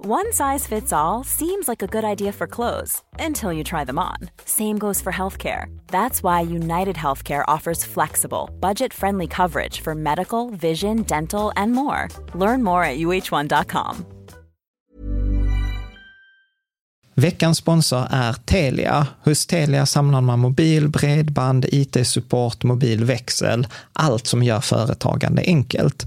[0.00, 3.98] One size fits all seems like a good idea for clothes until you try them
[3.98, 4.30] on.
[4.44, 5.76] Same goes for healthcare.
[5.88, 12.06] That's why United Healthcare offers flexible, budget friendly coverage for medical, vision, dental, and more.
[12.34, 14.06] Learn more at uh1.com.
[17.14, 19.06] Veckans sponsor är Telia.
[19.24, 26.06] Hos Telia samlar man mobil, bredband, IT-support, mobilväxel, allt som gör företagande enkelt.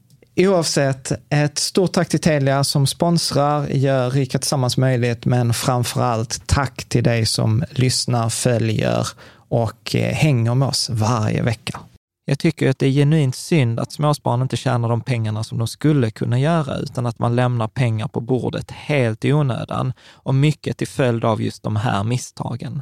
[0.35, 6.47] Oavsett, ett stort tack till Telia som sponsrar, gör Rika Tillsammans möjligt, men framför allt
[6.47, 11.79] tack till dig som lyssnar, följer och eh, hänger med oss varje vecka.
[12.25, 15.67] Jag tycker att det är genuint synd att småspararna inte tjänar de pengarna som de
[15.67, 20.77] skulle kunna göra, utan att man lämnar pengar på bordet helt i onödan och mycket
[20.77, 22.81] till följd av just de här misstagen.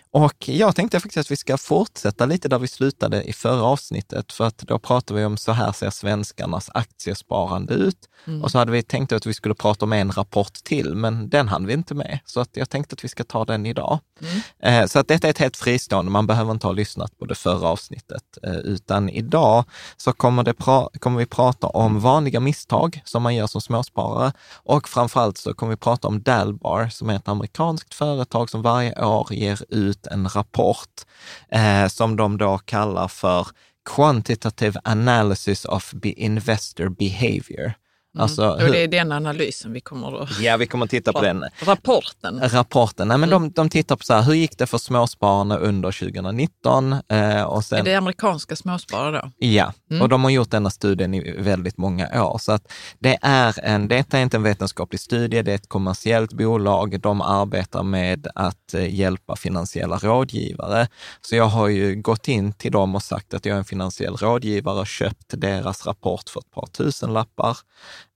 [0.13, 4.31] Och jag tänkte faktiskt att vi ska fortsätta lite där vi slutade i förra avsnittet,
[4.33, 7.97] för att då pratade vi om så här ser svenskarnas aktiesparande ut.
[8.43, 11.47] Och så hade vi tänkt att vi skulle prata om en rapport till, men den
[11.47, 12.19] hann vi inte med.
[12.25, 13.99] Så att jag tänkte att vi ska ta den idag.
[14.59, 17.35] Eh, Så att detta är ett helt fristående, man behöver inte ha lyssnat på det
[17.35, 19.63] förra avsnittet, eh, utan idag
[19.97, 20.53] så kommer, det
[20.99, 25.69] kommer vi prata om vanliga misstag som man gör som småsparare och framförallt så kommer
[25.69, 30.27] vi prata om Dalbar som är ett amerikanskt företag som varje år ger ut en
[30.27, 31.05] rapport
[31.51, 33.47] eh, som de då kallar för
[33.85, 37.73] Quantitative Analysis of Investor Behavior.
[38.17, 40.39] Alltså, Och hur- det är den analysen vi kommer att...
[40.39, 41.45] Ja, vi kommer att titta på den.
[41.65, 42.39] Rapporten.
[42.49, 43.41] Rapporten, nej men Mm.
[43.41, 46.95] de, de tittar på så här, hur gick det för småspararna under 2019?
[47.09, 49.31] Eh, och sen, Är det amerikanska småsparare då?
[49.47, 50.01] Ja, Mm.
[50.01, 52.37] och de har gjort denna studien i väldigt många år.
[52.37, 56.33] Så att det är en, detta är inte en vetenskaplig studie, det är ett kommersiellt
[56.33, 56.99] bolag.
[57.01, 60.87] De arbetar med att eh, hjälpa finansiella rådgivare.
[61.21, 64.15] Så jag har ju gått in till dem och sagt att jag är en finansiell
[64.15, 67.57] rådgivare och köpt deras rapport för ett par tusen lappar.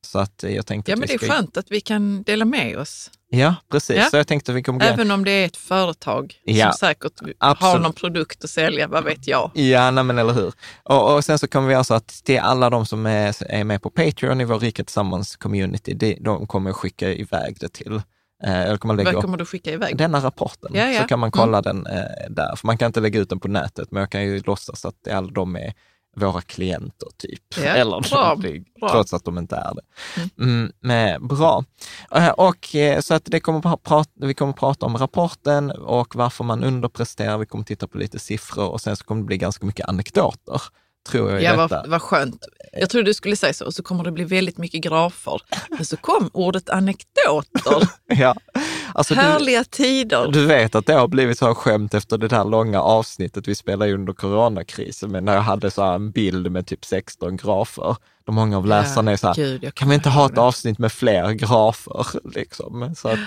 [0.06, 1.28] Så att jag tänkte Ja, men det är ska...
[1.28, 3.12] skönt att vi kan dela med oss.
[3.30, 3.96] Ja, precis.
[3.96, 4.04] Ja.
[4.04, 7.52] Så jag tänkte vi kommer Även om det är ett företag Ja, som säkert har
[7.52, 7.82] absolut.
[7.82, 9.52] någon produkt att sälja, vad vet jag.
[9.54, 10.54] Ja, nej men eller hur.
[10.84, 13.82] Och, och sen så kommer vi alltså att till alla de som är, är med
[13.82, 18.02] på Patreon i vår Rika Tillsammans-community, de, de kommer skicka iväg det till,
[18.44, 19.98] eh, eller kommer lägga Vad kommer du skicka iväg?
[19.98, 20.72] denna rapporten.
[20.74, 21.02] Ja.
[21.02, 23.48] Så kan man kolla den eh, där, för man kan inte lägga ut den på
[23.48, 25.74] nätet, men jag kan ju låtsas att alla de är
[26.16, 27.42] våra klienter typ.
[27.58, 28.90] Ja, Eller bra, någonting, bra.
[28.90, 30.44] trots att de inte är det.
[30.44, 31.64] Mm, men, bra.
[32.12, 36.16] Eh, Och eh, så att det kommer pra- prata, vi kommer prata om rapporten och
[36.16, 37.38] varför man underpresterar.
[37.38, 40.62] Vi kommer titta på lite siffror och sen så kommer det bli ganska mycket anekdoter,
[41.08, 41.42] tror jag.
[41.42, 41.68] i Ja, detta.
[41.68, 42.46] vad, vad skönt.
[42.80, 45.42] Jag trodde du skulle säga så, och så kommer det bli väldigt mycket grafer.
[45.70, 47.90] Men så kom ordet anekdoter.
[48.18, 48.36] Ja.
[48.94, 50.32] Alltså, du, Härliga tider.
[50.32, 53.56] du vet att det har blivit så här skämt efter det där långa avsnittet vi
[53.56, 57.96] spelade under coronakrisen, men när jag hade så här en bild med typ 16 grafer.
[58.26, 60.42] De många av läsarna är så här, Gud, kan vi inte ha ett det.
[60.42, 62.06] avsnitt med fler grafer?
[62.36, 62.96] Liksom.
[62.96, 63.20] Så att,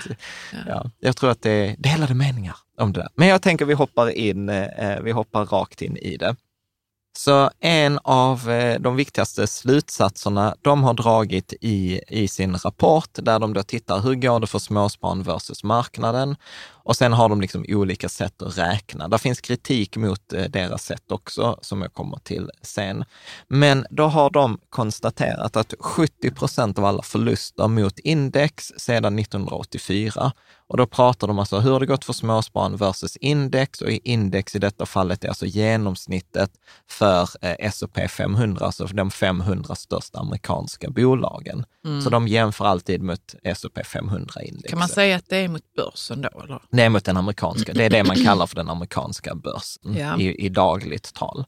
[0.67, 0.91] ja.
[0.99, 3.09] jag tror att det är delade meningar om det där.
[3.15, 6.35] Men jag tänker vi hoppar in, eh, vi hoppar rakt in i det.
[7.17, 13.39] Så en av eh, de viktigaste slutsatserna de har dragit i, i sin rapport, där
[13.39, 16.35] de då tittar hur går det för småspararen versus marknaden?
[16.89, 19.07] Och sen har de liksom olika sätt att räkna.
[19.07, 23.05] Där finns kritik mot eh, deras sätt också, som jag kommer till sen.
[23.47, 30.31] Men då har de konstaterat att 70 procent av alla förluster mot index sedan 1984.
[30.67, 34.59] Och då pratar de alltså hur det gått för småspararen versus index och index i
[34.59, 36.51] detta fallet är alltså genomsnittet
[36.87, 41.65] för eh, S&P 500, alltså för de 500 största amerikanska bolagen.
[42.03, 44.69] Så de jämför alltid mot S&P 500-index.
[44.69, 46.41] Kan man säga att det är mot börsen då?
[46.43, 46.61] Eller?
[46.79, 50.07] Det är mot den amerikanska, det är det man kallar för den amerikanska börsen Ja.
[50.07, 50.19] Mm.
[50.21, 51.45] i, i dagligt tal.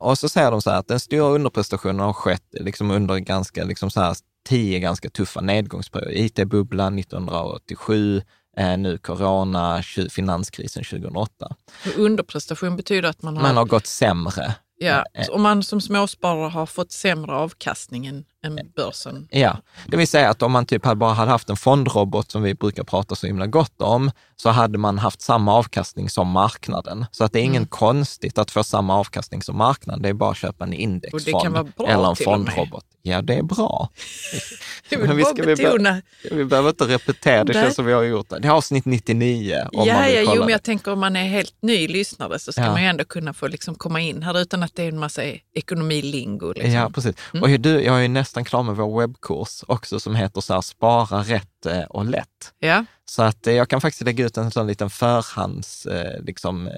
[0.00, 3.64] Och så säger de så här att den stora underprestationen har skett liksom under ganska,
[3.64, 4.16] liksom så här,
[4.48, 6.12] tio ganska tuffa nedgångsperioder.
[6.16, 8.22] IT-bubblan 1987,
[8.56, 11.56] eh, nu corona, finanskrisen 2008.
[11.82, 14.54] För Underprestation betyder att man har, Man har gått sämre.
[14.78, 19.28] ja, så om man som småsparare har fått sämre avkastning än, än börsen.
[19.30, 19.56] Ja,
[19.86, 22.54] det vill säga att om man typ hade bara hade haft en fondrobot som vi
[22.54, 27.06] brukar prata så himla gott om, så hade man haft samma avkastning som marknaden.
[27.10, 30.30] Så att det är ingen konstigt att få samma avkastning som marknaden, det är bara
[30.30, 31.56] att köpa en indexfond
[31.86, 32.84] eller en fondrobot.
[33.04, 33.88] Ja, det är bra.
[34.88, 36.02] Jag vill Men vi ska- vi betona.
[36.30, 38.38] Vi behöver inte repetera, det känns som vi har gjort det.
[38.38, 41.16] Det är avsnitt 99 om man Ja, vill ja, jo, men jag tänker om man
[41.16, 42.70] är helt ny lyssnare så ska Ja.
[42.70, 45.22] man ju ändå kunna få liksom komma in här utan att det är en massa
[45.54, 46.52] ekonomilingo.
[46.52, 46.72] Liksom.
[46.72, 47.16] Ja, precis.
[47.34, 47.42] Mm.
[47.54, 51.22] Och du, jag är nästan klar med vår webbkurs också som heter så här, Spara
[51.22, 52.54] rätt eh, och lätt.
[52.58, 52.84] Ja.
[53.04, 56.70] Så att eh, jag kan faktiskt lägga ut en sån liten förhands eh, liksom,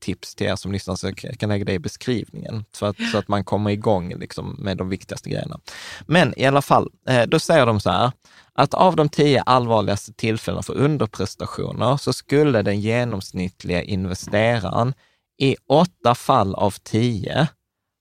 [0.00, 3.18] tips till er som lyssnar, så jag kan lägga det i beskrivningen, så att, så
[3.18, 5.60] att man kommer igång liksom, med de viktigaste grejerna.
[6.06, 6.90] Men i alla fall,
[7.26, 8.12] då säger de så här,
[8.54, 14.94] att av de tio allvarligaste tillfällena för underprestationer så skulle den genomsnittliga investeraren
[15.38, 17.48] i åtta fall av tio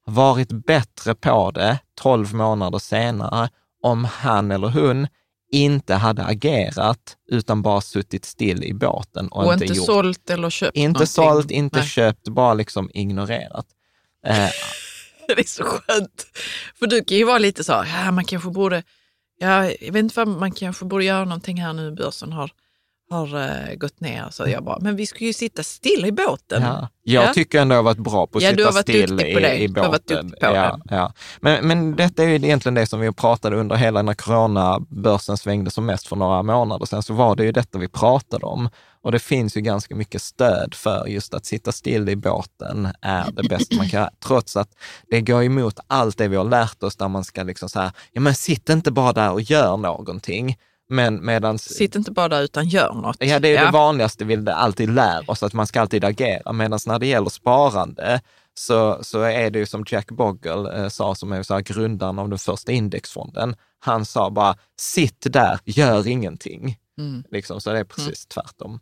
[0.06, 3.50] varit bättre på det 12 månader senare
[3.84, 5.08] om han eller hon
[5.52, 9.86] inte hade agerat utan bara suttit still i båten och, Och inte, inte gjort.
[9.86, 11.08] sålt eller köpt inte någonting.
[11.08, 11.88] sålt, inte Nej.
[11.88, 13.66] köpt, bara liksom ignorerat.
[14.26, 14.50] Eh,
[15.28, 16.26] Det är så skönt.
[16.80, 18.84] För du kan ju vara lite så, ja man kanske borde,
[19.40, 22.52] ja, jag vet inte vad, man kanske borde göra någonting här nu, börsen har,
[23.10, 24.28] har eh, gått ner.
[24.32, 26.62] Så jag bara, men vi ska ju sitta stilla i båten.
[26.62, 26.88] Ja.
[27.04, 27.34] Jag Ja.
[27.34, 29.28] tycker ändå jag har varit bra på att Ja, sitta still det.
[29.28, 30.34] i, i Du har varit båten.
[30.42, 31.14] ja, ja.
[31.42, 35.72] Men, men detta är ju egentligen det som vi pratade under hela när coronabörsen svängde
[35.72, 38.70] som mest för några månader sedan, så var det ju detta vi pratade om.
[39.02, 43.32] Och det finns ju ganska mycket stöd för just att sitta still i båten är
[43.32, 44.70] det bästa man kan göra, trots att
[45.10, 47.92] det går emot allt det vi har lärt oss där man ska liksom så här,
[48.12, 50.58] ja men sitt inte bara där och gör någonting.
[50.90, 53.18] Men medans Sitt inte bara där utan gör något.
[53.20, 56.54] Ja, det är det vanligaste vi alltid lär oss, att man ska alltid agera.
[56.54, 58.22] Medan när det gäller sparande
[58.54, 62.20] så, så är det ju som Jack Bogle eh, sa, som är så här grundaren
[62.20, 63.56] av den första indexfonden.
[63.80, 66.78] Han sa bara, sitt där, gör ingenting.
[66.98, 67.24] Mm.
[67.32, 68.80] Liksom, så det är precis tvärtom.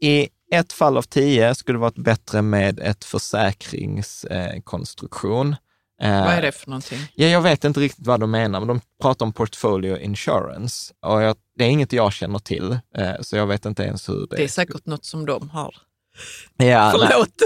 [0.00, 5.56] I ett fall av tio skulle det varit bättre med ett försäkringskonstruktion.
[6.02, 6.98] Vad är det för någonting?
[7.14, 10.94] Ja, jag vet inte riktigt vad de menar, men de pratar om portfolio insurance.
[11.06, 14.26] Och jag, det är inget jag känner till, eh, så jag vet inte ens hur
[14.30, 15.74] det Det är säkert något som de har.
[16.56, 17.42] Ja, Förlåt.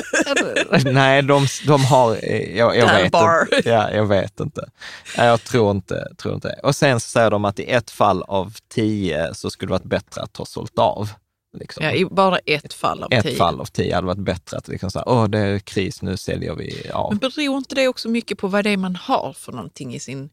[0.85, 3.49] Nej, nej de, de har, eh, jag, jag vet bar.
[3.57, 3.69] inte.
[3.69, 4.71] Ja, jag vet inte.
[5.17, 6.61] Jag tror inte, tror inte.
[6.63, 9.85] Och sen så säger de att i ett fall av tio så skulle det varit
[9.85, 11.09] bättre att ha sålt av.
[11.53, 11.85] Liksom.
[11.85, 13.37] Ja, i bara ett fall av ett tio.
[13.37, 16.55] fall av tio hade varit bättre att liksom säga, åh det är kris, nu säljer
[16.55, 17.11] vi av.
[17.11, 20.01] Men beror inte det också mycket på vad det är man har för någonting i
[20.01, 20.31] sin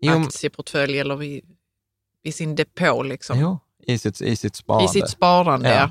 [0.00, 1.42] Jo, aktieportfölj eller i,
[2.24, 3.02] i sin depå?
[3.02, 3.40] Liksom?
[3.40, 3.58] jo
[3.88, 4.84] i, sitt, i sitt sparande.
[4.84, 5.90] I sitt sparande, ja.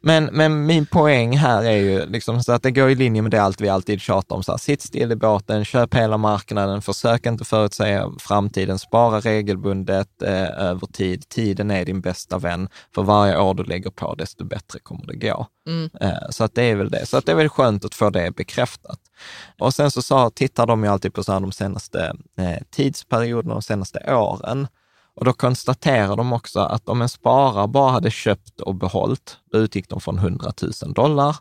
[0.00, 3.30] Men, men min poäng här är ju liksom så att det går i linje med
[3.30, 4.42] det allt vi alltid tjatar om.
[4.42, 10.22] Så här, sitt still i båten, köp hela marknaden, försök inte förutsäga framtiden, spara regelbundet
[10.22, 11.28] eh, över tid.
[11.28, 12.68] Tiden är din bästa vän.
[12.94, 15.46] För varje år du lägger på, desto bättre kommer det gå.
[15.68, 15.90] Mm.
[16.00, 17.06] Eh, så att det är väl det.
[17.06, 19.00] Så att det är väl skönt att få det bekräftat.
[19.58, 23.54] Och sen så sa, tittar de ju alltid på så här de senaste eh, tidsperioderna,
[23.54, 24.66] de senaste åren.
[25.20, 29.58] Och då konstaterar de också att om en sparare bara hade köpt och behållit, då
[29.58, 31.36] utgick de från 100 000 dollar,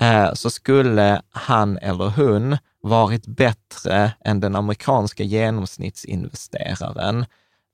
[0.00, 7.26] eh, så skulle han eller hon varit bättre än den amerikanska genomsnittsinvesteraren.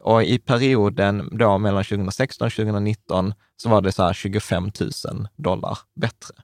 [0.02, 4.72] Och i perioden då mellan 2016 och 2019 så var det så här 25 000
[5.36, 6.34] dollar bättre.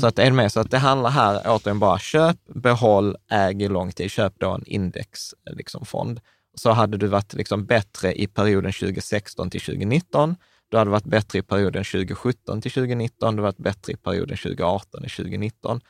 [0.00, 3.62] Så att är det med, så att det handlar här återigen bara köp, behåll, äg
[3.62, 4.10] i lång tid.
[4.10, 5.56] Köp då en indexfond.
[5.56, 6.20] Liksom, fond
[6.60, 10.36] så hade du varit liksom bättre i perioden 2016 till 2019.
[10.68, 13.36] Du hade varit bättre i perioden 2017 till 2019.
[13.36, 15.80] Du hade varit bättre i perioden 2018 till 2019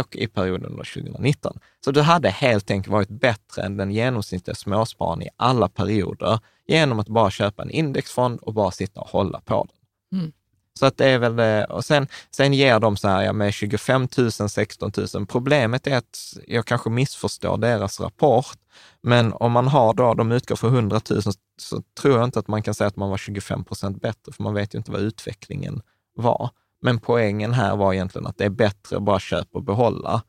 [0.00, 1.58] och i perioden 2019.
[1.84, 6.98] Så du hade helt enkelt varit bättre än den genomsnittliga småspararen i alla perioder genom
[7.00, 10.20] att bara köpa en indexfond och bara sitta och hålla på den.
[10.20, 10.32] Mm.
[10.78, 11.64] Så att det är väl det.
[11.64, 15.26] Och sen, sen ger de så här, ja, med 25 000, 16 000.
[15.26, 18.58] Problemet är att jag kanske missförstår deras rapport,
[19.02, 21.22] men om man har då, de utgår för 100 000,
[21.58, 24.42] så tror jag inte att man kan säga att man var 25 procent bättre, för
[24.42, 25.80] man vet ju inte vad utvecklingen
[26.16, 26.50] var.
[26.82, 30.22] Men poängen här var egentligen att det är bättre att bara köpa och behålla.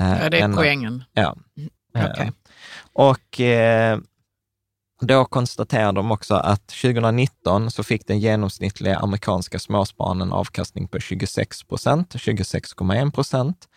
[0.00, 1.04] eh, Ja, det är än poängen.
[1.12, 1.36] Ja.
[1.94, 2.26] Okej.
[2.26, 2.32] Eh,
[2.92, 3.98] Och eh,
[5.06, 11.00] då konstaterar de också att 2019 så fick den genomsnittliga amerikanska småspararen en avkastning på
[11.00, 13.68] 26 procent, 26,1 procent,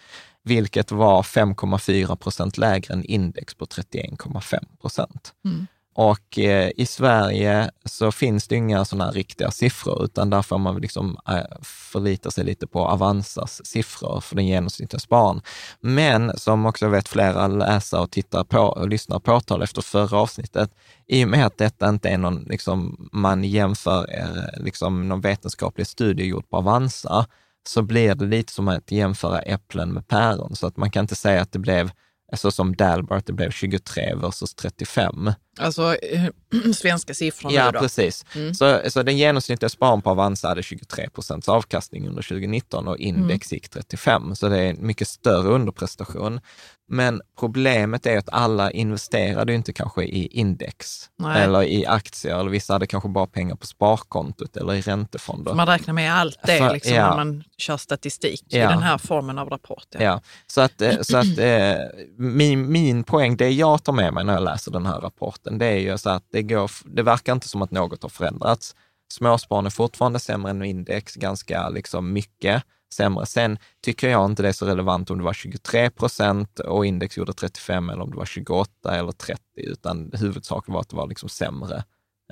[0.43, 5.33] vilket var 5,4 procent lägre än index på 31,5 procent.
[5.45, 5.67] Mm.
[5.97, 10.77] Och eh, i Sverige så finns det inga sådana riktiga siffror, utan där får man
[10.77, 15.41] liksom eh, förlita sig lite på Avanzas siffror för den genomsnittliga spararen.
[15.79, 20.71] Men som också vet flera läsare och tittar på och lyssnar påtal efter förra avsnittet,
[21.07, 25.87] i och med att detta inte är någon, liksom, man jämför eh, liksom, någon vetenskaplig
[25.87, 27.25] studie gjord på Avanza,
[27.67, 30.55] så blir det lite som att jämföra äpplen med päron.
[30.55, 31.91] Så att man kan inte säga att det blev
[32.33, 35.31] så som Dalbert, det blev 23 versus 35.
[35.59, 36.23] Alltså eh,
[36.73, 37.79] svenska siffror Ja, nu då.
[37.79, 38.25] precis.
[38.35, 38.53] Mm.
[38.53, 43.51] Så, så den genomsnittliga spararen på Avanza hade 23 procents avkastning under 2019 och index
[43.51, 43.55] Mm.
[43.57, 46.39] gick 35, så det är en mycket större underprestation.
[46.87, 51.43] Men problemet är att alla investerade inte kanske i index Nej.
[51.43, 55.53] eller i aktier, eller vissa hade kanske bara pengar på sparkontot eller i räntefonder.
[55.53, 57.09] Man räknar med allt det För- liksom, ja.
[57.09, 58.69] när man kör statistik i Ja.
[58.69, 59.85] den här formen av rapport.
[59.91, 60.01] Ja.
[60.03, 61.73] Ja, så att, eh, så att eh,
[62.17, 65.65] min, min poäng, det jag tar med mig när jag läser den här rapporten, det
[65.65, 68.75] är ju så att det, går, det verkar inte som att något har förändrats.
[69.13, 73.25] Småspararna är fortfarande sämre än index, ganska liksom mycket sämre.
[73.25, 77.17] Sen tycker jag inte det är så relevant om det var 23 procent och index
[77.17, 81.07] gjorde 35 eller om det var 28 eller 30, utan huvudsaken var att det var
[81.07, 81.83] liksom sämre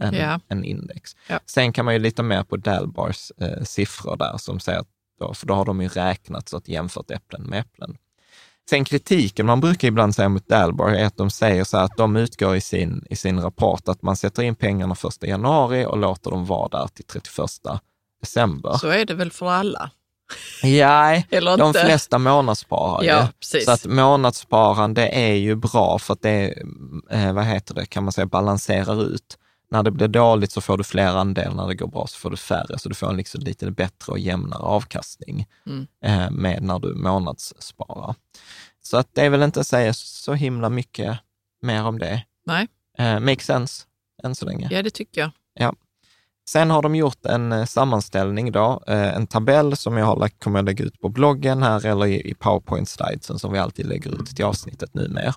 [0.02, 0.40] än, Ja.
[0.50, 1.16] än index.
[1.30, 1.40] Ja.
[1.46, 4.88] Sen kan man ju lita mer på Dalbars eh, siffror där som säger att
[5.20, 7.98] då, för då har de ju räknat så att jämfört äpplen med äpplen.
[8.70, 11.98] Sen kritiken man brukar ibland säga mot Dalbar är att de säger så här att
[11.98, 15.98] de utgår i sin, i sin rapport att man sätter in pengarna 1 januari och
[15.98, 17.36] låter dem vara där till 31
[18.22, 18.74] december.
[18.74, 19.92] Så är det väl för alla?
[21.30, 21.80] Eller de inte?
[21.86, 23.28] flesta månadssparar Ja, ju.
[23.40, 23.66] precis.
[23.66, 26.54] Så att månadssparande är ju bra för att det,
[27.10, 29.38] eh, vad heter det, kan man säga, balanserar ut.
[29.74, 32.30] När det blir dåligt så får du fler andel, när det går bra så får
[32.30, 35.88] du färre, så du får en liksom lite bättre och jämnare avkastning Mm.
[36.06, 38.16] eh, med när du månadssparar.
[38.82, 41.20] Så att det är väl inte att säga så himla mycket
[41.62, 42.24] mer om det.
[42.46, 43.84] Nej, Eh, makes sense
[44.24, 44.68] än så länge.
[44.72, 45.32] ja det tycker jag.
[46.50, 50.44] Sen har de gjort en eh, sammanställning då, eh, en tabell som jag har lagt,
[50.44, 54.36] kommer att lägga ut på bloggen här eller i, powerpoint-slidesen som vi alltid lägger ut
[54.36, 55.34] till avsnittet numera.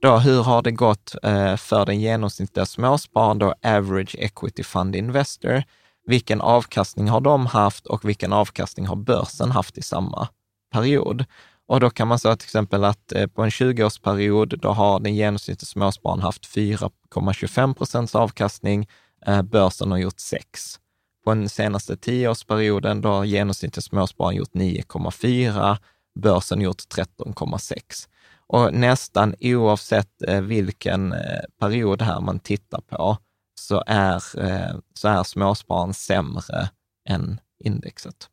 [0.00, 5.62] Då, hur har det gått eh, för den genomsnittliga småspararen, då average equity fund investor?
[6.06, 10.28] Vilken avkastning har de haft och vilken avkastning har börsen haft i samma
[10.72, 11.24] period?
[11.68, 15.66] Och då kan man säga till exempel att på en 20-årsperiod, då har den genomsnittliga
[15.66, 18.88] småspararen haft 4,25 procents avkastning,
[19.44, 20.78] Börsen har gjort 6.
[21.24, 25.76] På den senaste tioårsperioden då har genomsnittligt småspararen gjort 9,4,
[26.20, 28.08] börsen gjort 13,6.
[28.46, 33.16] Och nästan oavsett eh, vilken eh, period här man tittar på
[33.60, 36.68] så är, eh, så är småspararen sämre
[37.08, 38.28] än indexet.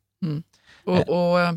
[0.84, 1.52] Och, och, eh,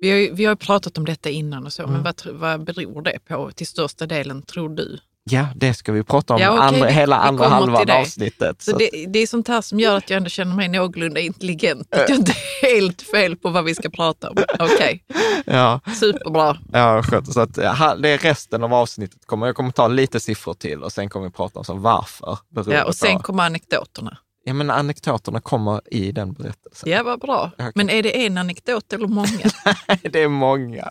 [0.00, 1.94] vi, har, vi har pratat om detta innan och så, Mm.
[1.94, 4.98] men vad, vad beror det på till största delen, tror du?
[5.30, 8.62] Ja, det ska vi prata om Ja, okej, andra, hela andra halvan avsnittet.
[8.62, 11.20] Så Så det, det är sånt här som gör att jag ändå känner mig någorlunda
[11.20, 11.94] intelligent.
[11.94, 14.36] Att jag inte är helt fel på vad vi ska prata om.
[14.58, 15.04] Okej,
[15.46, 16.58] ja, superbra.
[16.72, 17.32] ja, skönt.
[17.32, 19.26] Så att, det är resten av avsnittet.
[19.26, 22.38] Kommer, jag kommer ta lite siffror till och sen kommer vi prata om så varför.
[22.66, 23.22] Ja, och sen på.
[23.22, 24.18] kommer anekdoterna.
[24.48, 26.90] Ja, men anekdoterna kommer i den berättelsen.
[26.90, 27.50] Ja, vad bra.
[27.58, 27.72] Okej.
[27.74, 29.28] Men är det en anekdot eller många?
[30.02, 30.90] det är många.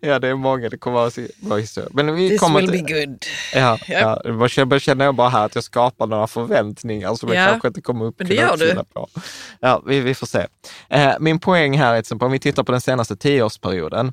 [0.00, 0.68] Ja, det är många.
[0.68, 1.90] Det kommer att vara historia.
[1.92, 3.24] Men vi This kommer will till, be good.
[3.54, 4.20] Ja, Ja.
[4.24, 4.50] ja.
[4.70, 7.80] jag känner- jag bara här att jag skapar några förväntningar som Ja, jag kanske inte
[7.80, 8.74] kommer upp det gör du.
[8.94, 9.08] på.
[9.60, 10.46] Ja, vi, vi får se.
[10.88, 14.12] Eh, min poäng här är till exempel, om vi tittar på den senaste tioårsperioden,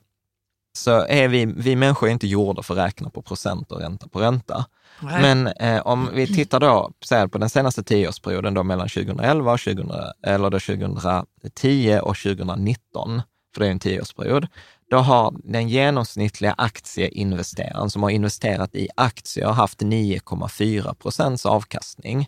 [0.80, 4.20] så är vi, vi människor inte gjorda för att räkna på procent och ränta på
[4.20, 4.66] ränta.
[5.02, 5.22] Nej.
[5.22, 9.60] Men eh, om vi tittar då här, på den senaste tioårsperioden då mellan 2011 och
[9.60, 9.92] 2000,
[10.24, 13.22] eller då 2010 och 2019,
[13.54, 14.48] för det är en tioårsperiod,
[14.90, 22.28] då har den genomsnittliga aktieinvesteraren som har investerat i aktier haft 9,4 procents avkastning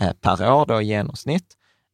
[0.00, 1.46] eh, per år då i genomsnitt,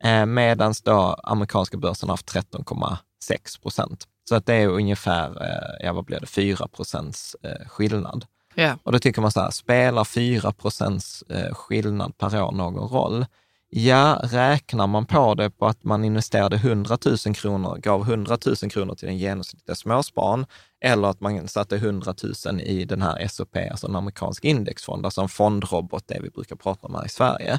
[0.05, 4.07] eh, medan då amerikanska börsen har haft 13,6 procent.
[4.29, 8.25] Så att det är ungefär, eh, ja vad blir det, 4 procents eh, skillnad.
[8.55, 8.77] ja.
[8.83, 13.27] Och då tycker man så här, spelar 4 procents eh, skillnad per år någon roll?
[13.73, 18.71] Ja, räknar man på det på att man investerade 100 000 kronor, gav 100 000
[18.71, 20.47] kronor till den genomsnittliga småspararen,
[20.81, 22.15] eller att man satte 100
[22.47, 26.57] 000 i den här SOP, alltså en amerikansk indexfond, alltså en fondrobot, det vi brukar
[26.57, 27.59] prata om här i Sverige.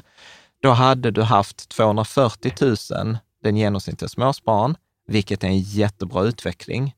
[0.62, 6.94] Då hade du haft 240 000, den genomsnittliga småspararen, vilket är en jättebra utveckling.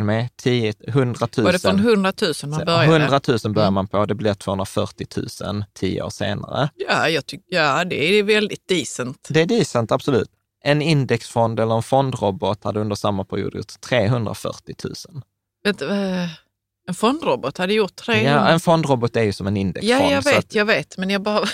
[0.00, 0.28] Med?
[0.36, 1.44] 10, 100 000.
[1.44, 2.84] Var det från 100 000 man började?
[2.84, 3.74] 100 000 börjar Mm.
[3.74, 5.06] man på, det blir 240
[5.44, 6.70] 000 tio år senare.
[6.88, 9.26] Ja, jag tyck, ja, det är väldigt decent.
[9.30, 10.28] Det är decent, absolut.
[10.64, 15.22] En indexfond eller en fondrobot hade under samma period gjort 340 000.
[15.64, 16.22] Vet, eh,
[16.88, 18.30] en fondrobot hade gjort 300.
[18.30, 20.00] Ja, en fondrobot är ju som en indexfond.
[20.00, 20.96] Ja, jag vet, att- jag vet.
[20.98, 21.44] Men jag bara,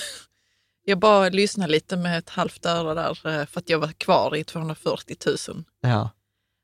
[0.85, 3.11] jag bara lyssnade lite med ett halvt öra där
[3.41, 5.17] eh, för att jag var kvar i 240
[5.49, 5.65] 000.
[5.81, 6.11] ja.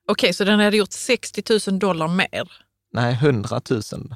[0.08, 2.52] Okej, så den hade gjort 60 000 dollar mer.
[2.92, 3.80] Nej, 100 000.
[3.92, 4.06] Ja,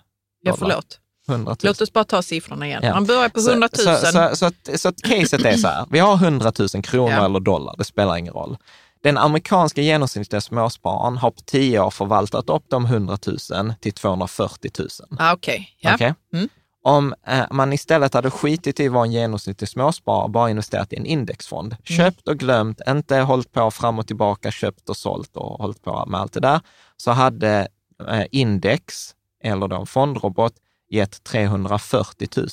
[0.52, 0.56] dollar.
[0.56, 1.00] förlåt.
[1.28, 1.56] 100 000.
[1.62, 2.80] Låt oss bara ta siffrorna igen.
[2.84, 2.94] Ja.
[2.94, 3.96] Man börjar på 100 000.
[3.96, 6.82] Så, så, så, så, att, så att caset är så här, vi har 100 000
[6.82, 7.24] kronor Ja.
[7.24, 8.56] eller dollar, det spelar ingen roll.
[9.02, 13.18] Den amerikanska genomsnittliga småspararen har på 10 år förvaltat upp de 100
[13.50, 14.88] 000 till 240 000.
[15.18, 15.94] ah, Okej, ja.
[15.94, 16.14] Okej?
[16.32, 16.48] Mm.
[16.86, 21.06] Om eh, man istället hade skitit i vara en genomsnittlig småsparare, bara investerat i en
[21.06, 21.82] indexfond, Mm.
[21.84, 26.06] köpt och glömt, inte hållit på fram och tillbaka, köpt och sålt och hållit på
[26.06, 26.60] med allt det där,
[26.96, 27.68] så hade
[28.08, 29.14] eh, index,
[29.44, 30.52] eller då en fondrobot,
[30.90, 32.48] gett 340 000.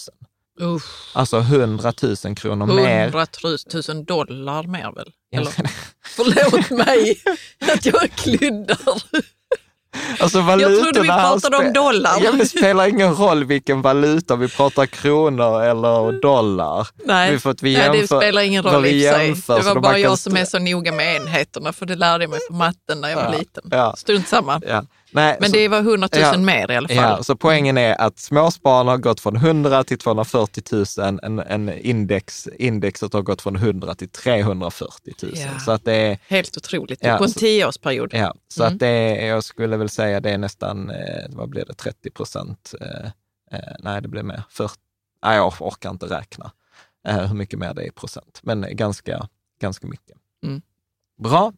[0.59, 1.93] Uff, Alltså 100
[2.25, 3.07] 000 kronor mer.
[3.07, 3.27] 100
[3.93, 5.11] 000 dollar mer väl?
[5.35, 5.51] Eller,
[6.05, 7.15] förlåt mig
[7.73, 8.77] att jag kluddar.
[10.19, 12.11] Alltså Jag trodde vi pratade om dollar.
[12.23, 16.87] Ja, det spelar ingen roll vilken valuta, vi pratar kronor eller dollar.
[17.05, 19.27] Nej, Vi får att vi Nej det jämför- spelar ingen roll i för sig.
[19.27, 22.23] jämför, Det var bara kan jag som är så noga med enheterna, för det lärde
[22.23, 23.63] jag mig på matten när jag var Ja, liten.
[23.71, 23.95] ja.
[23.97, 24.61] Strunt samma.
[24.67, 24.83] Ja.
[25.13, 26.37] Nej, Men så- det var 100 000 Ja.
[26.37, 26.97] mer i alla fall.
[26.97, 30.63] Ja, så poängen är att småspararna har gått från 100 till 240
[30.97, 35.31] 000, en, en index, indexet har gått från 100 till 340 000.
[35.35, 35.59] Ja.
[35.59, 36.99] Så att det är, Helt otroligt.
[37.03, 38.09] Ja, på en tioårsperiod.
[38.13, 38.73] ja, så Mm.
[38.73, 42.09] att det är, jag skulle väl säga det är nästan, eh, vad blir det, 30
[42.11, 42.73] procent?
[42.81, 43.05] Eh,
[43.59, 44.73] eh, nej, det blir mer, 40,
[45.25, 46.51] nej, jag orkar inte räkna
[47.07, 49.27] hur mycket mer det är i procent, men ganska,
[49.61, 50.17] ganska mycket.
[50.45, 50.61] Mm.
[51.23, 51.53] Bra,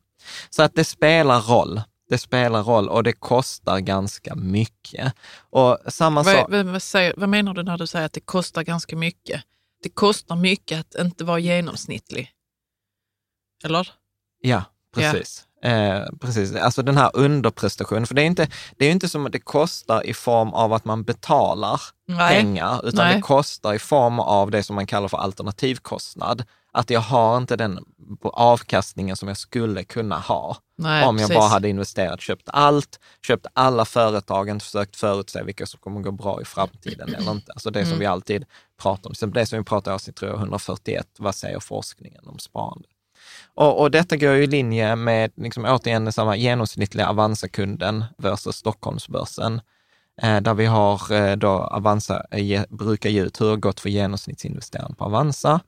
[0.49, 1.81] så att det spelar roll.
[2.13, 5.13] Det spelar roll och det kostar ganska mycket.
[5.49, 6.45] Och samma sak...
[6.49, 9.41] Vad, vad, vad, vad menar du när du säger att det kostar ganska mycket?
[9.83, 12.31] Det kostar mycket att inte vara genomsnittlig.
[13.63, 13.91] Eller?
[14.41, 14.63] Ja,
[14.95, 15.47] precis.
[15.63, 16.55] Eh, precis.
[16.55, 18.47] Alltså den här underprestationen, för det är, inte,
[18.77, 22.35] det är inte som att det kostar i form av att man betalar Nej.
[22.35, 23.15] pengar, utan Nej.
[23.15, 26.43] det kostar i form av det som man kallar för alternativkostnad.
[26.73, 27.79] Att jag har inte den
[28.23, 31.39] avkastningen som jag skulle kunna ha Nej, om jag precis.
[31.39, 36.41] bara hade investerat, köpt allt, köpt alla företagen, försökt förutse vilka som kommer gå bra
[36.41, 37.51] i framtiden eller inte.
[37.51, 37.89] Alltså det Mm.
[37.89, 38.45] som vi alltid
[38.81, 39.31] pratar om.
[39.31, 42.87] Det som vi pratar om i avsnitt tror jag, 141, vad säger forskningen om sparande?
[43.55, 49.61] Och, och detta går ju i linje med, liksom, återigen, samma genomsnittliga Avanza-kunden versus Stockholmsbörsen.
[50.21, 53.57] Eh, där vi har eh, då Avanza eh, ge, brukar ge ut hur det har
[53.57, 55.59] gått för genomsnittsinvesteraren på Avanza.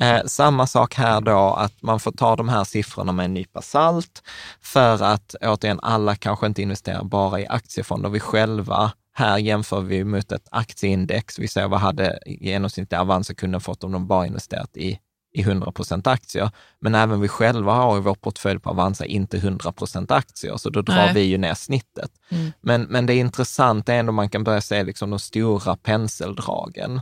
[0.00, 3.62] Eh, samma sak här då, att man får ta de här siffrorna med en nypa
[3.62, 4.22] salt,
[4.60, 8.08] för att återigen, alla kanske inte investerar bara i aktiefonder.
[8.08, 11.38] Vi själva, här jämför vi mot ett aktieindex.
[11.38, 14.98] Vi ser vad hade genomsnittliga Avanza-kunden fått om de bara investerat i
[15.32, 16.50] i 100% aktier.
[16.80, 20.82] Men även vi själva har i vår portfölj på Avanza inte 100% aktier, så då
[20.82, 21.14] drar Nej.
[21.14, 22.10] vi ju ner snittet.
[22.28, 22.52] Mm.
[22.60, 27.00] Men, men det intressanta är ändå man kan börja se liksom de stora penseldragen.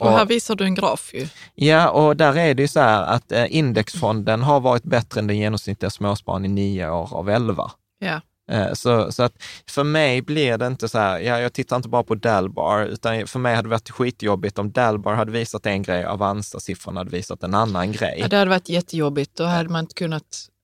[0.00, 1.28] Och här visar du en graf ju.
[1.54, 5.26] Ja, och där är det ju så här att eh, indexfonden har varit bättre än
[5.26, 7.70] den genomsnittliga småspararen i nio år av elva.
[7.98, 8.20] Ja.
[8.50, 9.32] Eh, Så, så att
[9.68, 13.26] för mig blir det inte så här, ja, jag tittar inte bara på Dalbar, utan
[13.26, 17.10] för mig hade det varit skitjobbigt om Dalbar hade visat en grej och Avanza-siffrorna hade
[17.10, 18.16] visat en annan grej.
[18.18, 19.36] ja, det hade varit jättejobbigt.
[19.36, 20.22] Då hade man inte kunnat,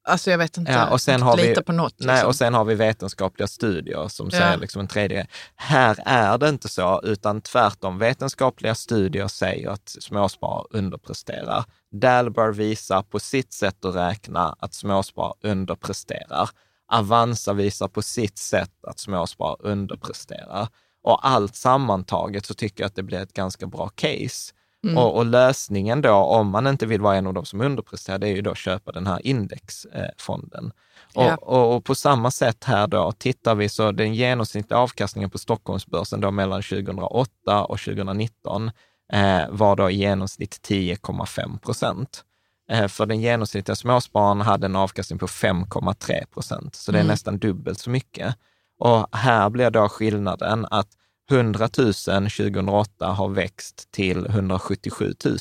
[0.09, 1.95] alltså jag vet inte, Ja, och sen har vi- lita på något.
[1.99, 2.29] Nej, liksom.
[2.29, 4.39] och sen har vi vetenskapliga studier som Ja.
[4.39, 5.27] säger liksom en tredje grej.
[5.57, 7.99] Här är det inte så, utan tvärtom.
[7.99, 11.65] Vetenskapliga studier säger att småsparare underpresterar.
[11.93, 16.49] Dalbar visar på sitt sätt att räkna att småsparare underpresterar.
[16.91, 20.69] Avanza visar på sitt sätt att småsparare underpresterar.
[21.03, 24.53] Och allt sammantaget så tycker jag att det blir ett ganska bra case.
[24.85, 24.99] Mm.
[24.99, 28.29] Och, och lösningen då, om man inte vill vara en av de som underpresterar, det
[28.29, 30.73] är ju då att köpa den här indexfonden.
[31.15, 31.37] Och, Ja.
[31.37, 36.21] och, och på samma sätt här då, tittar vi så den genomsnittliga avkastningen på Stockholmsbörsen
[36.21, 38.71] då mellan 2008 och 2019
[39.13, 42.25] eh, var då i genomsnitt 10,5 procent.
[42.71, 47.11] Eh, för den genomsnittliga småspararen hade en avkastning på 5,3 procent, så det är Mm.
[47.11, 48.37] nästan dubbelt så mycket.
[48.79, 50.89] Och här blir då skillnaden att
[51.31, 51.93] 100 000
[52.31, 55.39] 2008 har växt till 177 000.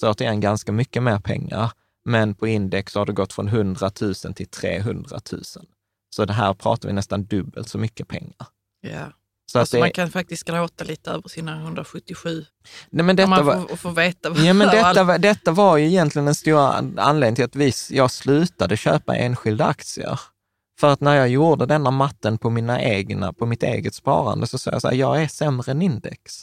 [0.00, 1.72] Så återigen ganska mycket mer pengar,
[2.04, 5.42] men på index har det gått från 100 000 till 300 000.
[6.10, 8.46] Så det här pratar vi nästan dubbelt så mycket pengar.
[8.80, 9.12] ja.
[9.52, 12.44] Så Alltså att man det, kan faktiskt gråta lite över sina 177.
[12.90, 14.28] nej, men detta man var, får, får veta.
[14.36, 18.10] Ja, men detta, var- detta var ju egentligen den stora anledningen till att vi, jag
[18.10, 20.20] slutade köpa enskilda aktier.
[20.80, 24.58] För att när jag gjorde denna matten på, mina egna, på mitt eget sparande så
[24.58, 26.42] sa jag så här, jag är sämre än index.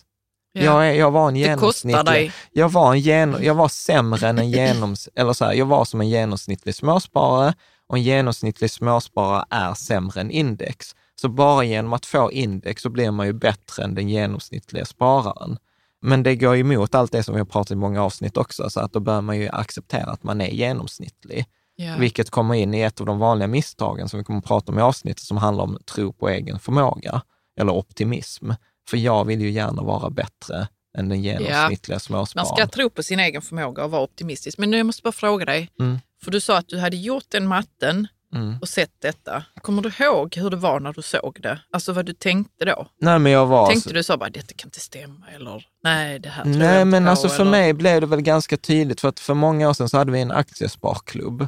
[0.54, 0.64] Ja.
[0.64, 2.32] Jag, är, jag var en det genomsnittlig...
[2.52, 5.86] Jag var, en gen, jag var sämre än en genoms, eller så här, jag var
[5.86, 7.54] som en genomsnittlig småsparare
[7.90, 10.96] och en genomsnittlig småsparare är sämre än index.
[11.24, 15.58] Så bara genom att få index så blir man ju bättre än den genomsnittliga spararen.
[16.02, 18.70] Men det går ju emot allt det som vi har pratat i många avsnitt också,
[18.70, 21.46] så att då bör man ju acceptera att man är genomsnittlig.
[21.76, 21.96] Ja.
[22.00, 24.80] Vilket kommer in i ett av de vanliga misstagen som vi kommer att prata om
[24.80, 27.22] i avsnittet som handlar om tro på egen förmåga
[27.60, 28.52] eller optimism.
[28.90, 32.56] För jag vill ju gärna vara bättre än den genomsnittliga Man småspararen.
[32.58, 34.58] ska tro på sin egen förmåga och vara optimistisk.
[34.58, 36.00] Men nu jag måste bara fråga dig, Mm.
[36.24, 38.58] för du sa att du hade gjort den matten Mm.
[38.62, 39.44] och sett detta.
[39.62, 41.60] Kommer du ihåg hur det var när du såg det?
[41.72, 42.88] Alltså vad du tänkte då?
[43.02, 43.68] Nej, men jag var...
[43.68, 46.82] Tänkte du så bara, detta kan inte stämma eller nej, det här tror jag Nej,
[46.82, 47.52] inte men på, alltså för eller?
[47.52, 50.22] mig blev det väl ganska tydligt, för att för många år sedan så hade vi
[50.22, 51.48] en aktiesparklubb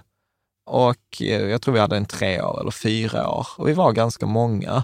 [0.66, 3.92] och eh, jag tror vi hade en tre år eller fyra år och vi var
[3.92, 4.84] ganska många.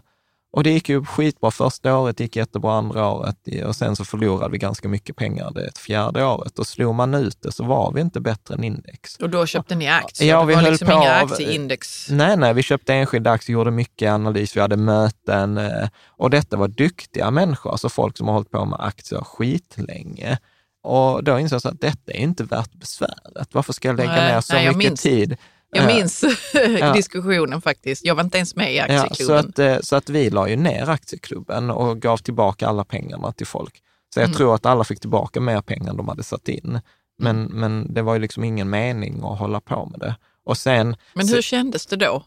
[0.54, 3.36] Och det gick ju skitbra första året, det gick jättebra andra året
[3.66, 7.42] och sen så förlorade vi ganska mycket pengar det fjärde året och slog man ut
[7.42, 9.16] det så var vi inte bättre än index.
[9.18, 10.30] Och då köpte ni aktier?
[10.30, 12.10] Ja, det vi var höll liksom på inga aktieindex?
[12.10, 16.58] Nej, nej, vi köpte enskilda aktier, gjorde mycket analys, vi hade möten eh, och detta
[16.58, 20.38] var duktiga människor, alltså folk som har hållit på med aktier skitlänge.
[20.84, 23.48] Och då insåg jag att detta är inte värt besväret.
[23.52, 25.38] Varför ska jag lägga Nej, ner så nej, mycket minns- tid?
[25.72, 26.24] Jag minns
[26.80, 26.94] ja.
[26.94, 28.06] diskussionen faktiskt.
[28.06, 29.50] Jag var inte ens med i Ja, så, aktieklubben.
[29.50, 33.48] att, eh, så att vi la ju ner aktieklubben och gav tillbaka alla pengarna till
[33.48, 33.82] folk.
[34.14, 34.38] Så jag Mm.
[34.38, 36.80] tror att alla fick tillbaka mer pengar än de hade satt in.
[37.20, 40.16] Men, men det var ju liksom ingen mening att hålla på med det.
[40.46, 42.24] Och sen, Men hur kändes det då?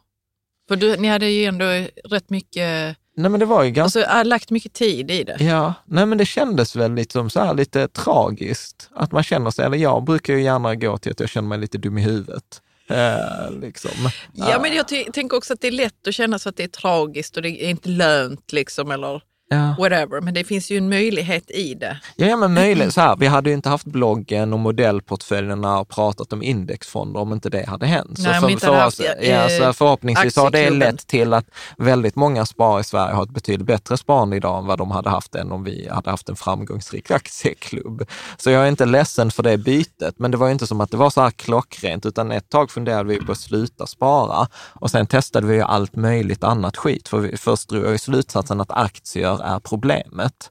[0.68, 1.64] För du, ni hade ju ändå
[2.04, 5.36] rätt mycket, nej men det var ju ganska alltså äh, lagt mycket tid i det.
[5.40, 8.90] Ja, nej men det kändes väl lite som så här lite tragiskt.
[8.94, 11.58] Att man känner sig, eller jag brukar ju gärna gå till att jag känner mig
[11.58, 12.62] lite dum i huvudet.
[12.88, 13.90] Eh, liksom.
[14.32, 16.64] Ja, men jag ty- tänker också att det är lätt att känna så att det
[16.64, 19.74] är tragiskt och det är inte lönt liksom eller Ja.
[19.78, 20.20] whatever.
[20.20, 21.98] Men det finns ju en möjlighet i det.
[22.16, 22.94] Ja, ja, men möjligt.
[22.94, 27.32] Så här, vi hade ju inte haft bloggen och modellportföljerna och pratat om indexfonder om
[27.32, 28.18] inte det hade hänt.
[28.18, 32.46] Nej, hade haft, oss, eh, ja, så förhoppningsvis har det lett till att väldigt många
[32.46, 35.52] sparare i Sverige har ett betydligt bättre sparande idag än vad de hade haft än
[35.52, 38.06] om vi hade haft en framgångsrik aktieklubb.
[38.36, 40.90] Så jag är inte ledsen för det bytet, men det var ju inte som att
[40.90, 44.90] det var så här klockrent, utan ett tag funderade vi på att sluta spara och
[44.90, 47.08] sen testade vi ju allt möjligt annat skit.
[47.08, 50.50] För vi, först drog jag ju slutsatsen att aktier är problemet.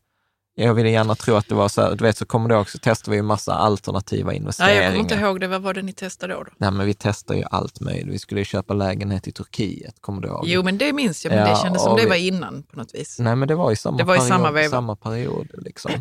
[0.56, 2.69] Jag ville gärna tro att det var så här, du vet så kommer du ihåg
[2.69, 4.82] så testade vi ju massa alternativa Nej, investeringar.
[4.82, 5.48] jag kommer inte ihåg det.
[5.48, 6.43] Vad var det ni testade då?
[6.43, 6.52] då?
[6.58, 8.13] Nej, men vi testar ju allt möjligt.
[8.13, 10.43] Vi skulle ju köpa lägenhet i Turkiet, kommer du ihåg?
[10.48, 11.32] Jo, men det minns jag.
[11.32, 13.19] Men Ja, det kändes som och det vi- var innan på något vis.
[13.19, 14.30] Nej, men det var i samma Det var i period.
[14.30, 14.69] samma veva.
[14.69, 15.91] samma period liksom.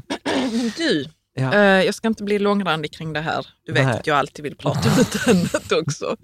[0.52, 1.54] Men du, Ja.
[1.54, 3.46] eh, jag ska inte bli långrandig kring det här.
[3.66, 3.98] Du vet Nej.
[3.98, 6.16] att jag alltid vill prata om något annat också.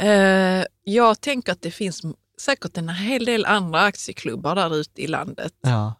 [0.00, 2.02] Eh, jag tänker att det finns
[2.42, 5.94] säkert en hel del andra aktieklubbar där ute i landet Ja.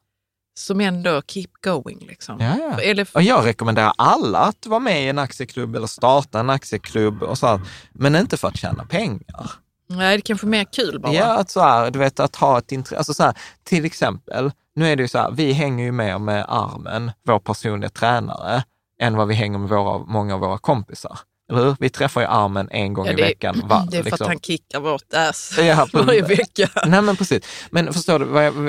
[0.59, 1.99] som ändå keep going.
[2.07, 2.41] Liksom.
[2.41, 2.81] Ja, ja.
[2.81, 7.23] Eller, Och jag rekommenderar alla att vara med i en aktieklubb eller starta en aktieklubb,
[7.23, 7.61] och så här,
[7.93, 9.51] men inte för att tjäna pengar.
[9.87, 11.13] nej, det är kanske mer kul bara.
[11.13, 12.99] Ja, att, så här, du vet, att ha ett intresse.
[12.99, 16.19] Alltså så här, till exempel, nu är det ju så här, vi hänger ju mer
[16.19, 18.65] med Armen, vår personliga tränare,
[19.01, 21.19] än vad vi hänger med våra, många av våra kompisar.
[21.51, 21.77] Eller hur?
[21.81, 23.63] Vi träffar ju Armen en gång Ja, i det, veckan.
[23.65, 24.25] Va, det är för liksom.
[24.25, 26.69] att han kickar vårt ass Ja, varje vecka.
[26.87, 27.43] Nej men precis.
[27.71, 28.25] Men förstår du,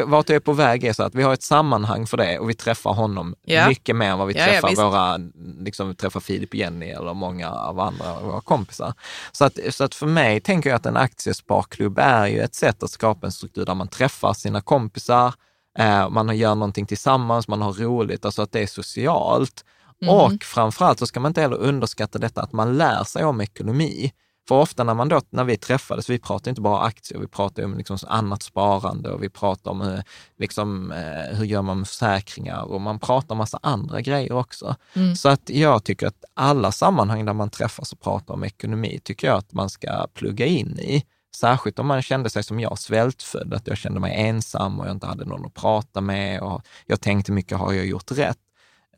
[0.06, 2.50] vart jag är på väg är så att vi har ett sammanhang för det och
[2.50, 3.68] vi träffar honom Ja.
[3.68, 4.82] mycket mer än vad vi Ja, ja, träffar visst.
[4.82, 5.18] våra,
[5.60, 8.94] liksom vi träffar Filip och Jenny eller många av andra våra kompisar.
[9.32, 12.84] Så att, så att för mig tänker jag att en aktiesparklubb är ju ett sätt
[12.84, 15.34] att skapa en struktur där man träffar sina kompisar,
[15.80, 19.66] eh, man gör någonting tillsammans, man har roligt, alltså att det är socialt.
[20.02, 20.10] Mhm.
[20.10, 24.14] Och framförallt så ska man inte heller underskatta detta att man lär sig om ekonomi.
[24.48, 27.66] För ofta när, man då, när vi träffades, vi pratade inte bara aktier, vi pratade
[27.66, 30.04] om liksom annat sparande och vi pratade om hur,
[30.38, 34.76] liksom, eh, hur gör man med försäkringar och man pratar om massa andra grejer också.
[34.94, 35.16] Mm.
[35.16, 39.28] Så att jag tycker att alla sammanhang där man träffas och pratar om ekonomi tycker
[39.28, 41.04] jag att man ska plugga in i.
[41.36, 44.92] Särskilt om man kände sig som jag, svältfödd, att jag kände mig ensam och jag
[44.92, 48.38] inte hade någon att prata med och jag tänkte mycket, har jag gjort rätt?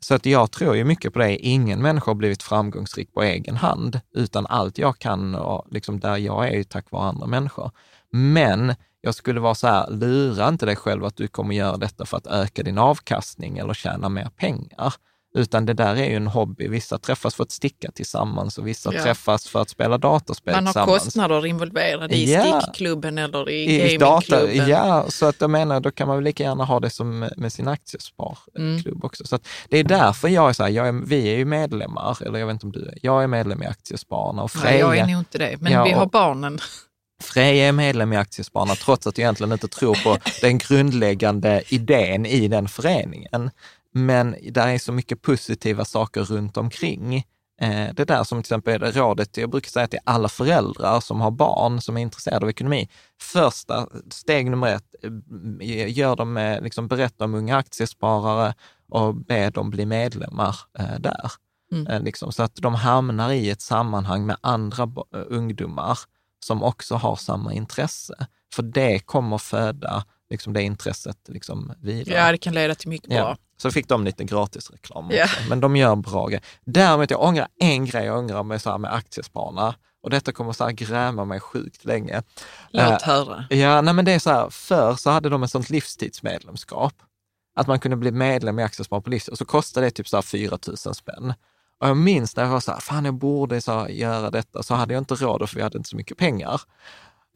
[0.00, 1.36] Så att jag tror ju mycket på det.
[1.36, 6.16] Ingen människa har blivit framgångsrik på egen hand, utan allt jag kan och liksom där
[6.16, 7.70] jag är ju tack vare andra människor.
[8.10, 12.06] Men jag skulle vara så här, lura inte dig själv att du kommer göra detta
[12.06, 14.94] för att öka din avkastning eller tjäna mer pengar.
[15.36, 16.68] Utan det där är ju en hobby.
[16.68, 19.02] Vissa träffas för att sticka tillsammans och vissa Ja.
[19.02, 21.02] träffas för att spela datorspel Man har tillsammans.
[21.04, 22.60] kostnader involverade i Ja.
[22.60, 24.68] stickklubben eller i, I, gamingklubben.
[24.68, 27.52] ja, så att jag menar, då kan man väl lika gärna ha det som med
[27.52, 29.00] sin aktiesparklubb Mm.
[29.02, 29.24] också.
[29.26, 32.38] Så det är därför jag är så här, jag är, vi är ju medlemmar, eller
[32.38, 34.96] jag vet inte om du är, jag är medlem i Aktiespararna och Nej, Freja, jag
[34.96, 36.58] är nog inte det, men Ja, vi har barnen.
[37.22, 42.26] Freja är medlem i Aktiespararna trots att jag egentligen inte tror på den grundläggande idén
[42.26, 43.50] i den föreningen.
[43.96, 47.16] Men där är så mycket positiva saker runt omkring.
[47.60, 51.00] Eh, Det där som till exempel är det rådet, jag brukar säga till alla föräldrar
[51.00, 52.88] som har barn som är intresserade av ekonomi.
[53.20, 54.94] Första steg nummer ett,
[55.60, 58.54] eh, gör dem med, liksom berätta om unga aktiesparare
[58.88, 61.32] och be dem bli medlemmar eh, där.
[61.72, 61.86] Mm.
[61.86, 64.82] Eh, Liksom, så att de hamnar i ett sammanhang med andra
[65.14, 65.98] eh, ungdomar
[66.40, 68.26] som också har samma intresse.
[68.54, 72.18] För det kommer föda liksom, det intresset liksom, vidare.
[72.18, 73.18] Ja, det kan leda till mycket bra.
[73.18, 73.36] Ja.
[73.58, 75.48] Så fick de lite gratis reklam också.
[75.48, 76.44] Men de gör bra grejer.
[76.64, 79.74] Däremot, jag ångrar en grej jag ångrar med, så här, med aktiespararna.
[80.02, 82.22] Och detta kommer så här gräma mig sjukt länge.
[82.70, 83.44] Låt Eh, höra.
[83.50, 86.94] Ja, nej men det är så här, förr så hade de ett sånt livstidsmedlemskap.
[87.56, 90.16] Att man kunde bli medlem i Aktiespararna på livstid och så kostade det typ så
[90.16, 91.34] här 4 000 spänn.
[91.80, 94.62] Och jag minns när jag var så här, fan jag borde så här, göra detta,
[94.62, 96.60] så hade jag inte råd för vi hade inte så mycket pengar.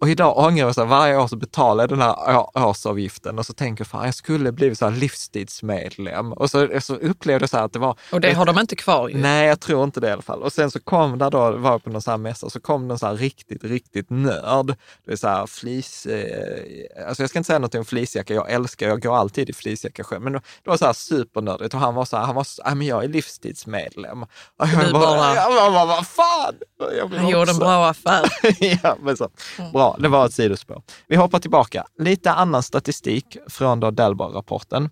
[0.01, 3.47] Och idag ångrar jag så här, varje år så betalar jag den här årsavgiften och
[3.47, 6.33] så tänker jag, fan jag skulle blivit så här livstidsmedlem.
[6.33, 7.97] Och så, så upplevde jag så att det var...
[8.13, 9.17] Och det har de inte kvar ju.
[9.19, 10.43] Nej, jag tror inte det i alla fall.
[10.43, 12.95] Och sen så kom det då, var på någon sån här mässa, så kom det
[12.95, 14.75] en sån här riktigt, riktigt nörd.
[15.07, 18.51] Det är så här flis, eh, alltså jag ska inte säga något om fleecejacka, jag
[18.51, 21.95] älskar, jag går alltid i fleecejacka själv, men det var så här supernördigt och han
[21.95, 24.23] var så här, han var så, "Nej, men jag är livstidsmedlem.
[24.23, 26.55] Och jag Du bara, bara- jag bara, vad, fan!
[26.97, 28.25] Jag Han gjorde en bra affär.
[28.83, 29.29] ja, men så.
[29.73, 30.83] Bra, det var ett sidospår.
[31.07, 31.85] Vi hoppar tillbaka.
[31.99, 34.91] Lite annan statistik från då Delbar-rapporten.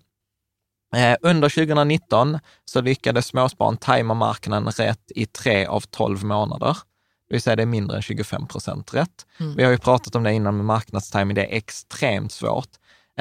[0.95, 6.77] Eh, under 2019 så lyckades småspararen tajma marknaden rätt i tre av 12 månader.
[7.29, 9.25] Det vill säga det är mindre än 25 procent rätt.
[9.57, 12.69] Vi har ju pratat om det innan med marknadstiming, det är extremt svårt.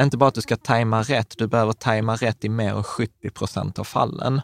[0.00, 3.30] Inte bara att du ska tajma rätt, du behöver tajma rätt i mer än 70
[3.30, 4.40] procent av fallen.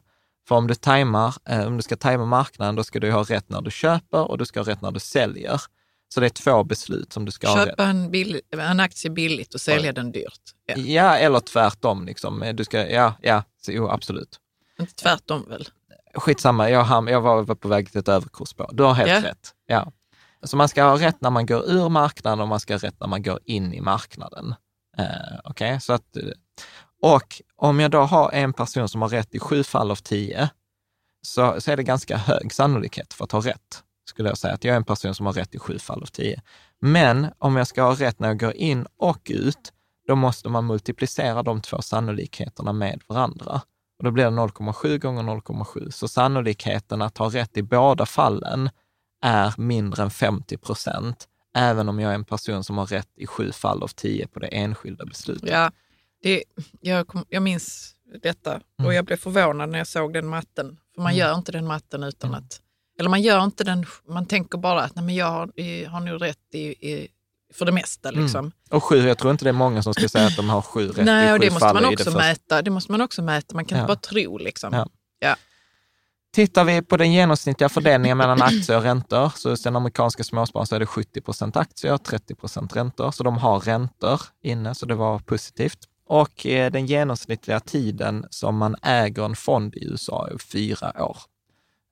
[0.49, 3.49] För om du, tajmar, eh, om du ska tajma marknaden, då ska du ha rätt
[3.49, 5.61] när du köper och du ska ha rätt när du säljer.
[6.15, 7.47] Så det är två beslut som du ska.
[7.65, 10.41] Köpa en, bill, en aktie billigt och sälja den dyrt.
[10.67, 10.77] Ja.
[10.77, 12.05] Ja, eller tvärtom.
[12.07, 12.53] Liksom.
[12.55, 14.39] Du ska, ja, ja, så, jo, absolut.
[14.81, 15.69] Inte tvärtom väl?
[16.15, 18.71] Skitsamma, jag, ham- jag var var på väg till ett överkursspår.
[18.73, 19.31] Du har helt Ja.
[19.31, 19.53] rätt.
[19.67, 19.93] Ja.
[20.43, 23.01] Så man ska ha rätt när man går ur marknaden och man ska ha rätt
[23.01, 24.55] när man går in i marknaden.
[24.99, 25.05] Eh,
[25.45, 26.17] Okej, så att...
[26.17, 26.23] eh,
[27.03, 30.49] Och om jag då har en person som har rätt i sju fall av tio,
[31.23, 34.55] så, så är det ganska hög sannolikhet för att ha rätt, skulle jag säga.
[34.55, 36.43] Att jag är en person som har rätt i sju fall av tio.
[36.81, 39.73] Men om jag ska ha rätt när jag går in och ut,
[40.07, 43.61] då måste man multiplicera de två sannolikheterna med varandra.
[43.99, 45.91] Och då blir det 0,7 gånger 0,7.
[45.91, 48.71] Så sannolikheten att ha rätt i båda fallen
[49.23, 53.27] är mindre än 50 procent, även om jag är en person som har rätt i
[53.27, 55.51] sju fall av tio på det enskilda beslutet.
[55.51, 55.71] Ja,
[56.23, 56.45] det,
[56.81, 60.79] jag, kom, jag minns detta och jag blev förvånad när jag såg den matten.
[60.95, 62.61] För man gör inte den matten utan att...
[62.99, 63.87] Eller man gör inte den...
[64.09, 67.09] Man tänker bara att nej, men jag har, har nog rätt i, i
[67.55, 68.11] för det mesta.
[68.11, 68.53] Liksom.
[68.71, 70.89] Och sju, jag tror inte det är många som ska säga att de har sju
[70.89, 72.19] rätt Nej, i och sju det måste, man det också första.
[72.19, 72.63] mäta.
[72.63, 73.55] det måste man också mäta.
[73.55, 73.83] Man kan Ja.
[73.85, 74.39] inte bara tro.
[74.39, 74.73] Liksom.
[74.73, 74.87] Ja.
[75.19, 75.37] Ja.
[76.33, 80.67] Tittar vi på den genomsnittliga fördelningen mellan aktier och räntor, så hos den amerikanska småspararen
[80.67, 83.11] så är det 70 procent aktier, 30 procent räntor.
[83.11, 85.79] Så de har räntor inne, så det var positivt.
[86.07, 91.17] Och eh, den genomsnittliga tiden som man äger en fond i USA är fyra år.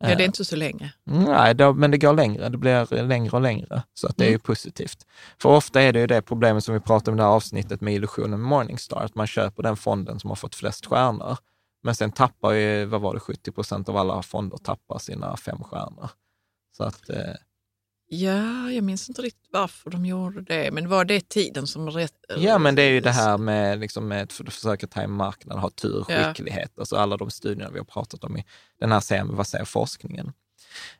[0.02, 0.92] Ja, det är inte så länge.
[1.04, 2.48] Nej, då, men det går längre.
[2.48, 3.82] Det blir längre och längre.
[3.94, 5.06] Så att det är ju positivt.
[5.38, 7.80] För ofta är det ju det problemet som vi pratade om i det här avsnittet
[7.80, 11.36] med illusionen Morningstar, att man köper den fonden som har fått flest stjärnor.
[11.82, 15.58] Men sen tappar ju, vad var det, 70 procent av alla fonder tappar sina fem
[15.64, 16.10] stjärnor.
[16.76, 17.34] Så att, eh,
[18.14, 22.12] Ja, jag minns inte riktigt varför de gjorde det, men var det tiden som rätt...
[22.36, 25.70] ja men det är ju det här med, liksom med att försöka tajma marknaden, ha
[25.70, 26.24] tur, Ja.
[26.24, 28.44] skicklighet, alltså alla de studierna vi har pratat om i
[28.80, 30.32] den här serien, vad säger forskningen?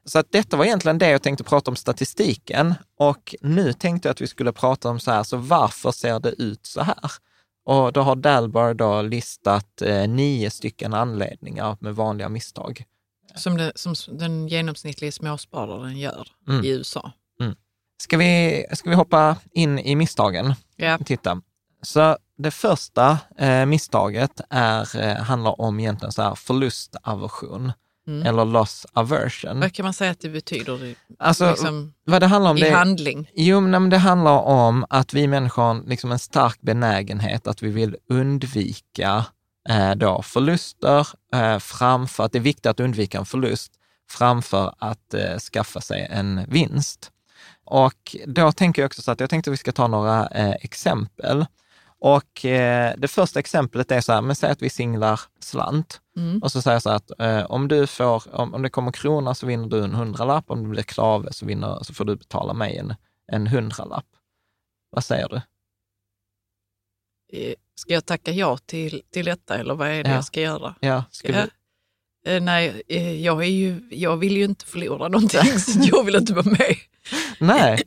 [0.05, 4.13] Så att detta var egentligen det jag tänkte prata om statistiken och nu tänkte jag
[4.13, 7.13] att vi skulle prata om så här, så varför ser det ut så här?
[7.65, 12.85] Och då har Dalbar då listat eh, nio stycken anledningar med vanliga misstag.
[13.35, 16.65] Som, det, som den genomsnittliga småspararen gör Mm.
[16.65, 17.13] i USA.
[18.03, 20.55] Ska vi, ska vi hoppa in i misstagen?
[20.77, 20.99] Ja.
[20.99, 21.41] Titta.
[21.83, 27.73] Så det första eh, misstaget är, eh, handlar om egentligen så här förlustaversion
[28.07, 28.27] Mm.
[28.27, 29.61] eller loss aversion.
[29.61, 32.71] Vad kan man säga att det betyder Alltså, liksom, vad det handlar om i det
[32.71, 33.31] handling?
[33.35, 37.71] Jo, men det handlar om att vi människor har liksom en stark benägenhet att vi
[37.71, 39.25] vill undvika
[39.97, 43.73] då förluster eh, framför, att det är viktigt att undvika en förlust
[44.11, 47.13] framför att eh, skaffa sig en vinst.
[47.65, 50.51] Och då tänker jag också så att jag tänkte att vi ska ta några eh,
[50.61, 51.47] exempel.
[51.99, 56.01] Och eh, det första exemplet är så här, men säg att vi singlar slant.
[56.17, 56.39] Mm.
[56.39, 58.93] Och så säger jag så här att eh, om, du får, om, om det kommer
[58.93, 62.17] krona så vinner du en hundralapp, om det blir klave så, vinner, så får du
[62.17, 62.95] betala mig en,
[63.33, 64.07] en hundralapp.
[64.91, 65.41] Vad säger du?
[67.75, 70.15] Ska jag tacka ja till, till detta eller vad är det Ja.
[70.15, 70.75] jag ska göra?
[70.81, 71.35] Ja, ska Ja.
[71.45, 71.51] vi,
[72.27, 76.15] Eh, nej, eh, jag, är ju, jag vill ju inte förlora någonting, så jag vill
[76.17, 76.77] inte vara med.
[77.39, 77.83] Nej,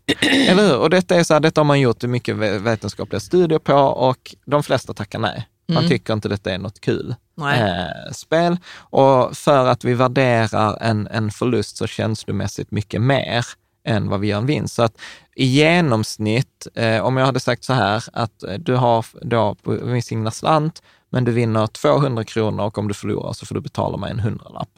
[0.48, 0.78] eller hur?
[0.78, 4.36] Och detta, är så här, detta har man gjort mycket ve- vetenskapliga studier på och
[4.46, 5.48] de flesta tackar nej.
[5.68, 5.90] Man Mm.
[5.90, 8.58] tycker inte detta är något kul eh, spel.
[8.78, 13.46] Och för att vi värderar en, en förlust så känslomässigt mycket mer
[13.86, 14.76] än vad vi gör en vinst.
[14.76, 14.98] Så att
[15.36, 19.56] i genomsnitt, eh, om jag hade sagt så här, att eh, du har då
[20.04, 23.98] singlar slant, men du vinner 200 kronor och om du förlorar så får du betala
[23.98, 24.70] mig en hundralapp.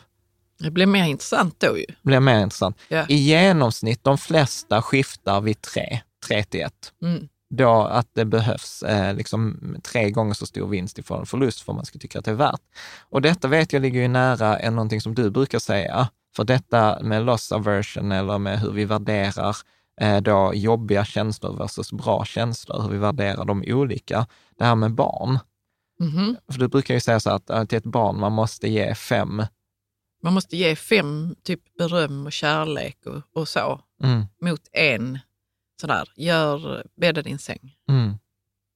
[0.59, 1.85] Det blir mer intressant då ju.
[2.01, 2.77] blir mer intressant.
[2.87, 3.05] Ja.
[3.09, 6.93] I genomsnitt, de flesta skiftar vid tre, tre till ett.
[7.01, 7.27] Mm.
[7.49, 11.71] Då att det behövs eh, liksom tre gånger så stor vinst ifrån en förlust för
[11.71, 12.61] att man ska tycka att det är värt.
[13.09, 16.07] Och detta vet jag ligger ju nära än någonting som du brukar säga.
[16.35, 19.55] För detta med loss aversion eller med hur vi värderar
[20.01, 24.27] eh, då jobbiga känslor versus bra känslor, hur vi värderar dem olika.
[24.57, 25.39] Det här med barn.
[25.99, 26.37] Mhm.
[26.51, 29.43] För du brukar ju säga så att eh, till ett barn man måste ge fem.
[30.23, 35.19] Man måste ge fem typ beröm och kärlek och, och så Mm, mot en
[35.81, 37.75] sådär, gör, bädda din säng.
[37.89, 38.13] mm,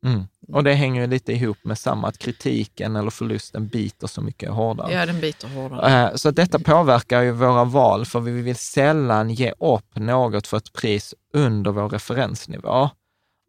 [0.06, 0.24] mm.
[0.48, 4.50] Och det hänger ju lite ihop med samma, att kritiken eller förlusten biter så mycket
[4.52, 4.94] hårdare.
[4.94, 6.10] Ja, den biter hårdare.
[6.10, 10.58] Eh, Så detta påverkar ju våra val, för vi vill sällan ge upp något för
[10.58, 12.90] ett pris under vår referensnivå.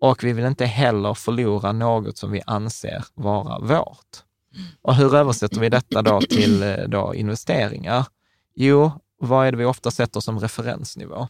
[0.00, 4.22] Och vi vill inte heller förlora något som vi anser vara vårt.
[4.82, 8.06] Och hur översätter vi detta då till eh, då investeringar?
[8.54, 11.28] Jo, vad är det vi ofta sätter som referensnivå?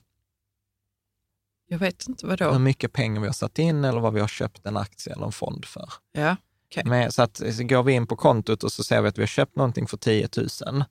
[1.73, 4.29] Jag vet inte vad Hur mycket pengar vi har satt in eller vad vi har
[4.29, 5.93] köpt en aktie eller en fond för.
[6.13, 6.85] Ja, okej.
[6.85, 9.23] Med, så att så går vi in på kontot och så ser vi att vi
[9.23, 10.29] har köpt någonting för 10
[10.67, 10.85] 000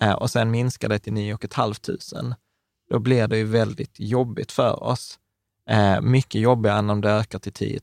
[0.00, 2.36] eh, och sen minskar det till 9 500.
[2.90, 5.18] Då blir det ju väldigt jobbigt för oss.
[5.70, 7.80] Eh, mycket jobbigare än om det ökar till 10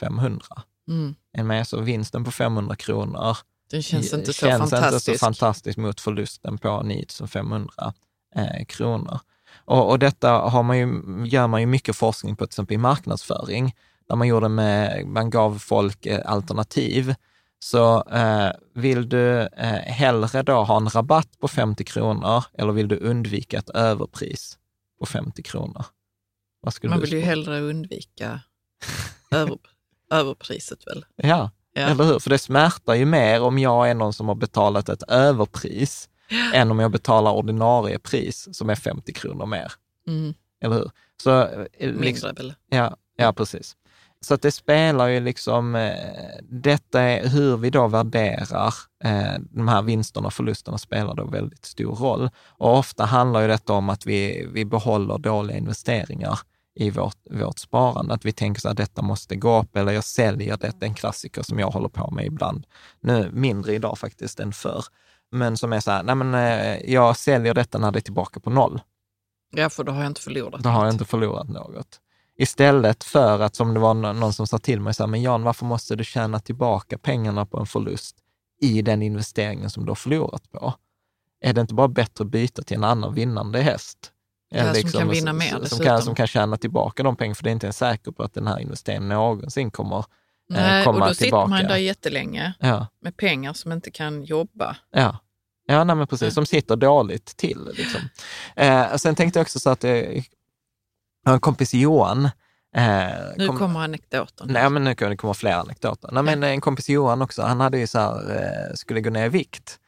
[0.00, 0.42] 500.
[0.88, 1.14] Mm.
[1.48, 1.66] Med?
[1.66, 3.36] Så vinsten på 500 kronor
[3.70, 5.08] Den känns inte så känns fantastisk.
[5.08, 7.92] inte så fantastiskt mot förlusten på 9 500
[8.36, 9.20] eh, kronor.
[9.64, 12.78] Och, och detta har man ju, gör man ju mycket forskning på, till exempel i
[12.78, 13.74] marknadsföring,
[14.08, 17.14] där man gjorde med, man gav folk eh, alternativ.
[17.58, 22.88] Så eh, vill du eh, hellre då ha en rabatt på 50 kronor eller vill
[22.88, 24.58] du undvika ett överpris
[25.00, 25.84] på 50 kronor?
[26.82, 28.40] Man vill ju hellre undvika
[29.30, 29.56] över,
[30.10, 31.04] överpriset väl?
[31.16, 31.80] Ja, Ja.
[31.80, 32.18] eller hur?
[32.18, 36.08] För det smärtar ju mer om jag är någon som har betalat ett överpris
[36.54, 39.72] än om jag betalar ordinarie pris som är 50 kronor mer.
[40.06, 40.34] Mm.
[40.60, 40.90] Eller hur?
[41.22, 41.40] Så,
[41.78, 42.54] eh, Mindre väl?
[42.70, 43.76] ja, ja, precis.
[44.22, 45.92] Så att det spelar ju liksom, eh,
[46.42, 51.64] detta är hur vi då värderar eh, de här vinsterna och förlusterna spelar då väldigt
[51.64, 52.30] stor roll.
[52.48, 56.38] Och ofta handlar ju detta om att vi, vi behåller dåliga investeringar
[56.74, 58.14] i vårt, vårt sparande.
[58.14, 61.42] Att vi tänker så här, detta måste gå upp eller jag säljer det, en klassiker
[61.42, 62.66] som jag håller på med ibland.
[63.00, 64.84] Nu mindre idag faktiskt än förr.
[65.30, 68.40] Men som är så här, nej men eh, jag säljer detta när det är tillbaka
[68.40, 68.80] på noll.
[69.50, 72.00] Ja, för då har jag inte förlorat Då har jag inte förlorat något.
[72.38, 75.22] Istället för att, som det var nå- någon som sa till mig, så här, men
[75.22, 78.16] Jan, varför måste du tjäna tillbaka pengarna på en förlust
[78.60, 80.74] i den investeringen som du har förlorat på?
[81.40, 84.12] Är det inte bara bättre att byta till en annan vinnande häst?
[84.50, 85.86] Ja, som kan vinna mer som, som, dessutom.
[85.86, 88.34] kan, som kan tjäna tillbaka de pengarna, för det är inte ens säkert på att
[88.34, 90.04] den här investeringen någonsin kommer
[90.50, 91.48] eh, Nej, och komma då sitter tillbaka.
[91.48, 94.76] man där jättelänge Ja, med pengar som inte kan jobba.
[94.92, 95.18] ja.
[95.66, 96.34] Ja, nej, men precis.
[96.34, 97.68] Som sitter dåligt till.
[97.74, 98.00] Liksom.
[98.56, 100.22] Eh, och sen tänkte jag också så att eh, jag
[101.24, 102.24] har en kompis Johan.
[102.76, 104.48] Eh, Nu kom- kommer anekdoten.
[104.50, 106.08] Nej, men nu kan det komma fler anekdoter.
[106.12, 109.26] Nej, men en kompis Johan också, han hade ju så här, eh, skulle gå ner
[109.26, 109.78] i vikt.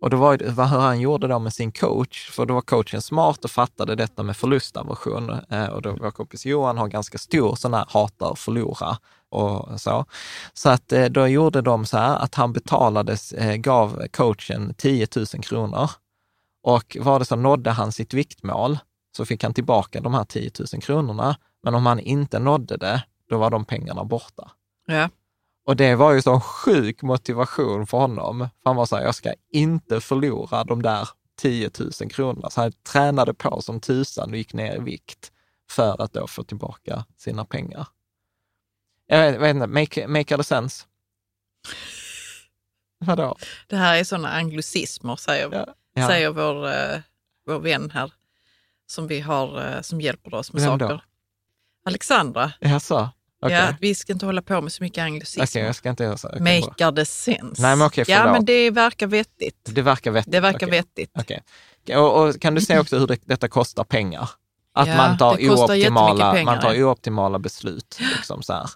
[0.00, 3.02] Och då var vad hur han gjorde då med sin coach, för då var coachen
[3.02, 5.30] smart och fattade detta med förlustaversion.
[5.50, 8.96] Eh, och då var kompis Johan har ganska stor sån här hatar förlora
[9.32, 10.04] och så.
[10.52, 15.06] Så att eh, då gjorde de så här att han betalades, eh, gav coachen 10
[15.16, 15.90] 000 kronor.
[16.62, 18.78] Och var det så nådde han sitt viktmål
[19.16, 21.36] så fick han tillbaka de här 10 000 kronorna.
[21.62, 24.50] Men om han inte nådde det, då var de pengarna borta.
[24.86, 25.08] Ja.
[25.66, 28.38] Och det var ju så sjuk motivation för honom.
[28.38, 31.08] För han var så här, jag ska inte förlora de där
[31.40, 31.70] 10
[32.00, 32.50] 000 kronorna.
[32.50, 35.32] Så han tränade på som tusan och gick ner i vikt
[35.70, 37.86] för att då få tillbaka sina pengar.
[39.06, 40.84] Jag vet, inte, make, make other sense?
[42.98, 43.36] Vadå?
[43.66, 46.08] Det här är sådana anglicismer, säger, Ja, ja.
[46.08, 47.00] säger vår, eh,
[47.46, 48.12] vår vän här
[48.86, 50.88] som, vi har, eh, som hjälper oss med Vem då?
[50.88, 51.04] saker.
[51.86, 52.52] Alexandra.
[52.60, 53.10] Jaså?
[53.44, 55.62] Okej, Ja, vi ska inte hålla på med så mycket anglicismer.
[55.64, 56.28] jag ska inte göra så.
[56.28, 57.62] Bara- Maker the sense.
[57.62, 59.56] Nej, men okej, ja, men det verkar vettigt.
[59.64, 60.32] Det verkar vettigt.
[60.32, 60.78] Det verkar Okej.
[60.78, 61.10] vettigt.
[61.14, 61.42] Okej.
[61.96, 64.30] Och, och kan du se också hur det, detta kostar pengar?
[64.74, 67.98] Att Ja, man, tar ooptimala, pengar, man tar ooptimala beslut.
[68.16, 68.70] Liksom så här.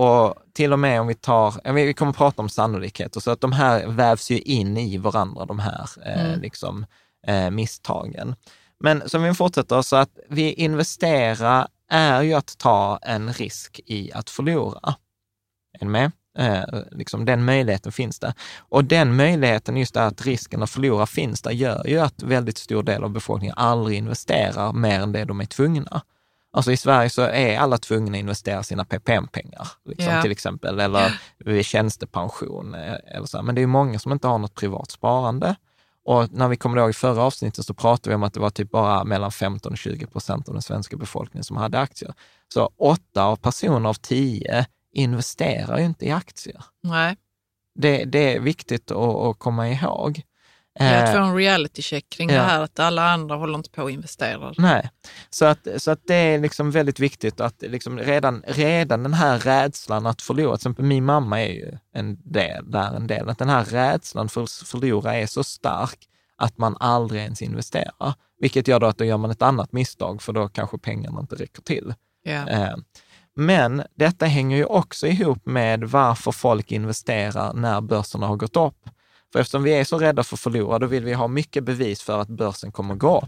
[0.00, 3.40] Och till och med om vi tar, vi kommer att prata om sannolikheter, så att
[3.40, 6.40] de här vävs ju in i varandra, de här eh, Mm.
[6.40, 6.86] liksom,
[7.26, 8.34] eh, misstagen.
[8.80, 14.12] Men som vi fortsätter, så att vi investera är ju att ta en risk i
[14.12, 14.94] att förlora.
[15.80, 16.12] Är ni med?
[16.38, 18.32] Eh, liksom den möjligheten finns där.
[18.58, 22.58] Och den möjligheten, just det att risken att förlora finns där, gör ju att väldigt
[22.58, 26.02] stor del av befolkningen aldrig investerar mer än det de är tvungna.
[26.52, 30.22] Alltså i Sverige så är alla tvungna att investera sina PPM-pengar, liksom, Ja.
[30.22, 32.74] till exempel, eller vid tjänstepension.
[32.74, 33.42] eh, Eller så.
[33.42, 35.54] Men det är många som inte har något privat sparande.
[36.04, 38.50] Och när vi kommer ihåg i förra avsnittet så pratade vi om att det var
[38.50, 42.14] typ bara mellan 15 och 20 procent av den svenska befolkningen som hade aktier.
[42.54, 46.64] Så åtta av personer av tio investerar ju inte i aktier.
[46.82, 47.16] Nej.
[47.74, 50.22] Det, det är viktigt att, att komma ihåg.
[50.78, 52.34] Jag Eh, får en reality check kring ja.
[52.34, 54.54] det här att alla andra håller inte på och investerar.
[54.58, 54.90] Nej,
[55.30, 59.38] så att, så att det är liksom väldigt viktigt att liksom redan, redan den här
[59.38, 63.38] rädslan att förlora, till exempel min mamma är ju en del, där en del, att
[63.38, 65.98] den här rädslan för att förlora är så stark
[66.36, 68.14] att man aldrig ens investerar.
[68.40, 71.34] Vilket gör då att då gör man ett annat misstag, för då kanske pengarna inte
[71.34, 71.94] räcker till.
[72.48, 72.74] Eh,
[73.36, 78.88] Men detta hänger ju också ihop med varför folk investerar när börserna har gått upp.
[79.32, 82.02] För eftersom vi är så rädda för att förlora, då vill vi ha mycket bevis
[82.02, 83.24] för att börsen kommer gå upp.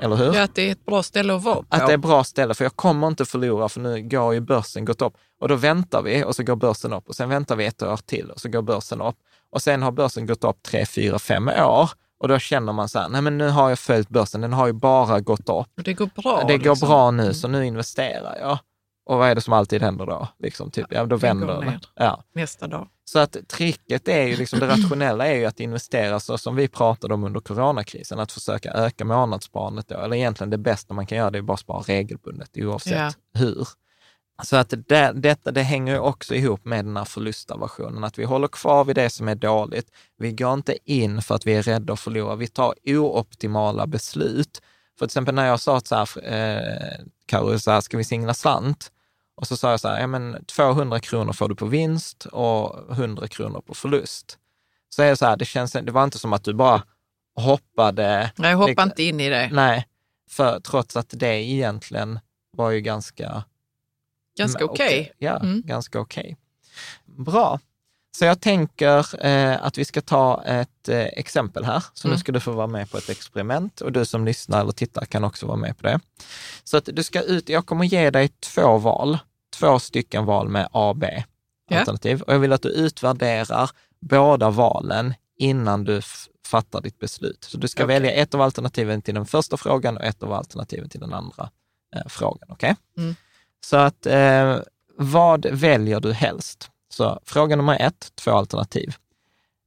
[0.00, 0.34] Eller hur?
[0.34, 1.64] Ja, att det är ett bra ställe att vara på.
[1.68, 4.84] Att det är bra ställe, för jag kommer inte förlora, för nu går ju börsen
[4.84, 5.14] gått upp.
[5.40, 7.96] Och då väntar vi och så går börsen upp och sen väntar vi ett år
[7.96, 9.16] till och så går börsen upp.
[9.50, 11.90] Och sen har börsen gått upp tre, fyra, fem år
[12.20, 14.66] och då känner man så här, nej men nu har jag följt börsen, den har
[14.66, 15.48] ju bara gått upp.
[15.76, 16.44] Och det går bra.
[16.48, 16.88] det går liksom.
[16.88, 18.58] bra nu, så nu investerar jag.
[19.06, 20.28] Och vad är det som alltid händer då?
[20.38, 21.60] Liksom, typ, ja, då vänder den.
[21.66, 21.80] ner.
[21.94, 22.24] Ja.
[22.34, 22.88] Nästa dag.
[23.04, 26.68] Så att tricket är ju, liksom, det rationella är ju att investera så som vi
[26.68, 29.94] pratade om under coronakrisen, att försöka öka månadssparandet då.
[29.98, 33.12] Eller egentligen det bästa man kan göra, det är bara spara regelbundet oavsett Ja.
[33.40, 33.68] hur.
[34.42, 38.48] Så att det, detta, det hänger också ihop med den här förlustaversionen, att vi håller
[38.48, 39.86] kvar vid det som är dåligt.
[40.18, 44.62] Vi går inte in för att vi är rädda att förlora, vi tar ooptimala beslut.
[44.98, 48.04] För till exempel när jag sa att så här, eh, Karo, så här, ska vi
[48.04, 48.90] singla slant?
[49.36, 52.90] Och så sa jag så här, ja men 200 kronor får du på vinst och
[52.92, 54.38] 100 kronor på förlust.
[54.88, 56.82] Så är det så här, det, känns, det var inte som att du bara
[57.34, 58.32] hoppade.
[58.36, 59.48] Nej, jag hoppar liksom- inte in i det.
[59.52, 59.86] Nej,
[60.30, 62.18] för trots att det egentligen
[62.56, 63.44] var ju ganska...
[64.38, 65.12] Ganska okej.
[65.18, 65.62] Ja, Mm.
[65.64, 66.36] ganska okej.
[67.04, 67.60] Bra.
[68.16, 71.84] Så jag tänker eh, att vi ska ta ett eh, exempel här.
[71.94, 72.18] Så nu Mm.
[72.20, 75.24] ska du få vara med på ett experiment och du som lyssnar eller tittar kan
[75.24, 76.00] också vara med på det.
[76.64, 79.18] Så att du ska ut, jag kommer ge dig två val,
[79.58, 81.22] två stycken val med A, B
[81.70, 81.78] Ja.
[81.78, 82.22] alternativ.
[82.22, 86.00] Och jag vill att du utvärderar båda valen innan du
[86.46, 87.44] fattar ditt beslut.
[87.44, 87.94] Så du ska Okej.
[88.00, 91.50] välja ett av alternativen till den första frågan och ett av alternativen till den andra
[91.96, 92.48] eh, frågan.
[92.50, 92.76] okej?
[92.98, 93.16] Mm.
[93.64, 94.56] Så att eh,
[94.98, 96.70] vad väljer du helst?
[96.94, 98.96] Så fråga nummer ett, två alternativ.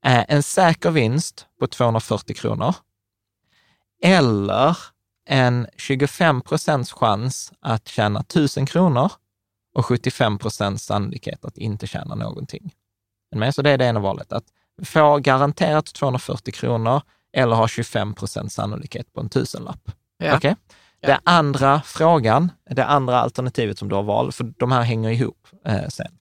[0.05, 2.75] Eh, en säker vinst på 240 kronor
[4.03, 4.77] eller
[5.29, 9.11] en 25 procents chans att tjäna 1000 kronor
[9.73, 12.73] och 75 procents sannolikhet att inte tjäna någonting.
[13.53, 14.45] Så det är det ena valet, att
[14.85, 17.01] få garanterat 240 kronor
[17.33, 19.91] eller ha 25 procents sannolikhet på en tusenlapp.
[20.17, 20.37] Ja.
[20.37, 20.55] Okej?
[20.99, 21.07] Ja.
[21.07, 25.47] Det andra frågan, det andra alternativet som du har valt, för de här hänger ihop
[25.65, 26.11] eh, sen,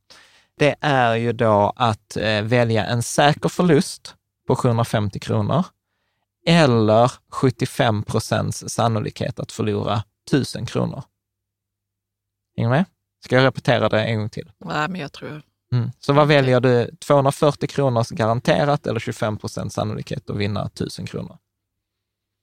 [0.58, 4.14] det är ju då att eh, välja en säker förlust
[4.46, 5.64] på 750 kronor
[6.46, 11.02] eller 75 procents sannolikhet att förlora 1000 kronor.
[12.56, 12.84] Hänger med?
[13.24, 14.52] Ska jag repetera det en gång till?
[14.58, 15.42] Nej, men jag tror...
[15.72, 15.90] Mm.
[15.98, 16.90] Så vad väljer du?
[16.96, 21.38] 240 kronor garanterat eller 25 procents sannolikhet att vinna 1000 kronor?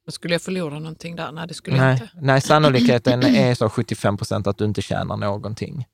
[0.10, 1.32] Skulle jag förlora någonting där?
[1.32, 2.10] Nej, det skulle jag Nej, inte.
[2.22, 5.88] nej, sannolikheten är så 75 procent att du inte tjänar någonting.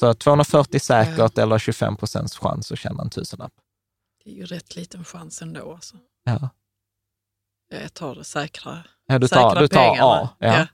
[0.00, 3.52] Så 240 säkert eller 25 procents chans att tjäna en tusenlapp.
[4.24, 5.72] Det är ju rätt liten chans ändå.
[5.72, 5.96] Alltså.
[6.24, 6.50] Ja.
[7.70, 8.84] Jag tar det säkra.
[9.06, 10.06] Ja, du tar, du tar pengarna.
[10.06, 10.28] A.
[10.38, 10.66] Ja.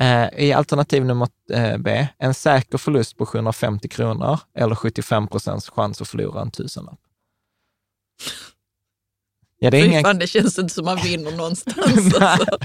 [0.00, 5.70] Eh, I alternativ nummer eh, B, en säker förlust på 750 kronor eller 75 procents
[5.70, 7.00] chans att förlora en tusenlapp.
[9.58, 10.04] Ja, det är ingen...
[10.04, 12.14] fan, det känns inte som man vinner någonstans.
[12.20, 12.58] alltså.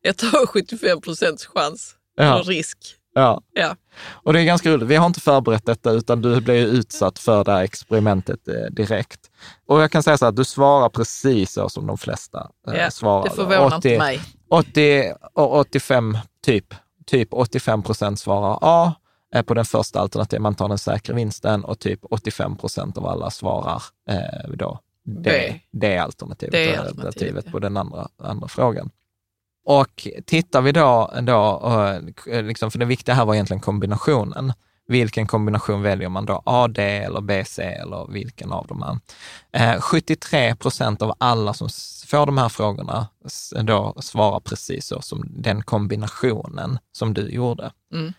[0.00, 1.96] Jag tar 75 procents chans.
[2.16, 2.42] Ja.
[2.44, 2.96] Risk.
[3.14, 3.40] Ja.
[3.52, 3.76] Ja.
[4.12, 4.88] Och det är ganska roligt.
[4.88, 8.54] Vi har inte förberett detta, utan du blir ju utsatt för det här experimentet eh,
[8.70, 9.20] direkt.
[9.66, 12.90] Och jag kan säga så här, du svarar precis så som de flesta eh, Ja,
[12.90, 13.24] svarar.
[13.24, 14.20] det förvånar inte mig.
[14.50, 16.74] 80 och 85, typ,
[17.06, 18.94] typ 85 procent svarar A
[19.34, 23.06] eh, på den första alternativet, man tar den säkra vinsten och typ 85 procent av
[23.06, 25.60] alla svarar eh, då D, B.
[25.70, 27.52] D-alternativet, D-alternativet, alternativet ja.
[27.52, 28.90] på den andra, andra frågan.
[29.64, 31.62] Och tittar vi då, då
[32.26, 34.52] eh, liksom, för det viktiga här var egentligen kombinationen.
[34.86, 36.42] Vilken kombination väljer man då?
[36.46, 39.00] AD eller BC eller vilken av dem
[39.52, 39.74] är?
[39.74, 41.68] Eh, 73 procent av alla som
[42.06, 43.08] får de här frågorna
[43.62, 47.72] då svarar precis så som den kombinationen som du gjorde.
[47.92, 48.12] Mm.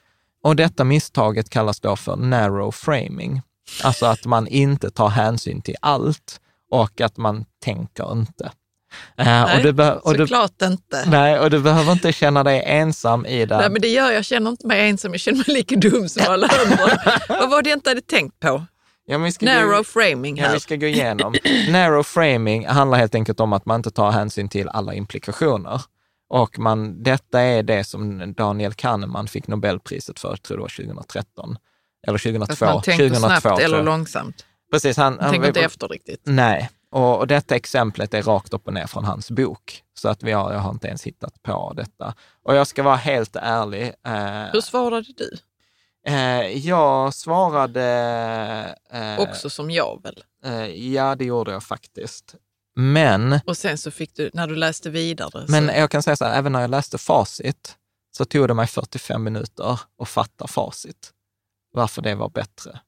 [0.43, 3.41] Och detta misstaget kallas då för narrow framing.
[3.83, 6.41] Alltså att man inte tar hänsyn till allt
[6.71, 8.51] och att man tänker inte.
[9.17, 11.03] Eh, Nej, och du be- och du, såklart inte.
[11.07, 13.57] Nej, och du behöver inte känna dig ensam i det.
[13.57, 14.13] Nej, men det gör jag.
[14.13, 15.11] Jag känner inte mig ensam.
[15.11, 16.97] Jag känner mig lika dum som alla andra.
[17.29, 18.65] Vad var det jag inte hade tänkt på?
[19.05, 20.53] ja, Narrow gå, framing ja, här.
[20.53, 21.35] vi ska gå igenom.
[21.69, 25.81] Narrow framing handlar helt enkelt om att man inte tar hänsyn till alla implikationer.
[26.29, 31.57] Och man, detta är det som Daniel Kahneman fick Nobelpriset för, jag tror var 2013.
[32.07, 32.65] Eller 2002.
[32.65, 33.85] Att man tänker 2002, snabbt eller jag.
[33.85, 34.45] långsamt.
[34.71, 36.21] Precis, han, han, tänker inte efter riktigt.
[36.23, 39.83] Nej, och, och detta exemplet är rakt upp och ner från hans bok.
[39.93, 42.13] Så att vi har, jag har inte ens hittat på detta.
[42.43, 43.93] Och jag ska vara helt ärlig.
[44.05, 45.37] Eh, Hur svarade du?
[46.07, 47.83] eh, jag svarade...
[48.89, 50.23] Eh, Också som jag väl?
[50.45, 52.35] eh, ja, det gjorde jag faktiskt.
[52.75, 56.15] Men, Och sen så fick du, när du läste vidare, men så, jag kan säga
[56.15, 57.77] så här, även när jag läste facit
[58.17, 61.11] så tog det mig 45 minuter att fatta facit.
[61.71, 62.79] Varför det var bättre.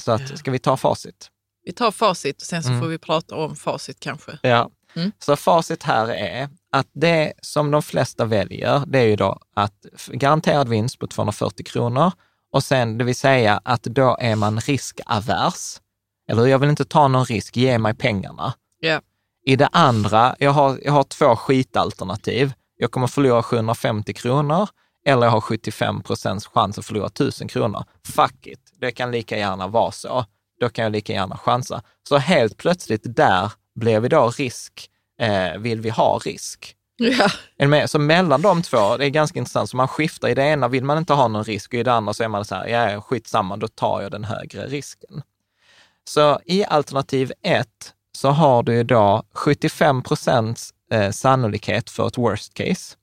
[0.00, 1.30] Så att, ska vi ta facit?
[1.64, 2.80] Vi tar facit och sen så Mm.
[2.80, 4.38] får vi prata om facit kanske.
[4.42, 4.70] Ja.
[4.96, 5.12] Mm.
[5.18, 9.86] Så facit här är att det som de flesta väljer, det är ju då att
[10.08, 12.12] garanterad vinst på 240 kronor
[12.52, 15.80] och sen, det vill säga att då är man riskavers.
[16.28, 18.54] Eller jag vill inte ta någon risk, ge mig pengarna.
[18.80, 19.00] Ja.
[19.46, 22.52] I det andra, jag har, jag har två skitalternativ.
[22.76, 24.68] Jag kommer förlora 750 kronor
[25.06, 27.84] eller jag har 75 procents chans att förlora 1000 kronor.
[28.14, 30.24] Fuck it, det kan lika gärna vara så.
[30.60, 31.82] Då kan jag lika gärna chansa.
[32.08, 34.90] Så helt plötsligt där blev vi då risk,
[35.20, 36.76] eh, vill vi ha risk?
[36.96, 37.86] Ja.
[37.86, 40.28] Så mellan de två, det är ganska intressant, så man skiftar.
[40.28, 42.28] I det ena vill man inte ha någon risk och i det andra så är
[42.28, 45.22] man så här, ja skitsamma, då tar jag den högre risken.
[46.04, 52.54] Så i alternativ ett så har du då 75 procents eh, sannolikhet för ett worst
[52.54, 52.96] case.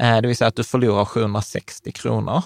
[0.00, 2.42] Eh, det vill säga att du förlorar 760 kronor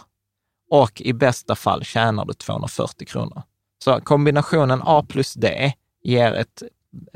[0.70, 3.42] och i bästa fall tjänar du 240 kronor.
[3.84, 5.72] Så kombinationen A plus D
[6.02, 6.62] ger ett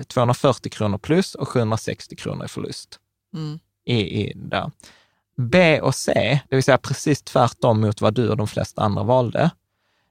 [0.06, 2.98] 240 kronor plus och 760 kronor i förlust
[3.34, 3.58] Mm.
[3.84, 4.70] i, i där.
[5.36, 9.02] B och C, det vill säga precis tvärtom mot vad du och de flesta andra
[9.02, 9.50] valde,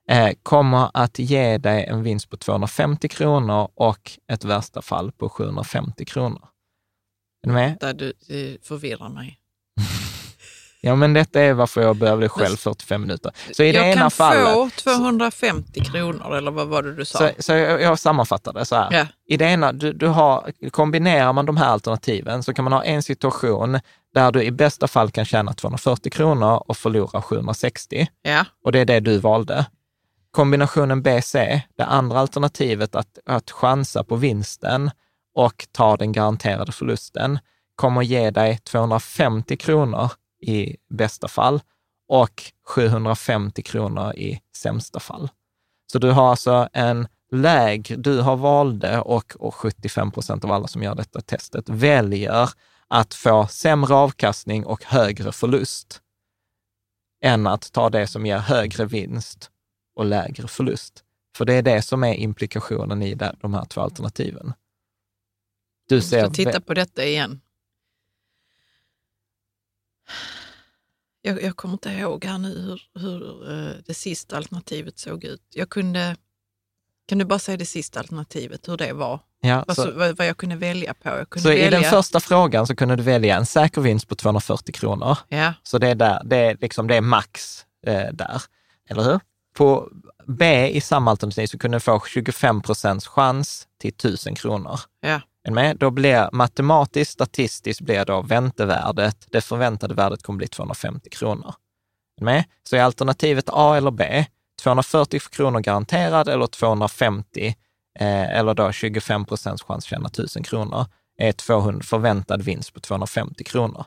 [0.10, 5.30] eh, kommer att ge dig en vinst på 250 kronor och ett värsta fall på
[5.30, 6.48] 750 kronor.
[7.44, 7.78] Är du med?
[7.80, 9.40] Där du, du förvirrar mig.
[10.82, 13.32] Ja, men detta är varför jag behövde själv 45 minuter.
[13.52, 14.54] Så i det jag ena kan fallet...
[14.54, 17.18] få 250 kronor, eller vad var det du sa?
[17.20, 18.88] Så, så jag, jag sammanfattar det så här.
[18.92, 19.08] Ja.
[19.28, 22.84] I det ena, du, du har, kombinerar man de här alternativen så kan man ha
[22.84, 23.80] en situation
[24.14, 28.08] där du i bästa fall kan tjäna 240 kronor och förlora 760.
[28.22, 28.46] ja.
[28.64, 29.66] Och det är det du valde.
[30.32, 34.92] Kombinationen BC, det andra alternativet att, att chansa på vinsten
[35.36, 37.40] och ta den garanterade förlusten,
[37.76, 40.12] kommer ge dig 250 kronor
[40.42, 41.62] i bästa fall
[42.08, 45.30] och 750 kronor i sämsta fall.
[45.92, 50.68] Så du har alltså en lägre, du har valde och, och 75 procent av alla
[50.68, 52.50] som gör detta testet väljer
[52.88, 56.02] att få sämre avkastning och högre förlust
[57.24, 59.52] än att ta det som ger högre vinst
[59.96, 61.04] och lägre förlust.
[61.38, 64.54] För det är det som är implikationen i de här två alternativen.
[65.90, 66.24] Du Jag ser...
[66.24, 67.42] ska titta på detta igen.
[71.30, 75.42] Jag, jag kommer inte ihåg här nu hur, hur eh, det sista alternativet såg ut.
[75.54, 76.16] Jag kunde,
[77.08, 79.20] kan du bara säga det sista alternativet, hur det var?
[79.42, 81.10] ja, Vad, så, vad, vad jag kunde välja på?
[81.10, 84.08] Jag kunde så i välja, den första frågan så kunde du välja en säker vinst
[84.08, 85.18] på 240 kronor.
[85.28, 88.42] Ja, Så det är, där, det är, liksom, det är max eh, där,
[88.90, 89.20] eller hur?
[89.54, 89.90] På
[90.28, 94.80] B i samma alternativ så kunde du få 25 procents chans till 1000 kronor.
[95.02, 95.78] ja, är med?
[95.78, 101.54] Då blir matematiskt, statistiskt blir då väntevärdet, det förväntade värdet kommer bli 250 kronor.
[102.22, 102.44] Är med?
[102.64, 104.26] Så är alternativet A eller B,
[104.62, 107.56] 240 kronor garanterad eller 250,
[108.00, 110.86] eh, eller då 25 procents chans att tjäna 1000 kronor,
[111.18, 113.86] är 200, förväntad vinst på 250 kronor.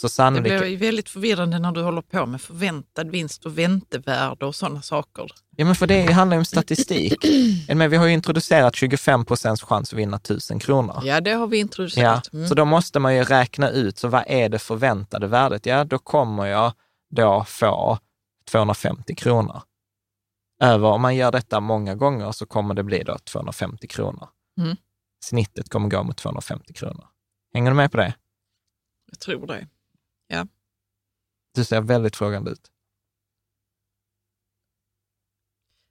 [0.00, 0.60] Så det sannolikt...
[0.60, 5.26] blir väldigt förvirrande när du håller på med förväntad vinst och väntevärde och sådana saker.
[5.56, 7.26] Ja, men för det handlar ju om statistik.
[7.68, 11.02] Men vi har ju introducerat 25 procents chans att vinna 1000 kronor.
[11.04, 12.32] Ja, det har vi introducerat.
[12.32, 12.48] Mm.
[12.48, 15.66] så då måste man ju räkna ut, så vad är det förväntade värdet?
[15.66, 16.72] Ja, då kommer jag
[17.10, 17.98] då få
[18.50, 19.62] 250 kronor.
[20.62, 24.28] Över, om man gör detta många gånger så kommer det bli då 250 kronor.
[24.60, 24.76] Mm.
[25.24, 27.04] Snittet kommer gå mot 250 kronor.
[27.54, 28.14] Hänger du med på det?
[29.10, 29.66] Jag tror det.
[31.54, 32.70] Du ser väldigt frågande ut.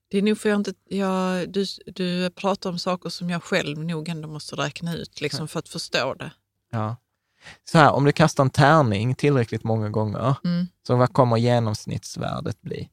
[0.09, 3.79] Det är nog för jag inte, jag, du, du pratar om saker som jag själv
[3.83, 6.31] nog ändå måste räkna ut liksom, för att förstå det.
[6.71, 6.95] Ja.
[7.63, 10.67] Så här, om du kastar en tärning tillräckligt många gånger, Mm.
[10.87, 12.89] så vad kommer genomsnittsvärdet bli?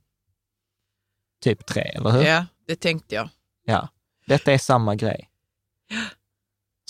[1.41, 2.23] Typ tre, eller hur?
[2.23, 3.29] Ja, det tänkte jag.
[3.65, 3.89] Ja,
[4.27, 5.31] detta är samma grej.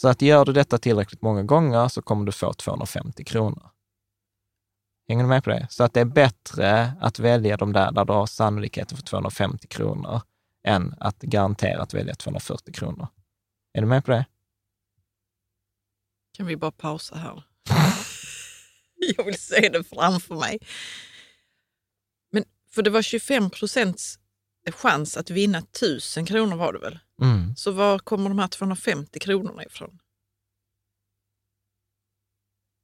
[0.00, 3.70] Så att gör du detta tillräckligt många gånger så kommer du få 250 kronor.
[5.12, 5.66] Hänger du med på det?
[5.70, 9.66] Så att det är bättre att välja de där där du har sannolikheten för 250
[9.66, 10.20] kronor
[10.64, 13.08] än att garanterat välja 240 kronor.
[13.72, 14.26] Är du med på det?
[16.36, 17.44] Kan vi bara pausa här?
[19.16, 20.58] jag vill se det framför mig.
[22.30, 24.18] Men för det var 25 procents
[24.70, 26.98] chans att vinna 1000 kronor var det väl?
[27.22, 27.56] Mm.
[27.56, 29.98] Så var kommer de här 250 kronorna ifrån?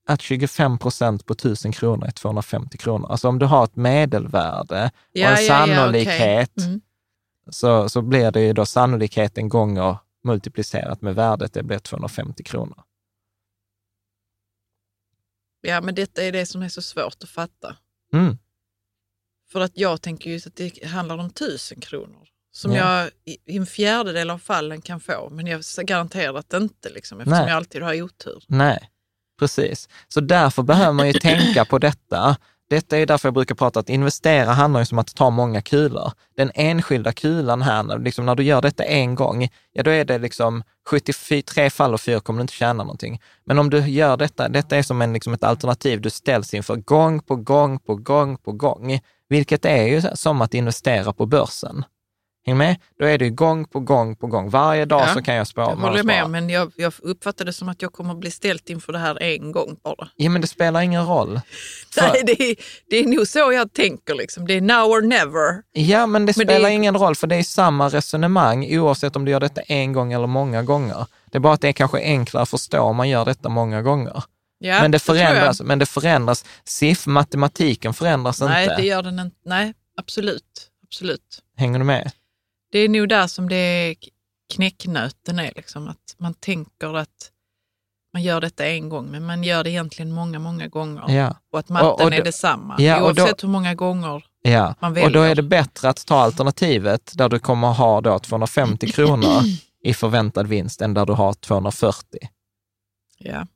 [0.08, 3.10] Att 25 procent på 1000 kronor är 250 kronor.
[3.10, 6.66] Alltså om du har ett medelvärde och en sannolikhet, okej.
[6.66, 6.80] Mm.
[7.50, 12.82] så, så blir det ju då sannolikheten gånger multiplicerat med värdet, det blir 250 kronor.
[15.60, 17.76] Ja, men detta är det som är så svårt att fatta.
[18.12, 18.38] Mm.
[19.52, 22.28] För att jag tänker ju att det handlar om 1000 kronor.
[22.52, 23.00] Som Ja.
[23.00, 27.38] jag i, en fjärdedel av fallen kan få, men jag garanterar att inte, liksom, eftersom
[27.38, 27.48] Nej.
[27.48, 28.44] jag alltid har otur.
[28.46, 28.90] Nej,
[29.38, 29.88] precis.
[30.08, 32.36] Så därför behöver man ju tänka på detta.
[32.70, 36.12] Detta är därför jag brukar prata att investera handlar ju som att ta många kulor.
[36.36, 40.04] Den enskilda kulan här, när- liksom när du gör detta en gång, ja då är
[40.04, 43.20] det liksom 73 fall och 4 kommer du inte tjäna någonting.
[43.46, 46.76] Men om du gör detta, detta är som en, liksom ett alternativ du ställs inför
[46.76, 51.84] gång på gång på gång på gång, vilket är ju som att investera på börsen.
[52.48, 52.76] Häng med?
[52.98, 54.50] Då är det gång på gång på gång.
[54.50, 55.70] Varje dag Ja, så kan jag spara.
[55.70, 58.92] Jag håller med, men jag, jag uppfattar det som att jag kommer bli ställt inför
[58.92, 60.08] det här en gång bara.
[60.16, 61.40] Ja, men det spelar ingen roll.
[61.94, 62.56] För- Nej, det, är,
[62.90, 64.14] det är nog så jag tänker.
[64.14, 64.46] Liksom.
[64.46, 65.62] Det är now or never.
[65.72, 69.16] Ja, men det Men det spelar är- ingen roll, för det är samma resonemang oavsett
[69.16, 71.06] om du gör detta en gång eller många gånger.
[71.30, 73.82] Det är bara att det är kanske enklare att förstå om man gör detta många
[73.82, 74.22] gånger.
[74.60, 78.76] Ja, men, det förändras, men det förändras, SIF, matematiken förändras Nej, inte.
[78.76, 79.36] det gör den inte.
[79.44, 80.42] Nej, absolut.
[80.86, 81.42] absolut.
[81.56, 82.10] Hänger du med?
[82.72, 83.94] Det är nog där som det är
[84.54, 85.52] knäcknöten är.
[85.56, 85.88] Liksom.
[85.88, 87.30] Att man tänker att
[88.12, 91.04] man gör detta en gång, men man gör det egentligen många, många gånger.
[91.08, 91.36] Ja.
[91.52, 94.24] Och att matten Och- och är då- detsamma, Ja, och då- oavsett hur många gånger.
[94.42, 95.22] Ja, Man och då väljer.
[95.30, 99.42] är det bättre att ta alternativet där du kommer ha då 250 kronor
[99.84, 102.18] i förväntad vinst än där du har 240.
[103.18, 103.46] Ja.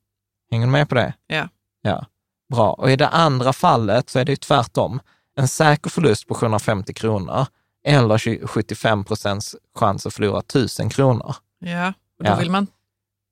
[0.50, 1.14] Hänger du med på det?
[1.26, 1.48] Ja.
[1.82, 2.06] Ja.
[2.52, 2.72] Bra.
[2.72, 5.00] Och i det andra fallet så är det ju tvärtom.
[5.36, 7.46] En säker förlust på 750 kronor
[7.84, 11.34] eller 20 75 procents chans att förlora 1000 kronor.
[11.58, 12.36] Ja, och då, Ja.
[12.36, 12.66] Vill man,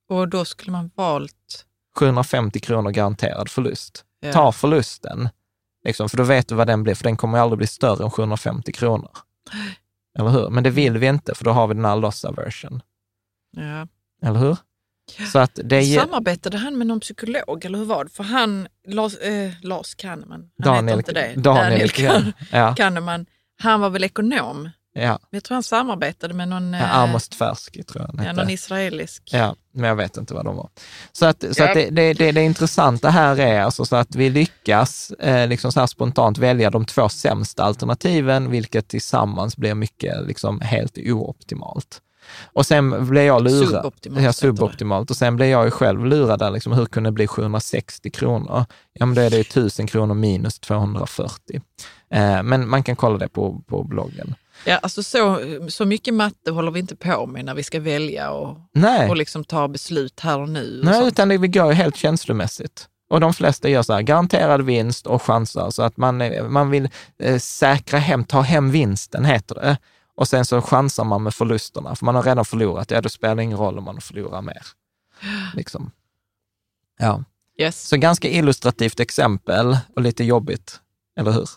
[0.09, 1.67] och då skulle man valt...
[1.97, 4.05] 750 kronor garanterad förlust.
[4.21, 4.33] Ja.
[4.33, 5.29] Ta förlusten,
[5.85, 8.11] liksom, för då vet du vad den blir, för den kommer aldrig bli större än
[8.11, 9.11] 750 kronor.
[10.19, 10.51] Eller hur?
[10.51, 12.83] Men det vill vi inte, för då har vi den här loss aversion.
[13.57, 13.87] Ja.
[14.29, 14.57] Eller hur?
[15.33, 16.01] Så att det ger...
[16.01, 18.11] Samarbetade han med någon psykolog, eller hur var det?
[18.11, 21.41] För han, Lars, eh, Lars Kahneman, han Daniel, heter inte det.
[21.41, 23.27] Daniel, Kahn- ja, Kahneman,
[23.61, 24.71] han var väl ekonom?
[24.95, 28.33] ja, Jag tror han samarbetade med någon, ja, eh, Amos Tversky tror jag han ja,
[28.33, 29.23] någon israelisk.
[29.33, 30.69] Ja, men jag vet inte vad de var.
[31.13, 31.69] Så, att, så Ja.
[31.69, 35.73] att det, det, det, det intressanta här är alltså så att vi lyckas eh, liksom
[35.73, 42.01] så här spontant välja de två sämsta alternativen, vilket tillsammans blir mycket liksom helt ooptimalt.
[42.53, 43.69] Och sen blev jag lurad.
[43.69, 45.11] Suboptimalt Ja, suboptimalt.
[45.11, 48.65] Och sen blev jag ju själv lurad där, liksom, hur kunde det bli 760 kronor?
[48.93, 51.61] Ja, men då är det ju 1000 kronor minus 240.
[52.11, 54.35] Eh, men man kan kolla det på, på bloggen.
[54.65, 58.31] Ja, alltså så, så mycket matte håller vi inte på med när vi ska välja
[58.31, 59.11] och, Nej.
[59.11, 60.79] och liksom ta beslut här och nu.
[60.79, 61.07] och Nej, sånt.
[61.13, 62.87] utan det, vi går ju helt känslomässigt.
[63.11, 66.71] Och de flesta gör så här, garanterad vinst och chansar, så att man, eh, man
[66.71, 66.89] vill
[67.23, 69.77] eh, säkra hem, ta hem vinsten heter det.
[70.21, 72.91] Och sen så chansar man med förlusterna, för man har redan förlorat.
[72.91, 74.63] Ja, då spelar det ingen roll om man förlorar mer.
[75.55, 75.91] Liksom.
[76.99, 77.25] Ja,
[77.59, 77.89] Yes.
[77.89, 80.81] så ganska illustrativt exempel och lite jobbigt,
[81.17, 81.49] eller hur?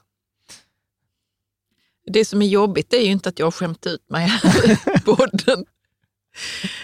[2.06, 5.00] Det som är jobbigt är ju inte att jag har skämt ut mig här i
[5.06, 5.66] podden.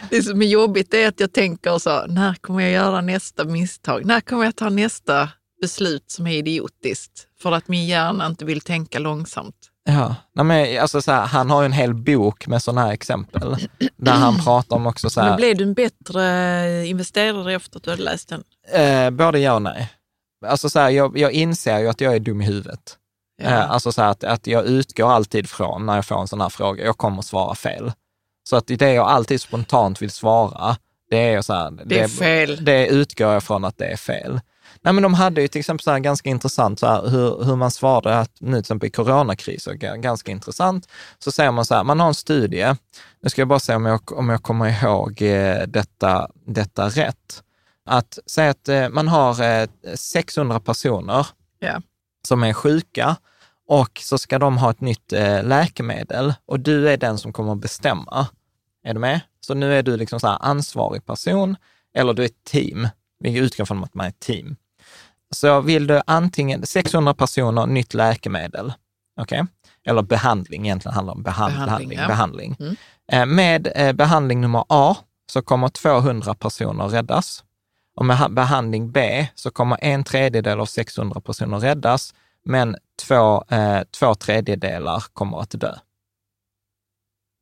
[0.09, 4.05] Det som är jobbigt är att jag tänker så, när kommer jag göra nästa misstag?
[4.05, 5.29] När kommer jag ta nästa
[5.61, 7.27] beslut som är idiotiskt?
[7.41, 9.68] För att min hjärna inte vill tänka långsamt.
[9.89, 12.91] Ja, Nej, men alltså så här, han har ju en hel bok med sådana här
[12.91, 13.55] exempel,
[13.97, 17.83] där han pratar om också så här, Men blev du en bättre investerare efter att
[17.83, 18.43] du hade läst den?
[18.73, 19.89] Eh, både ja och nej.
[20.45, 22.97] Alltså så här, jag, jag inser ju att jag är dum i huvudet.
[23.41, 23.49] Ja.
[23.49, 26.41] Eh, alltså så här, att, att jag utgår alltid från, när jag får en sån
[26.41, 27.91] här fråga, jag kommer att svara fel.
[28.49, 30.77] Så att det jag alltid spontant vill svara,
[31.09, 32.65] det är så här, Det är fel.
[32.65, 34.39] Det utgår jag från att det är fel.
[34.81, 37.55] Nej, men de hade ju till exempel så här ganska intressant, så här, hur, hur
[37.55, 40.87] man svarade att nu till exempel i coronakriser, ga- ganska intressant,
[41.19, 42.75] så säger man så här, man har en studie,
[43.21, 47.43] nu ska jag bara se om jag, om jag kommer ihåg eh, detta, detta rätt,
[47.85, 51.27] att säga att eh, man har eh, 600 personer
[51.59, 51.81] Ja.
[52.27, 53.15] som är sjuka
[53.67, 57.51] och så ska de ha ett nytt eh, läkemedel och du är den som kommer
[57.51, 58.27] att bestämma.
[58.83, 59.19] Är du med?
[59.41, 61.55] Så nu är du liksom så här ansvarig person
[61.95, 62.87] eller du är ett team.
[63.19, 64.55] Vi utgår från att man är ett team.
[65.35, 68.73] Så vill du antingen 600 personer, nytt läkemedel,
[69.21, 69.45] okej?
[69.85, 71.99] Eller behandling, egentligen handlar om behand, Behandling, behandling.
[71.99, 72.07] ja.
[72.07, 72.55] behandling.
[72.59, 72.75] Mm.
[73.11, 74.95] Eh, Med eh, behandling nummer A
[75.31, 77.43] så kommer 200 personer räddas.
[77.95, 82.13] Och med ha- behandling B så kommer en tredjedel av 600 personer räddas,
[82.45, 82.75] men
[83.07, 85.75] två, eh, två tredjedelar kommer att dö.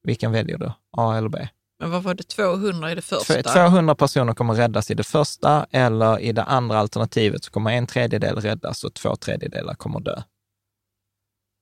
[0.03, 0.71] Vilken väljer du?
[0.97, 1.47] A eller B?
[1.79, 3.33] Men vad var det, 200 i det första?
[3.43, 7.71] Två- 200 personer kommer räddas i det första eller i det andra alternativet så kommer
[7.71, 10.21] en tredjedel räddas och två tredjedelar kommer dö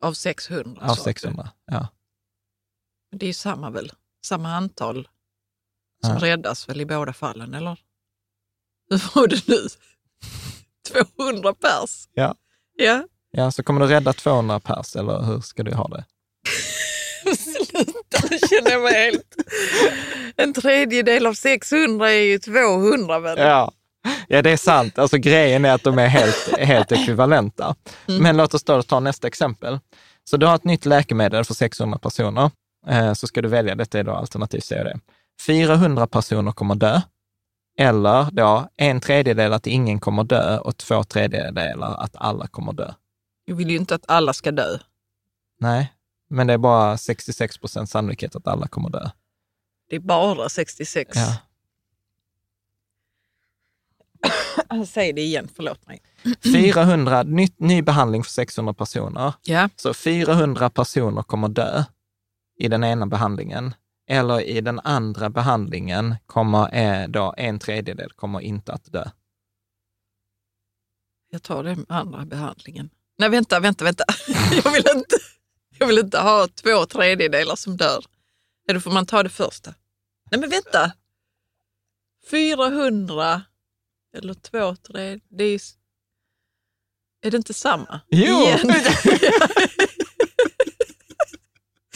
[0.03, 0.81] Av 600?
[0.81, 1.01] av sa du.
[1.01, 1.49] 600.
[1.65, 1.87] Ja.
[3.11, 3.91] Det är ju samma väl?
[4.25, 5.07] Samma antal
[6.05, 6.21] som Ja.
[6.21, 7.79] räddas väl i båda fallen, eller?
[8.89, 9.57] Hur var det nu?
[11.17, 12.07] 200 pers?
[12.13, 12.35] Ja.
[12.73, 13.03] Ja.
[13.31, 16.05] ja, så kommer du rädda 200 pers eller hur ska du ha det?
[18.49, 19.35] Känner jag mig helt...
[20.35, 23.37] En tredjedel av 600 är ju 200 väl?
[23.39, 23.71] Ja.
[24.27, 24.99] ja, det är sant.
[24.99, 27.75] Alltså grejen är att de är helt, helt ekvivalenta.
[28.05, 29.79] Men låt oss då ta nästa exempel.
[30.23, 32.51] Så du har ett nytt läkemedel för 600 personer.
[32.87, 34.93] Eh, så ska du välja, detta är då alternativ C och D.
[35.45, 37.01] 400 personer kommer dö.
[37.77, 42.93] Eller då en tredjedel att ingen kommer dö och två tredjedelar att alla kommer dö.
[43.45, 44.77] Jag vill ju inte att alla ska dö.
[45.59, 45.93] Nej,
[46.35, 49.09] men det är bara 66 procent sannolikhet att alla kommer dö.
[49.89, 51.11] Det är bara 66.
[51.15, 51.37] Ja.
[54.87, 56.01] Säg det igen, förlåt mig.
[56.53, 59.33] 400, ny, ny behandling för 600 personer.
[59.43, 61.83] Ja, Så 400 personer kommer dö
[62.57, 63.73] i den ena behandlingen.
[64.07, 69.05] Eller i den andra behandlingen kommer eh, då en tredjedel kommer inte att dö.
[71.31, 72.89] jag tar den andra behandlingen.
[73.17, 74.03] Nej, vänta, vänta, vänta.
[74.63, 75.15] Jag vill inte,
[75.79, 78.05] jag vill inte ha två tredjedelar som dör.
[78.69, 79.73] Eller får man ta det första?
[80.31, 80.91] Nej, men vänta.
[82.29, 83.41] 400
[84.17, 85.21] eller två tredjedelar.
[85.29, 85.61] Det är,
[87.21, 88.01] är det inte samma?
[88.09, 88.47] Jo.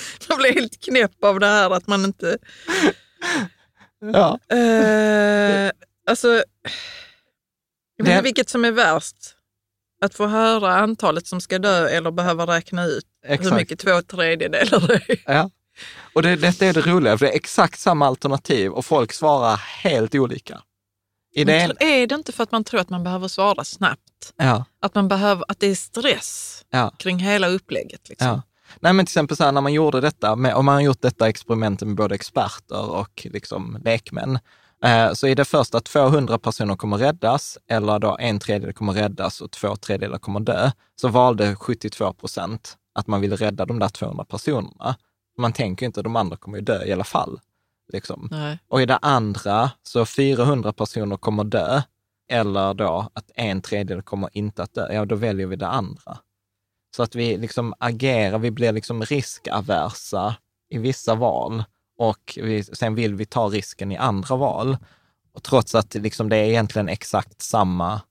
[0.30, 2.38] Man blir helt knäpp av det här att man inte...
[4.00, 4.40] Ja.
[4.56, 5.72] Eh,
[6.06, 6.44] alltså,
[7.96, 9.36] jag vet inte vilket som är värst.
[10.02, 13.52] Att få höra antalet som ska dö eller behöva räkna ut Exakt.
[13.52, 15.20] hur mycket två tredjedelar det är.
[15.26, 15.50] Ja.
[16.14, 19.56] Och det, detta är det roliga, för det är exakt samma alternativ och folk svarar
[19.58, 20.62] helt olika.
[21.36, 24.34] I det tr- är det inte för att man tror att man behöver svara snabbt?
[24.36, 28.10] ja, Att, man behöver, att det är stress ja, kring hela upplägget?
[28.10, 28.28] Liksom.
[28.28, 28.42] ja.
[28.80, 31.02] Nej, men till exempel så här, när man gjorde detta, med, om man har gjort
[31.02, 34.40] detta experimentet med både experter och liksom lekmän,
[35.14, 39.42] så är det först att 200 personer kommer räddas, eller då en tredjedel kommer räddas
[39.42, 43.90] och två tredjedelar kommer dö, så valde 72 procent att man ville rädda de där
[43.90, 44.96] 200 personerna.
[45.38, 47.40] Man tänker inte att de andra kommer ju dö i alla fall.
[47.94, 48.30] Liksom.
[48.68, 51.82] Och i det andra så 400 personer kommer dö,
[52.30, 54.94] eller då att en tredjedel kommer inte att dö.
[54.94, 56.18] Ja, då väljer vi det andra.
[56.96, 60.36] Så att vi liksom agerar, vi blir liksom riskaversa
[60.70, 61.64] i vissa val
[62.00, 64.78] och vi, sen vill vi ta risken i andra val.
[65.34, 68.02] Och trots att liksom det är egentligen exakt samma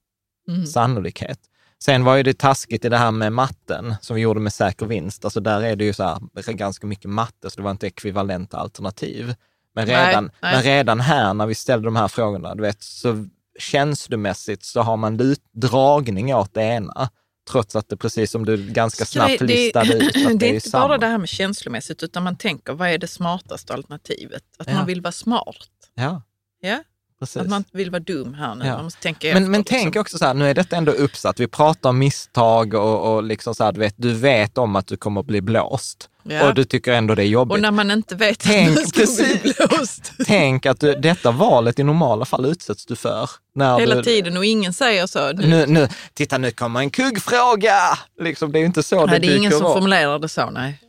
[0.48, 0.66] Mm.
[0.66, 1.38] sannolikhet.
[1.82, 4.86] Sen var ju det taskigt i det här med matten som vi gjorde med säker
[4.86, 5.24] vinst.
[5.24, 8.56] Alltså där är det ju så här, ganska mycket matte, så det var inte ekvivalenta
[8.56, 9.34] alternativ.
[9.74, 10.54] Men Nej, redan, nej.
[10.54, 13.28] men redan här när vi ställde de här frågorna, du vet, så
[13.58, 17.10] känslomässigt så har man dragning åt det ena.
[17.48, 20.54] Trots att det precis som du ganska snabbt det, listade ut, det, det är är
[20.54, 20.88] inte samma.
[20.88, 24.42] bara det här med känslomässigt, utan man tänker vad är det smartaste alternativet?
[24.58, 24.74] Att Ja.
[24.74, 25.68] man vill vara smart.
[25.94, 26.22] Ja,
[26.60, 26.82] Ja?
[27.20, 27.36] Precis.
[27.42, 28.66] Att man inte vill vara dum här nu.
[28.66, 28.74] Ja.
[28.74, 29.78] Man måste tänka Men, men liksom.
[29.78, 31.40] tänk också så här, nu är detta ändå uppsatt.
[31.40, 34.86] Vi pratar om misstag och, och liksom så här, du vet, du vet om att
[34.86, 36.08] du kommer att bli blåst.
[36.22, 36.48] Ja.
[36.48, 37.52] Och du tycker ändå det är jobbigt.
[37.54, 39.56] Och när man inte vet Tänk, att man ska bli precis.
[39.68, 43.30] blåst Tänk att du, detta valet i normala fall utsätts du för.
[43.54, 45.32] När hela du, tiden och ingen säger så.
[45.32, 47.80] Nu, Nu, nu, titta nu kommer en kuggfråga!
[48.20, 49.72] Liksom, det är ju inte så nej, det det är ingen dyker som upp.
[49.72, 50.80] formulerar det så, nej.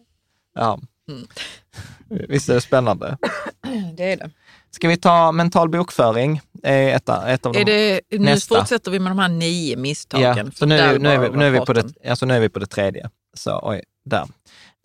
[0.56, 0.80] Ja.
[1.10, 1.28] Mm.
[2.30, 3.18] Visst är det spännande?
[3.98, 4.30] Det är det.
[4.72, 6.42] Ska vi ta mental bokföring?
[6.64, 8.56] Ett, ett av Är det nu nästa.
[8.60, 10.38] fortsätter vi med de här nio misstagen.
[10.46, 12.50] Ja, så nu, nu, är vi, nu, är vi på det, alltså nu är vi
[12.50, 13.10] på det tredje.
[13.34, 14.28] Så, oj, där.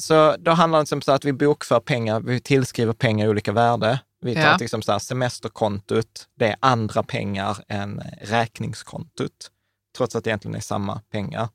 [0.02, 4.00] Så då handlar det om så att vi bokför pengar, vi tillskriver pengar olika värde.
[4.20, 4.58] Vi tar Ja.
[4.58, 9.50] till exempel så här, semesterkontot, det är andra pengar än räkningskontot,
[9.96, 11.48] trots att det egentligen är samma pengar.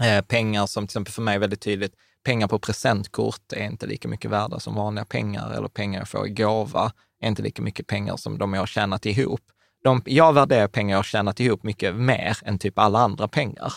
[0.00, 3.86] Eh, pengar som till exempel för mig är väldigt tydligt, pengar på presentkort är inte
[3.86, 7.62] lika mycket värda som vanliga pengar, eller pengar jag får i gåva är inte lika
[7.62, 9.40] mycket pengar som de jag har tjänat ihop.
[9.84, 13.72] De, jag värderar pengar jag har tjänat ihop mycket mer än typ alla andra pengar.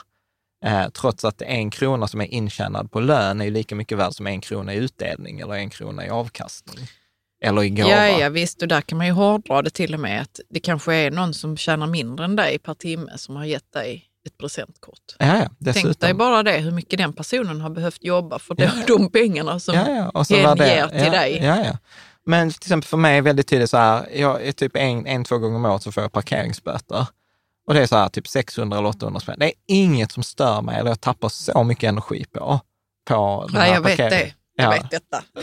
[0.65, 4.27] Eh, trots att en krona som är intjänad på lön är lika mycket värd som
[4.27, 6.87] en krona i utdelning eller en krona i avkastning.
[7.43, 7.89] Eller i gåva.
[7.89, 8.61] Ja, ja, visst.
[8.61, 10.21] Och där kan man ju hårdra det till och med.
[10.21, 13.71] Att det kanske är någon som tjänar mindre än dig per timme som har gett
[13.71, 15.15] dig ett presentkort.
[15.19, 15.83] ja, ja, dessutom.
[15.83, 19.59] Tänk dig bara det, hur mycket den personen har behövt jobba för de, de pengarna
[19.59, 20.25] som ja, ja.
[20.29, 21.39] Hen ger till ja, dig.
[21.43, 21.77] Ja, ja.
[22.25, 25.23] Men till exempel för mig är väldigt tydligt så här, jag är typ en, en,
[25.23, 27.07] två gånger om året så får jag parkeringsböter.
[27.67, 29.39] Och det är så här, typ 600 eller 800 spänn.
[29.39, 32.59] Det är inget som stör mig eller jag tappar så mycket energi på.
[33.07, 34.33] på här jag vet det.
[34.55, 34.69] Jag Ja.
[34.71, 35.23] vet detta.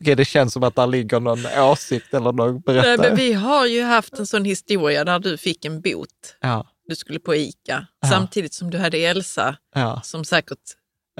[0.00, 2.96] Okej, det känns som att där ligger någon åsikt eller någon Nej, berättare.
[3.08, 6.08] men vi har ju haft en sån historia där du fick en bot.
[6.40, 8.08] Ja, Du skulle på ICA, Ja.
[8.08, 10.00] samtidigt som du hade Elsa ja.
[10.04, 10.58] som säkert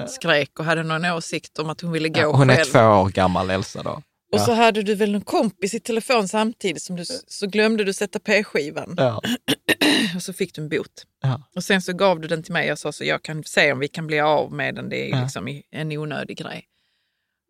[0.07, 2.31] skrek och hade någon åsikt om att hon ville gå ja.
[2.31, 2.65] Hon är själv.
[2.71, 3.91] två år gammal, Elsa då.
[3.91, 4.45] Och Ja.
[4.45, 8.19] så hade du väl en kompis i telefon samtidigt som du så glömde du sätta
[8.19, 9.21] p-skivan Ja,
[10.15, 11.03] och så fick du en bot.
[11.21, 13.71] ja, Och sen så gav du den till mig och sa så jag kan se
[13.71, 14.89] om vi kan bli av med den.
[14.89, 16.65] Det är liksom en onödig grej.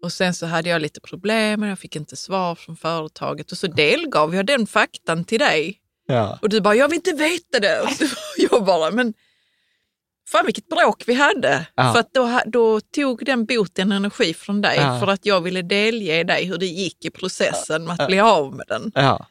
[0.03, 3.57] Och sen så hade jag lite problem och jag fick inte svar från företaget och
[3.57, 5.79] så delgav jag den faktan till dig.
[6.41, 7.81] Och du bara, jag vill inte veta det.
[7.81, 7.89] Och
[8.51, 9.13] jag bara, men
[10.27, 11.67] fan vilket bråk vi hade.
[11.75, 11.93] Ja.
[11.93, 14.99] För att då, då tog den boten energi från dig Ja.
[14.99, 18.55] för att jag ville delge dig hur det gick i processen med att bli av
[18.55, 18.91] med den.
[18.95, 19.25] ja.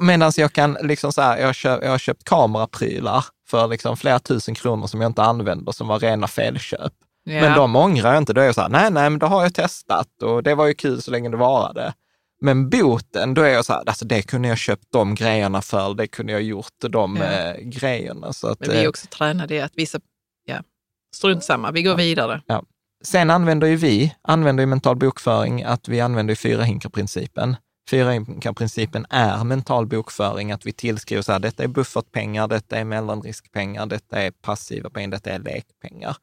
[0.00, 4.18] Medan jag kan liksom så här, jag köpt, jag har köpt kameraprylar för liksom flera
[4.18, 6.92] tusen kronor som jag inte använder, som var rena felköp.
[7.24, 7.40] Ja.
[7.40, 8.32] Men de ångrar jag inte.
[8.32, 10.66] Då är jag så här, nej, nej, men då har jag testat och det var
[10.66, 11.92] ju kul så länge det varade.
[12.40, 15.94] Men boten, då är jag så här, alltså det kunde jag köpt de grejerna för,
[15.94, 17.24] det kunde jag gjort de Ja.
[17.24, 18.32] eh, grejerna.
[18.32, 19.98] Så att, Men vi är eh, också tränade i att visa,
[20.46, 20.62] ja,
[21.14, 22.42] strunt samma, vi går vidare.
[23.04, 27.56] Sen använder ju vi, använder ju mental bokföring, att vi använder ju fyra hinkar-principen.
[27.90, 32.84] Fyra hinkar-principen är mental bokföring, att vi tillskriver så här, detta är buffertpengar, detta är
[32.84, 36.16] mellanriskpengar, detta är passiva pengar, detta är lekpengar.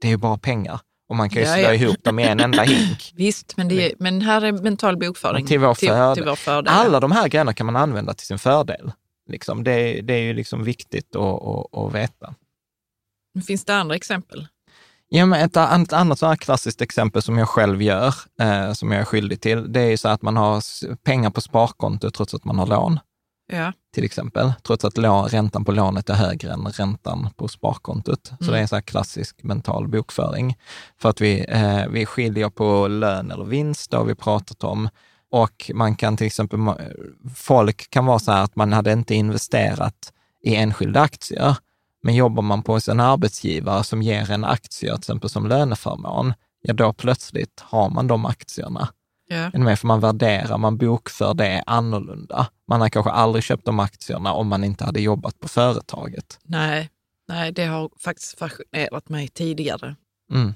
[0.00, 1.74] Det är ju bara pengar och man kan ju Ja, slå ja.
[1.74, 3.12] ihop dem i en enda hink.
[3.16, 6.74] Visst, men, är, men här är mental bokföring Till vår till, till vår fördel.
[6.74, 8.92] Alla de här grejerna kan man använda till sin fördel.
[9.30, 12.34] Liksom, det, det är ju liksom viktigt att, att, att veta.
[13.46, 14.46] Finns det andra exempel?
[15.08, 18.92] Ja, men ett, ett annat så här klassiskt exempel som jag själv gör, eh, som
[18.92, 20.62] jag är skyldig till, det är ju så att man har
[20.96, 23.00] pengar på sparkonto trots att man har lån.
[23.52, 23.72] Ja.
[23.94, 28.26] till exempel, trots att lån, räntan på lånet är högre än räntan på sparkontot.
[28.26, 28.52] Så Mm.
[28.52, 30.56] det är en här klassisk mental bokföring.
[30.98, 34.88] För att vi, eh, vi skiljer på lön eller vinst, det har vi pratat om.
[35.30, 36.58] Och man kan till exempel,
[37.36, 40.12] folk kan vara så här att man hade inte investerat
[40.44, 41.56] i enskilda aktier,
[42.04, 46.74] men jobbar man på en arbetsgivare som ger en aktier, till exempel som löneförmån, ja
[46.74, 48.88] då plötsligt har man de aktierna.
[49.52, 49.78] Med?
[49.78, 52.46] För man värderar, man bokför det annorlunda.
[52.68, 56.38] Man har kanske aldrig köpt de aktierna om man inte hade jobbat på företaget.
[56.42, 56.90] Nej,
[57.28, 59.96] nej, det har faktiskt fascinerat mig tidigare.
[60.32, 60.54] Mm.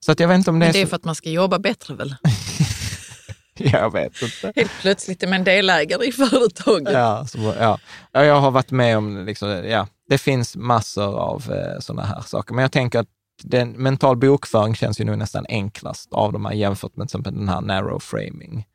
[0.00, 0.88] Så att jag vet inte om det Men det är så...
[0.88, 2.14] för att man ska jobba bättre väl?
[3.60, 4.52] Jag vet inte.
[4.56, 6.92] Helt plötsligt är man delägare i företaget.
[6.92, 7.54] Ja, så.
[7.58, 7.78] Ja,
[8.12, 12.54] jag har varit med om, liksom, ja, det finns massor av eh, sådana här saker.
[12.54, 13.08] Men jag tänker att
[13.42, 17.34] den, mental bokföring känns ju nog nästan enklast av de här jämfört med till exempel
[17.34, 18.66] den här narrow framing.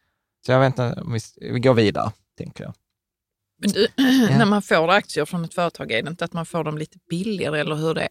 [0.45, 1.19] Så jag vet inte, om vi,
[1.51, 2.73] vi går vidare, tänker jag.
[3.61, 3.87] Men du,
[4.37, 6.97] när man får aktier från ett företag, är det inte att man får dem lite
[7.09, 8.09] billigare eller hur det är?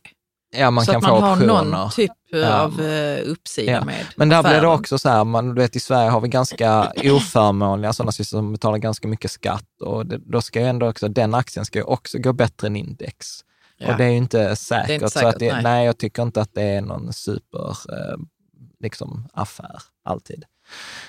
[0.56, 1.64] Ja, man så kan att man få har optioner.
[1.64, 2.60] någon typ Ja.
[2.60, 3.84] av eh, uppsida Ja.
[3.84, 4.72] med Men där blir det affären.
[4.78, 8.52] också så här, man, du vet i Sverige har vi ganska oförmånliga sådana system som
[8.52, 11.84] betalar ganska mycket skatt och det, då ska ju ändå också, den aktien ska ju
[11.84, 13.26] också gå bättre än index.
[13.78, 13.92] Ja.
[13.92, 14.90] Och det är ju inte säkert.
[14.90, 15.62] inte så att det, säkert, nej.
[15.62, 15.86] nej.
[15.86, 18.16] jag tycker inte att det är någon super eh,
[18.80, 20.44] liksom, affär alltid.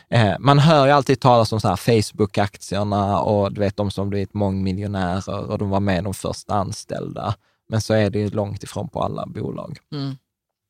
[0.10, 4.10] Eh, man hör ju alltid talas om så här Facebook-aktierna och du vet de som
[4.10, 7.36] blivit mångmiljonärer och de var med de första anställda.
[7.74, 9.78] Men så är det ju långt ifrån på alla bolag.
[9.92, 10.16] Mm.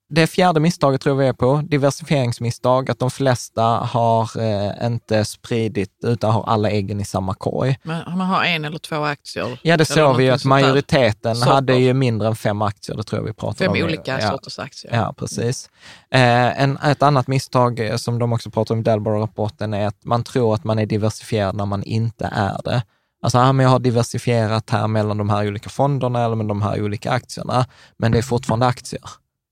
[0.10, 5.92] Det fjärde misstaget tror vi är på, diversifieringsmisstag, att de flesta har eh, inte spridit,
[6.04, 7.80] utan har alla äggen i samma korg.
[7.84, 9.60] Men man har en eller två aktier.
[9.62, 13.22] Ja, det såg vi ju att majoriteten hade ju mindre än fem aktier, det tror
[13.22, 13.88] jag vi pratade Fem om.
[13.88, 14.30] olika ja.
[14.30, 14.96] sorters aktier.
[14.96, 15.70] Ja, precis.
[16.12, 20.06] Eh, en, ett annat misstag eh, som de också pratar om i Dalborough-rapporten är att
[20.06, 22.84] man tror att man är diversifierad när man inte är det.
[23.24, 26.62] Alltså, ja, men jag har diversifierat här mellan de här olika fonderna eller med de
[26.62, 27.66] här olika aktierna,
[27.98, 29.02] men det är fortfarande aktier.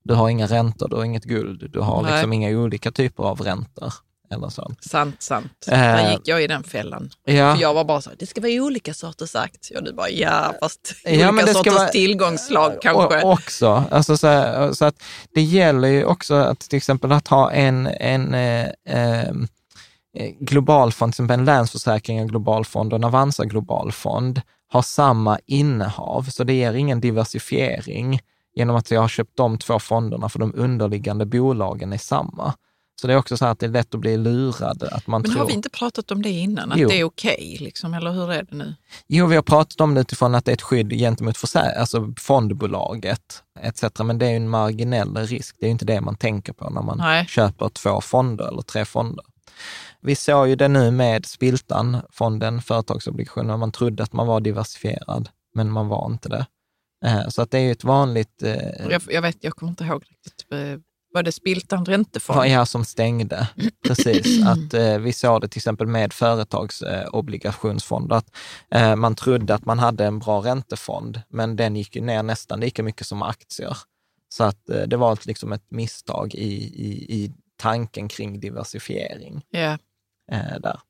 [0.04, 2.12] Du har inga räntor, du har inget guld, du har Nej.
[2.12, 3.92] liksom inga olika typer av räntor.
[4.30, 4.72] Eller så.
[4.80, 5.52] Sant, sant.
[5.66, 5.78] Eh.
[5.78, 7.10] Där gick jag i den fällan.
[7.24, 9.78] Ja, För jag var bara så här, det ska vara olika sorters aktier.
[9.78, 13.22] Och du bara, ja, fast Ja, olika men det sorters vara- tillgångslag kanske.
[13.22, 15.02] Och också, alltså så, här, så att
[15.34, 19.32] det gäller ju också att till exempel att ha en, en eh, eh,
[20.40, 26.44] globalfond, till exempel en Länsförsäkring en globalfond och en Avanza globalfond har samma innehav, så
[26.44, 28.20] det ger ingen diversifiering
[28.54, 32.54] genom att jag har köpt de två fonderna för de underliggande bolagen är samma.
[33.00, 34.82] Så det är också så här att det är lätt att bli lurad.
[34.82, 35.40] Att man Men tror...
[35.40, 36.72] har vi inte pratat om det innan?
[36.72, 36.88] Att Jo.
[36.88, 38.74] det är okej, liksom, eller hur är det nu?
[39.06, 42.14] Jo, vi har pratat om det utifrån att det är ett skydd gentemot försä- alltså
[42.18, 43.84] fondbolaget etc.
[44.04, 45.56] Men det är en marginell risk.
[45.60, 47.26] Det är ju inte det man tänker på när man Nej.
[47.26, 49.24] köper två fonder eller tre fonder.
[50.00, 53.56] Vi såg ju det nu med Spiltan, fonden företagsobligationer.
[53.56, 56.46] Man trodde att man var diversifierad, men man var inte det.
[57.04, 59.84] Eh, Så att det är ju ett vanligt, eh, Jag, jag vet, jag kommer inte
[59.84, 60.46] ihåg riktigt.
[60.52, 60.78] Eh,
[61.14, 62.44] Var det Spiltan räntefond?
[62.44, 63.48] är som stängde.
[63.86, 68.30] Precis, att eh, vi såg det till exempel med företagsobligationsfonder, att
[68.70, 72.60] eh, man trodde att man hade en bra räntefond, men den gick ju ner nästan
[72.60, 73.76] lika mycket som aktier.
[74.28, 76.54] Så att det var liksom ett misstag i,
[76.86, 77.32] i, i
[77.62, 79.42] tanken kring diversifiering.
[80.32, 80.80] Eh, där.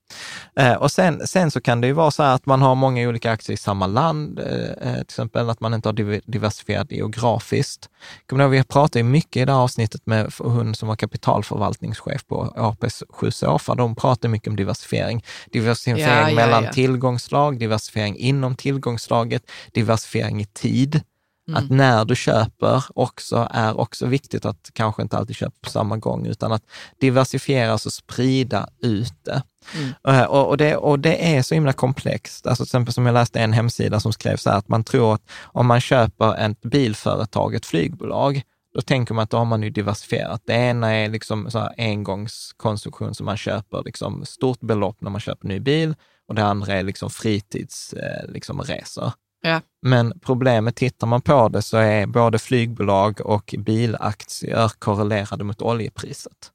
[0.56, 3.08] Eh, och sen, sen så kan det ju vara så här att man har många
[3.08, 4.46] olika aktier i samma land, eh,
[4.88, 7.88] eh, till exempel att man inte har div- diversifierat geografiskt.
[8.26, 12.26] Kommer ihåg, vi pratade ju mycket i det här avsnittet med hon som var kapitalförvaltningschef
[12.26, 13.74] på APs 7 Sofa.
[13.74, 15.24] De pratade mycket om diversifiering.
[15.52, 16.72] Diversifiering Ja, ja, mellan ja.
[16.72, 19.42] tillgångslag, diversifiering inom tillgångslaget,
[19.72, 21.00] diversifiering i tid.
[21.48, 21.64] Mm.
[21.64, 25.96] Att när du köper också är också viktigt att kanske inte alltid köpa på samma
[25.96, 26.62] gång, utan att
[27.00, 29.42] diversifiera och sprida ut det.
[29.74, 29.92] Mm.
[30.08, 32.46] Eh, Och, och, det, och det är så himla komplext.
[32.46, 35.14] Alltså till exempel som jag läste en hemsida som skrev så här att man tror
[35.14, 38.42] att om man köper ett bilföretag, ett flygbolag,
[38.74, 40.42] då tänker man att då har man ju diversifierat.
[40.46, 45.48] Det ena är liksom så engångskonsumtion som man köper liksom stort belopp när man köper
[45.48, 45.94] ny bil
[46.28, 48.32] och det andra är liksom fritidsresor.
[48.32, 49.12] Liksom resor.
[49.42, 49.60] Ja.
[49.82, 56.50] Men problemet, tittar man på det, så är både flygbolag och bilaktier korrelerade mot oljepriset.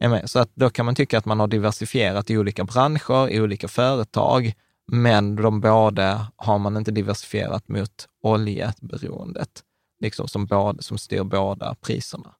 [0.00, 0.30] Med?
[0.30, 3.68] Så att då kan man tycka att man har diversifierat i olika branscher, i olika
[3.68, 4.52] företag,
[4.92, 9.62] men de båda har man inte diversifierat mot oljeberoendet,
[10.00, 12.34] liksom som, båda, som styr båda priserna.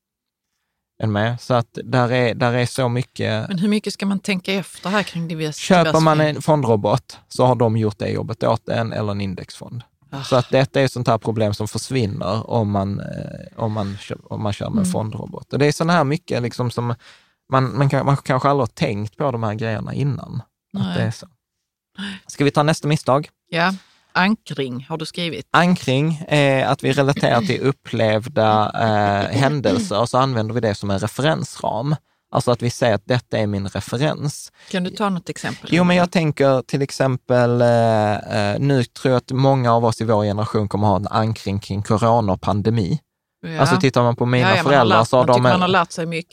[1.01, 1.41] Är ni med?
[1.41, 3.49] Så att där är, där är så mycket...
[3.49, 7.47] Men hur mycket ska man tänka efter här kring divers, Köper man en fondrobot så
[7.47, 9.83] har de gjort det jobbet åt en eller en indexfond.
[10.11, 10.23] Ah.
[10.23, 13.07] Så att detta är ett sånt här problem som försvinner om man, eh,
[13.57, 14.93] om man, om man kör med en Mm.
[14.93, 15.53] fondrobot.
[15.53, 16.95] Och det är sådana här mycket liksom som
[17.53, 20.43] man, man, kan, man kanske aldrig har tänkt på de här grejerna innan.
[20.79, 21.27] Att det är så.
[22.27, 23.29] Ska vi ta nästa misstag?
[23.49, 23.75] Ja,
[24.13, 25.47] ankring har du skrivit.
[25.51, 30.91] Ankring är att vi relaterar till upplevda eh, händelser och så använder vi det som
[30.91, 31.97] en referensram.
[32.33, 34.53] Alltså att vi säger att detta är min referens.
[34.71, 35.71] Kan du ta något exempel?
[35.73, 40.01] Jo, men jag tänker till exempel, eh, eh, nu tror jag att många av oss
[40.01, 43.01] i vår generation kommer ha en ankring kring corona och pandemi.
[43.43, 43.61] Ja.
[43.61, 45.33] Alltså tittar man på mina ja, föräldrar lärt, så har, de,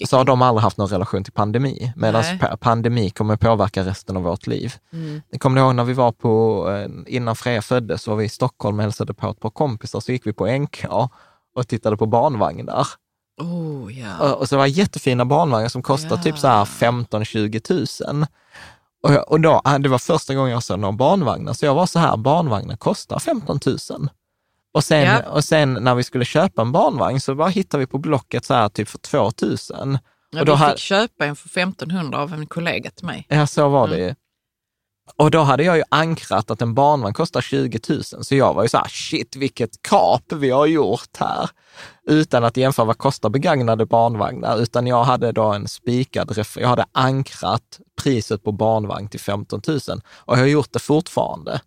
[0.08, 2.24] så har aldrig haft någon relation till pandemi, medan
[2.60, 4.74] pandemi kommer påverka resten av vårt liv.
[4.94, 5.22] Mm.
[5.40, 8.78] Kommer ihåg när vi var på, eh, innan Freja föddes, så var vi i Stockholm
[8.78, 10.86] och hälsade på ett par kompisar, så gick vi på NK
[11.56, 12.88] och tittade på barnvagnar.
[13.42, 14.34] Oh, ja.
[14.34, 16.22] Och, så var det jättefina barnvagnar som kostade Ja.
[16.24, 18.26] typ så här 15-20 tusen.
[19.04, 21.76] Och, jag- och då, ah, det var första gången jag såg några barnvagnar, så jag
[21.76, 24.10] var så här, barnvagnar kostar 15 000.
[24.78, 25.30] Och sen, Ja.
[25.30, 28.54] och sen när vi skulle köpa en barnvagn så bara hittade vi på Blocket så
[28.54, 29.58] här typ för 2 000.
[30.32, 33.26] Ja, och då vi ha- fick köpa en för 1500 av en kollega till mig.
[33.30, 34.08] Ja, så var det Mm.
[34.08, 34.16] ju.
[35.18, 38.64] Och då hade jag ju ankrat att en barnvagn kostar 20 000, så jag var
[38.64, 41.50] ju så här, shit vilket kap vi har gjort här.
[42.08, 46.86] Utan att jämföra vad kostar begagnade barnvagnar, utan jag hade då en spikad, jag hade
[46.92, 49.80] ankrat priset på barnvagn till 15 000
[50.16, 51.62] och jag har gjort det fortfarande.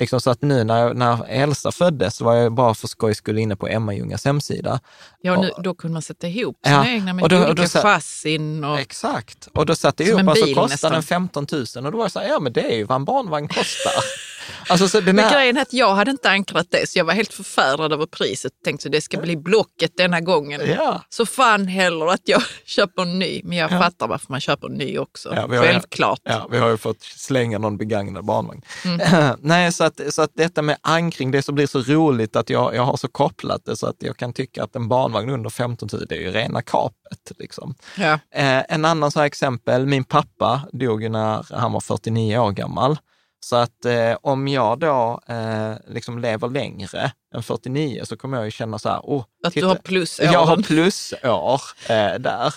[0.00, 3.38] Liksom så att nu när, när Elsa föddes så var jag bara för skojs skull
[3.38, 4.80] inne på Emma Ljungas hemsida.
[5.20, 7.36] Ja, och nu, Och- då kunde man sätta ihop Ja, sina egna med och då-
[7.38, 8.64] och då olika chassin.
[8.64, 9.48] Och, Exakt.
[9.54, 12.04] Och då satte jag ihop och så bil kostade den 15 000 och då var
[12.04, 13.92] jag så här, ja men det är ju vad en barnvagn kostar.
[14.68, 17.04] alltså, så den men här, grejen är att jag hade inte ankrat det, så jag
[17.04, 18.52] var helt förfärad över priset.
[18.64, 20.60] Tänkte att det ska bli Blocket denna gången.
[20.66, 21.02] Ja.
[21.08, 23.40] Så fan heller att jag köper en ny.
[23.44, 25.32] Men jag fattar varför man köper en ny också.
[25.36, 26.20] Ja, vi har- Självklart.
[26.24, 28.62] Ja, vi har ju fått slänga någon begagnad barnvagn.
[28.84, 29.36] Mm.
[29.40, 32.74] Nej, så att, så att detta med ankring, det som blir så roligt att jag,
[32.74, 35.88] jag har så kopplat det så att jag kan tycka att en barnvagn under 15
[35.92, 37.32] 000, det är ju rena kapet.
[37.38, 37.74] Liksom.
[37.98, 38.12] Ja.
[38.12, 42.98] Eh, en annan så exempel, min pappa dog ju när han var 49 år gammal.
[43.40, 48.44] Så att eh, om jag då eh, liksom lever längre än 49 så kommer jag
[48.44, 52.54] ju känna så här, oh, Att titta, du har plus jag har plusår eh, där.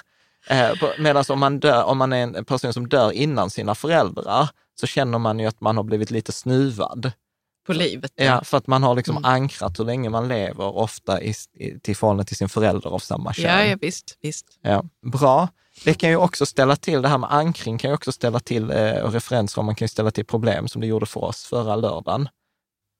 [0.47, 4.49] Eh, Medan om man, dör, om man är en person som dör innan sina föräldrar
[4.79, 7.11] så känner man ju att man har blivit lite snuvad.
[7.65, 8.11] På livet.
[8.15, 9.25] Ja, för att man har liksom Mm.
[9.31, 13.33] ankrat hur länge man lever, ofta i, i, till förhållande till sin förälder av samma
[13.33, 13.45] kön.
[13.45, 14.17] ja, ja visst.
[14.21, 14.45] visst.
[14.61, 15.47] Ja, bra.
[15.85, 18.71] Det kan ju också ställa till, det här med ankring kan ju också ställa till,
[18.71, 21.75] eh, och referensram, man kan ju ställa till problem som det gjorde för oss förra
[21.75, 22.29] lördagen.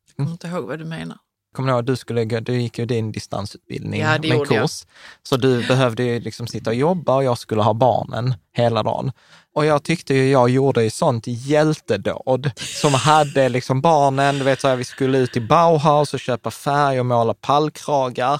[0.07, 1.17] Jag kommer inte ihåg vad du menar.
[1.55, 4.61] Kommer du ihåg, du, skulle, du gick ju din distansutbildning Ja, med gjorde jag.
[4.63, 4.85] kurs.
[5.23, 9.11] Så du behövde ju liksom sitta och jobba och jag skulle ha barnen hela dagen.
[9.55, 14.61] Och jag tyckte ju jag gjorde ju sånt hjältedåd som hade liksom barnen, du vet
[14.61, 18.39] så här, vi skulle ut till Bauhaus och köpa färg och måla pallkragar.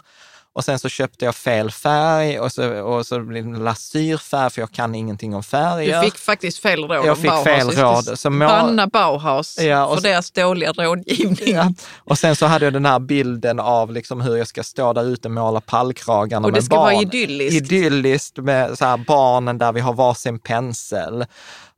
[0.56, 4.62] Och sen så köpte jag fel färg och så, och så blev det lasyrfärg för
[4.62, 6.01] jag kan ingenting om Du färger.
[6.01, 7.43] fick faktiskt fel råd Jag fick Bauhaus.
[7.43, 11.56] fel råd, så må- Banna Bauhaus Ja, och för så- deras dåliga rådgivning.
[11.56, 11.74] Ja.
[11.97, 15.04] Och sen så hade jag den här bilden av liksom hur jag ska stå där
[15.04, 16.84] ute och måla pallkragarna Och det med ska barn.
[16.93, 17.72] vara idylliskt.
[17.72, 21.26] Idylliskt med så här barnen där vi har varsin pensel.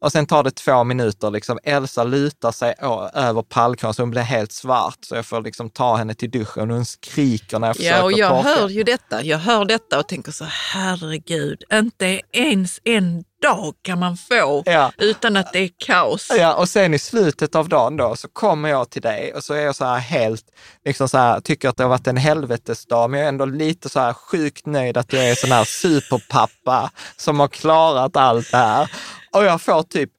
[0.05, 1.59] Och sen tar det två minuter, liksom.
[1.63, 2.75] Elsa lutar sig
[3.13, 4.97] över pallkragen så hon blir helt svart.
[5.01, 8.03] Så jag får liksom ta henne till duschen och hon skriker när jag försöker Ja,
[8.03, 8.49] och jag torka.
[8.59, 9.23] hör ju detta.
[9.23, 14.91] Jag hör detta och tänker så herregud, inte ens en dag kan man få Ja.
[14.97, 16.31] utan att det är kaos.
[16.39, 19.53] Ja, och sen i slutet av dagen då så kommer jag till dig och så
[19.53, 20.43] är jag så här helt,
[20.85, 23.89] liksom så här, tycker att det har varit en helvetesdag, men jag är ändå lite
[23.89, 28.57] så här sjukt nöjd att jag är sån här superpappa som har klarat allt det
[28.57, 28.91] här.
[29.35, 30.09] Och jag får typ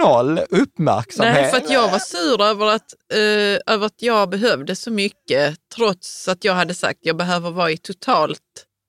[0.00, 1.34] noll uppmärksamhet.
[1.34, 5.56] Nej, för att jag var sur över att, eh, över att jag behövde så mycket
[5.76, 8.40] trots att jag hade sagt att jag behöver vara i totalt,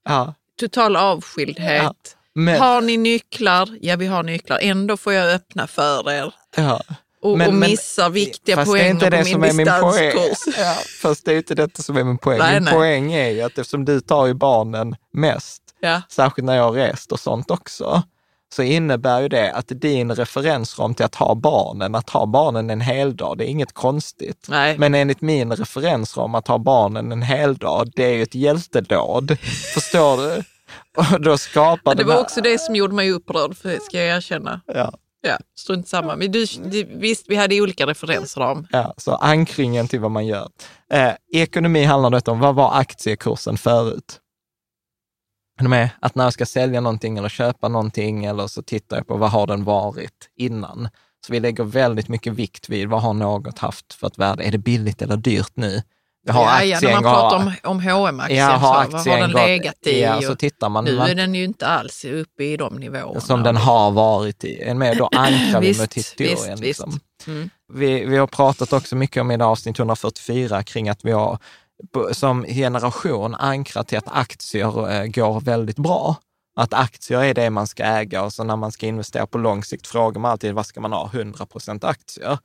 [0.04, 1.82] Ja, total avskildhet.
[1.82, 1.94] Ja,
[2.34, 3.68] men- Har ni nycklar?
[3.80, 4.58] Ja, vi har nycklar.
[4.62, 6.80] Ändå får jag öppna för er ja.
[7.22, 10.54] och, Men- och men- missar viktiga poänger på min distanskurs.
[10.58, 12.38] Ja, fast det är inte detta som är min poäng.
[12.38, 12.74] Nej, min nej.
[12.74, 16.02] poäng är ju att eftersom du tar ju barnen mest, Ja.
[16.08, 18.02] särskilt när jag har rest och sånt också,
[18.54, 22.80] så innebär ju det att din referensram till att ha barnen, att ha barnen en
[22.80, 24.46] hel dag, det är inget konstigt.
[24.48, 24.78] Nej.
[24.78, 29.38] Men enligt min referensram att ha barnen en hel dag, det är ju ett hjältedåd.
[29.74, 30.42] Förstår du?
[30.96, 34.16] Och då skapar Det var här- också det som gjorde mig upprörd, för, ska jag
[34.16, 34.60] erkänna.
[34.66, 34.92] Ja,
[35.22, 36.16] Ja, strunt samma.
[36.16, 38.66] Men du, du, visst, vi hade olika referensram.
[38.72, 40.48] ja, så ankringen till vad man gör.
[40.92, 44.18] Eh, ekonomi handlar det om vad var aktiekursen förut?
[45.64, 45.90] Är med?
[46.00, 49.30] Att när jag ska sälja någonting eller köpa någonting eller så tittar jag på vad
[49.30, 50.88] har den varit innan.
[51.26, 54.44] Så vi lägger väldigt mycket vikt vid vad har något haft för ett värde?
[54.44, 55.82] Är det billigt eller dyrt nu?
[56.22, 59.06] Vi har ja, ja, när man pratar om, om hm aktien Ja, så, har vad
[59.06, 60.00] har den legat i?
[60.00, 60.84] Ja, så tittar man.
[60.84, 63.20] nu är den ju inte alls uppe i de nivåerna.
[63.20, 64.74] som den har varit i.
[64.74, 66.36] Mer då ankrar vi mot historien.
[66.38, 66.90] visst, liksom.
[66.90, 67.26] visst.
[67.26, 67.50] Mm.
[67.72, 71.38] Vi, vi har pratat också mycket om i avsnitt 144 kring att vi har
[72.12, 76.16] som generation ankrat till att aktier eh, går väldigt bra.
[76.56, 79.64] Att aktier är det man ska äga och så när man ska investera på lång
[79.64, 81.10] sikt frågar man alltid vad ska man ha?
[81.12, 82.38] 100 procent aktier.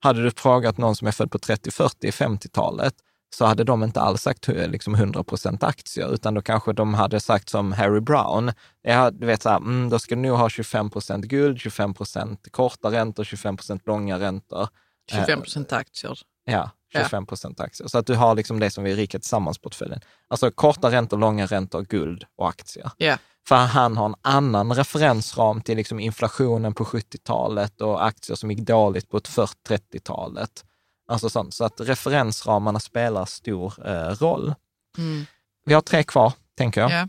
[0.00, 2.94] Hade du frågat någon som är född på 30, 40, 50-talet
[3.34, 6.94] så hade de inte alls sagt eh, liksom 100 procent aktier, utan då kanske de
[6.94, 8.52] hade sagt som Harry Brown,
[8.82, 11.94] ja, du vet så här, mm, då ska du nog ha 25 procent guld, 25
[11.94, 14.68] procent korta räntor, 25 procent långa räntor.
[15.10, 16.18] 25 procent aktier.
[16.44, 16.70] Ja.
[16.92, 17.88] 25 procent aktier.
[17.88, 20.00] Så att du har liksom det som vi rika tillsammans-portföljen.
[20.28, 22.90] Alltså korta räntor, långa räntor, guld och aktier.
[22.96, 23.18] Ja.
[23.48, 28.60] För han har en annan referensram till liksom inflationen på 70-talet och aktier som gick
[28.60, 30.64] dåligt på ett 40-30-talet.
[31.08, 31.54] Alltså sånt.
[31.54, 34.54] Så att referensramarna spelar stor eh, roll.
[34.98, 35.26] Mm.
[35.64, 36.90] Vi har tre kvar, tänker jag.
[36.90, 37.08] Ja.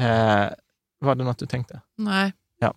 [0.00, 0.50] Eh,
[0.98, 1.80] var det något du tänkte?
[2.60, 2.72] Nej.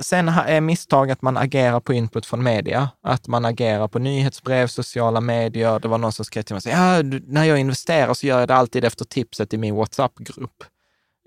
[0.00, 4.66] Sen är misstag att man agerar på input från media, att man agerar på nyhetsbrev,
[4.66, 5.78] sociala medier.
[5.78, 8.40] Det var någon som skrev till mig, och sa, ja, när jag investerar så gör
[8.40, 10.64] jag det alltid efter tipset i min WhatsApp-grupp.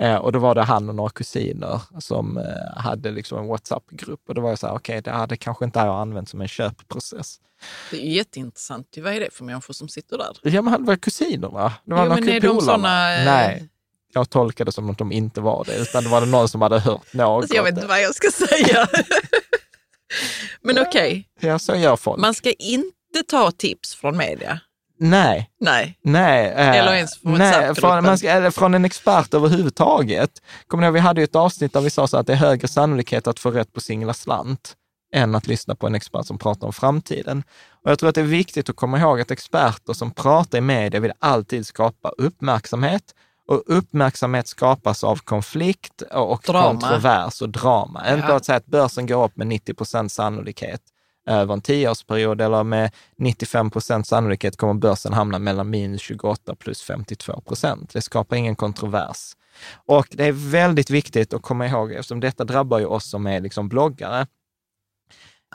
[0.02, 4.22] Eh, och då var det han och några kusiner som eh, hade liksom en WhatsApp-grupp.
[4.28, 6.48] Och då var jag så här, okej, det hade kanske inte jag använt som en
[6.48, 7.40] köpprocess.
[7.92, 8.98] Det är jätteintressant.
[8.98, 10.38] Vad är det för människor som sitter där?
[10.42, 11.74] Ja, men det var kusiner, va?
[11.86, 13.70] Det var Jo, men är de såna, eh, Nej,
[14.14, 16.62] jag tolkade det som att de inte var det, utan det var det någon som
[16.62, 17.42] hade hört något.
[17.44, 18.88] Alltså, jag vet inte vad jag ska säga.
[20.62, 22.22] Men okej, Ja, så gör folk.
[22.22, 24.60] man ska inte ta tips från media.
[25.00, 25.98] Nej, Nej.
[26.04, 30.30] Nej, eh, Eller ens från nej från, man ska, eller från en expert överhuvudtaget.
[30.68, 32.38] Kommer ni ihåg, vi hade ju ett avsnitt där vi sa så att det är
[32.38, 34.74] högre sannolikhet att få rätt på singla slant
[35.16, 37.44] än att lyssna på en expert som pratar om framtiden.
[37.84, 40.62] Och jag tror att det är viktigt att komma ihåg att experter som pratar i
[40.62, 43.04] media vill alltid skapa uppmärksamhet
[43.54, 46.68] och uppmärksamhet skapas av konflikt och Drama.
[46.70, 48.14] kontrovers och drama.
[48.14, 48.36] Inte Ja.
[48.36, 50.82] att säga att börsen går upp med 90 procent sannolikhet
[51.28, 56.82] över en tioårsperiod eller med 95 procent sannolikhet kommer börsen hamna mellan minus 28 plus
[56.82, 57.94] 52 procent.
[57.94, 59.34] Det skapar ingen kontrovers.
[59.88, 63.42] Och det är väldigt viktigt att komma ihåg, eftersom detta drabbar ju oss som är
[63.42, 64.28] liksom bloggare,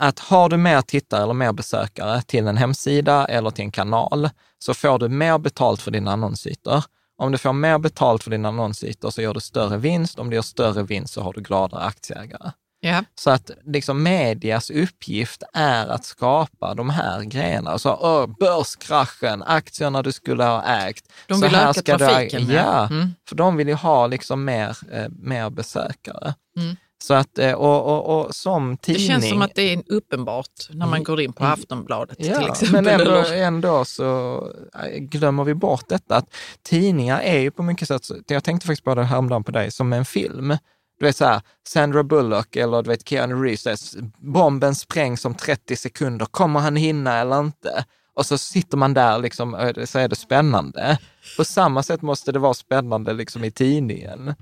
[0.01, 4.29] att har du mer tittare eller mer besökare till en hemsida eller till en kanal,
[4.59, 6.83] så får du mer betalt för dina annonsytor.
[7.19, 10.19] Om du får mer betalt för dina annonsytor så gör du större vinst.
[10.19, 12.51] Om du gör större vinst så har du gladare aktieägare.
[12.81, 13.03] Ja.
[13.15, 17.79] Så att liksom medias uppgift är att skapa de här grejerna.
[17.79, 21.05] Så, åh, börskraschen, aktierna du skulle ha ägt.
[21.27, 22.53] De så vill här öka ska du trafiken, ja.
[22.55, 23.13] Ja, Mm.
[23.29, 26.33] för de vill ju ha liksom mer, eh, mer besökare.
[26.57, 26.75] Mm.
[27.03, 29.07] Så att, eh, och, och, och som Det tidning...
[29.07, 32.83] känns som att det är uppenbart när man går in på Aftonbladet till Ja, exempel.
[32.83, 34.37] men ändå, ändå så
[34.83, 38.83] äh, glömmer vi bort detta att tidningar är ju på mycket sätt, jag tänkte faktiskt
[38.83, 40.57] på det häromdagen på dig, som en film.
[40.99, 45.35] Du vet så här, Sandra Bullock eller du vet Keanu Reeves, det bomben sprängs om
[45.35, 47.85] 30 sekunder, kommer han hinna eller inte?
[48.13, 50.97] Och så sitter man där liksom, så är det spännande.
[51.37, 54.35] På samma sätt måste det vara spännande liksom i tidningen.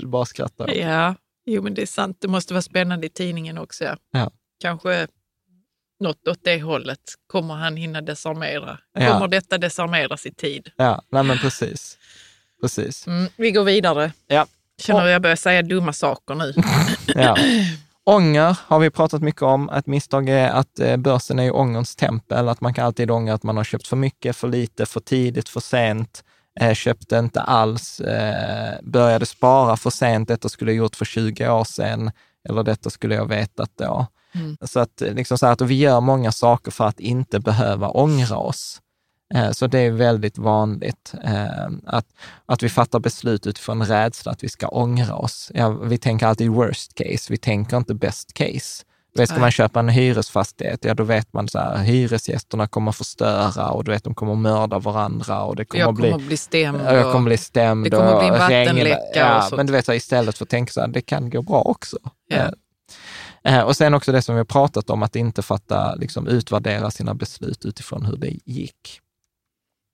[0.00, 0.74] Du bara skrattar.
[0.74, 1.14] Ja,
[1.46, 2.16] jo men det är sant.
[2.20, 3.84] Det måste vara spännande i tidningen också.
[3.84, 3.96] Ja.
[4.12, 4.30] Ja.
[4.60, 5.06] Kanske
[6.00, 7.00] något åt det hållet.
[7.26, 8.78] Kommer han hinna desarmera?
[8.92, 9.12] Ja.
[9.12, 10.70] Kommer detta desarmeras i tid?
[10.76, 11.98] Ja, nej men precis.
[12.60, 13.06] Precis.
[13.06, 14.12] Mm, vi går vidare.
[14.26, 14.46] Ja.
[14.78, 16.54] Känner jag börjar säga dumma saker nu.
[17.14, 17.36] Ja.
[18.04, 19.68] Ånger har vi pratat mycket om.
[19.68, 23.42] Ett misstag är att eh, börsen är ångerns tempel, att man kan alltid ångra att
[23.42, 26.24] man har köpt för mycket, för lite, för tidigt, för sent,
[26.74, 31.64] köpte inte alls, eh, började spara för sent, detta skulle jag gjort för 20 år
[31.64, 32.10] sedan,
[32.48, 34.06] eller detta skulle jag vetat då.
[34.34, 34.56] Mm.
[34.60, 37.88] Så att, eh, liksom så här, att vi gör många saker för att inte behöva
[37.88, 38.80] ångra oss.
[39.34, 42.06] Eh, Så det är väldigt vanligt eh, att,
[42.46, 45.50] att vi fattar beslut utifrån rädsla att vi ska ångra oss.
[45.54, 48.84] Ja, vi tänker alltid worst case, vi tänker inte best case.
[49.18, 53.70] Vet, ska man köpa en hyresfastighet, ja då vet man så här, hyresgästerna kommer förstöra
[53.70, 56.36] och du vet, de kommer mörda varandra och det kommer Jag att bli kommer bli
[56.36, 56.80] stämd.
[56.86, 57.84] Ja, jag kommer och- bli stämd.
[57.86, 60.44] det kommer och bli en vattenläcka Ja, och men du vet, så här, istället för
[60.44, 61.96] att tänka så här, det kan gå bra också.
[62.32, 62.48] Eh,
[63.44, 66.90] eh, Och sen också det som vi har pratat om, att inte fatta, liksom utvärdera
[66.90, 69.00] sina beslut utifrån hur det gick.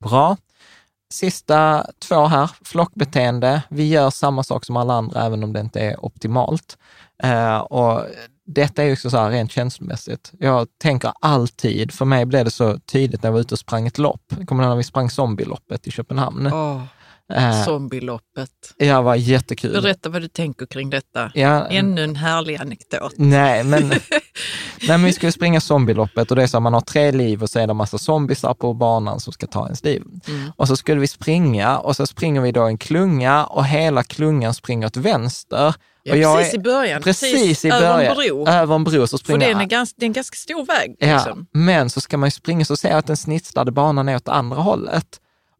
[0.04, 0.36] Bra.
[1.14, 3.62] Sista två här, flockbeteende.
[3.68, 6.78] Vi gör samma sak som alla andra, även om det inte är optimalt.
[7.22, 8.04] Eh, och
[8.48, 10.32] detta är ju också så här rent känslomässigt.
[10.38, 13.86] Jag tänker alltid, för mig blev det så tydligt när jag var ute och sprang
[13.86, 14.22] ett lopp.
[14.46, 16.46] Kommer du när vi sprang zombieloppet i Köpenhamn?
[17.32, 18.50] Eh, zombieloppet.
[18.76, 19.82] Ja, var jättekul.
[19.82, 21.30] Berätta vad du tänker kring detta.
[21.34, 23.12] Ja, Ännu en härlig anekdot.
[23.16, 23.98] nej, men, nej,
[24.88, 27.50] men vi skulle springa zombieloppet och det är så att man har tre liv och
[27.50, 30.02] så är det en massa zombisar på banan som ska ta ens liv.
[30.28, 30.52] Mm.
[30.56, 34.54] Och så skulle vi springa och så springer vi då en klunga och hela klungan
[34.54, 35.74] springer åt vänster
[36.16, 37.02] Ja, precis är- i början.
[37.02, 38.10] Precis i över början.
[38.10, 38.48] en bro.
[38.48, 40.66] Över en bro så För springer det är, en ganska, det är en ganska stor
[40.66, 40.96] väg.
[40.98, 41.46] Ja, Liksom.
[41.52, 44.28] men så ska man ju springa så ser jag att den snitslade banan är åt
[44.28, 45.06] andra hållet.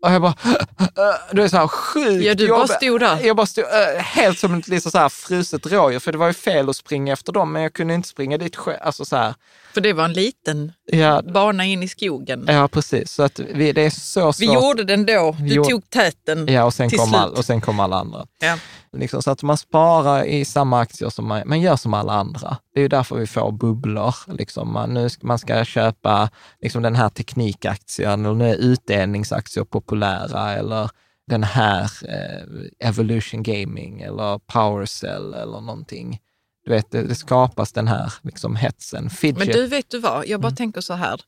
[0.03, 0.35] Och jag bara,
[1.33, 3.19] det är så här sjukt Ja, du bara stod där.
[3.25, 6.27] Jag bara stod äh, helt som ett liksom så här fruset rådjur, för det var
[6.27, 8.79] ju fel att springa efter dem, men jag kunde inte springa dit själv.
[8.83, 9.35] Alltså så här,
[9.75, 12.45] För det var en liten ja, bana in i skogen.
[12.49, 13.11] ja, precis.
[13.13, 14.41] Så att vi, det är så svårt.
[14.41, 15.37] Vi gjorde den då.
[15.41, 18.27] Du gjorde- tog täten Ja, och sen, till kom all, och sen kom alla andra.
[18.39, 18.57] Ja.
[18.93, 22.57] Liksom, så att man sparar i samma aktier som man, man gör som alla andra.
[22.75, 24.15] Det är ju därför vi får bubblor.
[24.29, 29.65] Liksom man, nu ska, man ska köpa liksom den här teknikaktien, eller nu är utdelningsaktier
[29.65, 30.91] populära, eller
[31.27, 36.19] den här eh, Evolution Gaming eller Powercell eller någonting.
[36.65, 39.11] Du vet, det, det skapas den här liksom, hetsen.
[39.11, 39.39] Fidget.
[39.47, 40.19] Men du, vet du vad?
[40.23, 40.41] Jag Mm.
[40.41, 41.21] bara tänker så här.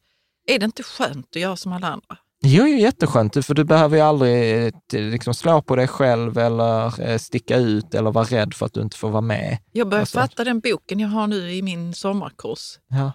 [0.47, 2.17] Är det inte skönt att göra som alla andra?
[2.43, 4.73] Jo, är jätteskönt, för du behöver ju aldrig eh,
[5.11, 8.81] liksom, slå på dig själv eller eh, sticka ut eller vara rädd för att du
[8.83, 9.59] inte får vara med.
[9.73, 10.19] Jag börjar Alltså.
[10.19, 12.79] fatta den boken jag har nu i min sommarkurs.
[12.89, 13.13] Ja,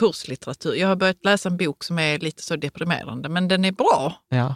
[0.00, 0.74] Kurslitteratur.
[0.74, 4.14] Jag har börjat läsa en bok som är lite så deprimerande, men den är bra.
[4.28, 4.54] ja.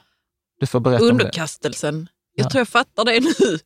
[0.60, 1.12] Du får berätta om det.
[1.12, 2.08] Underkastelsen.
[2.34, 2.50] Jag Ja.
[2.50, 3.58] tror jag fattar det nu.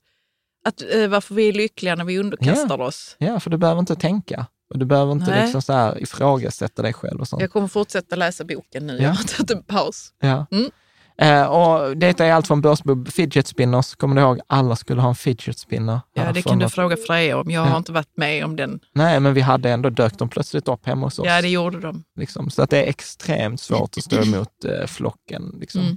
[0.64, 3.16] Att, eh, varför vi är lyckliga när vi underkastar oss.
[3.18, 4.46] Ja, för du behöver inte tänka.
[4.70, 5.42] Och du behöver inte Nej.
[5.42, 7.42] liksom så här ifrågasätta dig själv och sånt.
[7.42, 8.96] Jag kommer fortsätta läsa boken nu.
[8.96, 9.02] Ja.
[9.02, 10.12] Jag har tagit en paus.
[10.20, 10.46] Ja.
[10.50, 10.70] Mm.
[11.18, 13.94] Eh, och detta är allt från börsbubb, fidget spinners.
[13.94, 14.40] Kommer du ihåg?
[14.46, 16.00] Alla skulle ha en fidget spinner.
[16.14, 17.50] Ja, det kan du något- fråga Freja om.
[17.50, 17.70] Jag Ja.
[17.70, 18.80] har inte varit med om den.
[18.94, 21.26] Nej, men vi hade ändå dök de plötsligt upp hemma hos oss.
[21.26, 22.04] Ja, det gjorde de.
[22.16, 22.50] liksom.
[22.50, 25.54] Så att det är extremt svårt att stå emot eh, flocken.
[25.60, 25.80] Liksom.
[25.80, 25.96] Mm.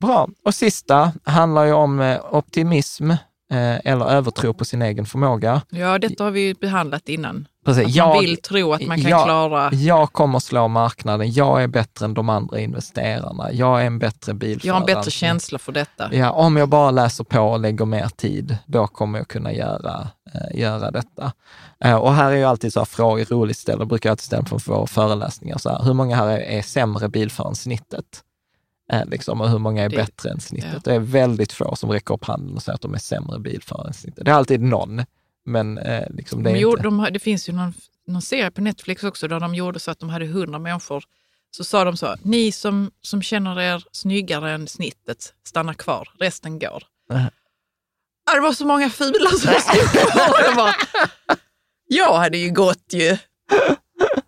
[0.00, 0.28] Bra.
[0.44, 3.18] Och sista handlar ju om eh, optimism eh,
[3.84, 5.62] eller övertro på sin egen förmåga.
[5.70, 7.48] Ja, detta har vi ju behandlat innan.
[7.64, 7.84] Precis.
[7.84, 9.72] Att Jag- man vill tro att man kan jag- klara...
[9.72, 11.32] Jag kommer slå marknaden.
[11.32, 13.52] Jag är bättre än de andra investerarna.
[13.52, 14.66] Jag är en bättre bilförare.
[14.66, 16.14] Jag har en bättre känsla för detta.
[16.14, 20.08] Ja, om jag bara läser på och lägger mer tid, då kommer jag kunna göra,
[20.34, 21.32] eh, göra detta.
[21.84, 24.42] Eh, och här är ju alltid så här frågor roligt ställa, brukar jag alltid ställa
[24.42, 25.58] på våra föreläsningar.
[25.58, 28.04] Så här, hur många här är, är sämre bilförare än snittet?
[28.92, 30.70] Eh, liksom, och hur många är Det- bättre än snittet?
[30.72, 30.80] ja.
[30.84, 33.86] Det är väldigt få som räcker upp handen och säger att de är sämre bilförare
[33.86, 34.24] än snittet.
[34.24, 35.04] Det är alltid någon,
[35.46, 36.62] men eh, liksom, det är De inte...
[36.62, 37.72] gjorde, de, det finns ju någon,
[38.06, 41.04] någon serie på Netflix också där de gjorde så att de hade hundra människor.
[41.50, 46.58] Så sa de så, ni som, som känner er snyggare än snittet stannar kvar, resten
[46.58, 46.82] går.
[47.12, 47.24] Äh.
[48.34, 50.34] Det var så många fula som stod kvar.
[50.56, 50.74] Jag,
[51.88, 53.16] jag hade ju gått ju.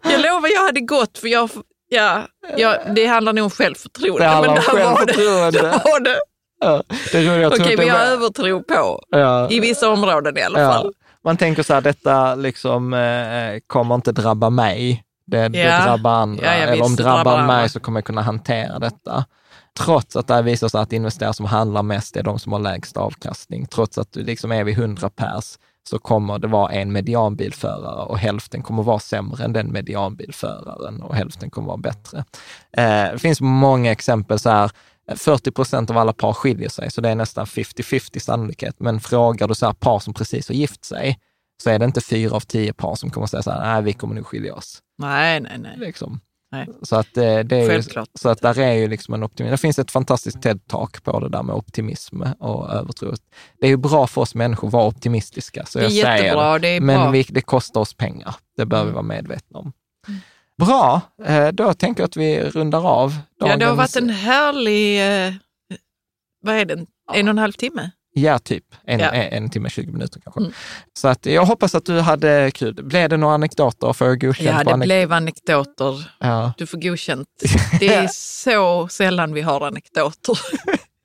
[0.03, 1.51] Jag lovar, jag hade gått för jag,
[1.89, 2.27] ja,
[2.57, 4.25] ja, det handlar nog om självförtroende.
[4.25, 5.63] Det handlar om var det- självförtroende.
[5.85, 6.17] var det.
[6.61, 6.83] Ja,
[7.13, 9.03] det jag Okej, det vi har övertro på.
[9.11, 9.51] Ja.
[9.51, 10.93] I vissa områden i alla Ja, fall.
[11.27, 15.03] Man tänker så här, detta liksom, eh, kommer inte drabba mig.
[15.27, 15.85] Det, det Ja.
[15.85, 16.45] drabbar andra.
[16.45, 19.25] Ja, Eller om det drabbar, drabbar mig så kommer jag kunna hantera detta.
[19.79, 22.97] Trots att det visar sig att investerare som handlar mest är de som har lägst
[22.97, 23.67] avkastning.
[23.67, 25.59] Trots att du liksom är vi 100 pers
[25.91, 31.15] så kommer det vara en medianbilförare och hälften kommer vara sämre än den medianbilföraren och
[31.15, 32.25] hälften kommer vara bättre.
[32.77, 34.71] Eh, det finns många exempel så här,
[35.17, 38.75] 40 procent av alla par skiljer sig, så det är nästan 50-50 sannolikhet.
[38.79, 41.19] Men frågar du så här par som precis har gift sig,
[41.63, 43.93] så är det inte fyra av tio par som kommer säga så här, nej, vi
[43.93, 44.79] kommer nog skilja oss.
[44.99, 45.79] Nej, nej, nej.
[45.79, 46.21] Liksom.
[46.53, 46.69] nej.
[46.83, 47.83] Så att eh, det är ju,
[48.15, 49.51] så att där är ju liksom en optimism.
[49.51, 53.15] Det finns ett fantastiskt TED-talk på det där med optimism och övertro.
[53.61, 56.59] Det är ju bra för oss människor att vara optimistiska, så Det jag säger jättebra,
[56.59, 58.35] det är Men vi, det kostar oss pengar.
[58.57, 58.95] Det bör vi Mm.
[58.95, 59.73] vara medvetna om.
[60.59, 63.17] Bra, eh, då tänker jag att vi rundar av.
[63.41, 65.35] Ja, det har dagens- varit en härlig, eh,
[66.43, 66.75] vad är det,
[67.15, 67.91] en och en halv timme?
[68.19, 68.65] Ja, typ.
[68.87, 69.11] En, Ja.
[69.11, 70.41] en, en timme, 20 minuter kanske.
[70.41, 70.53] Mm.
[70.99, 72.75] Så att jag hoppas att du hade kul.
[72.85, 73.93] Blev det några anekdoter?
[73.93, 76.11] Får jag godkänt Ja, det anek- blev anekdoter.
[76.21, 76.53] Ja.
[76.59, 77.29] Du får godkänt.
[77.81, 80.39] Det är så sällan vi har anekdoter.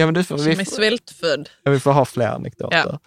[0.00, 1.48] ja, men du får, Som vi, är svältfödd.
[1.62, 2.98] ja, vi får ha fler anekdoter.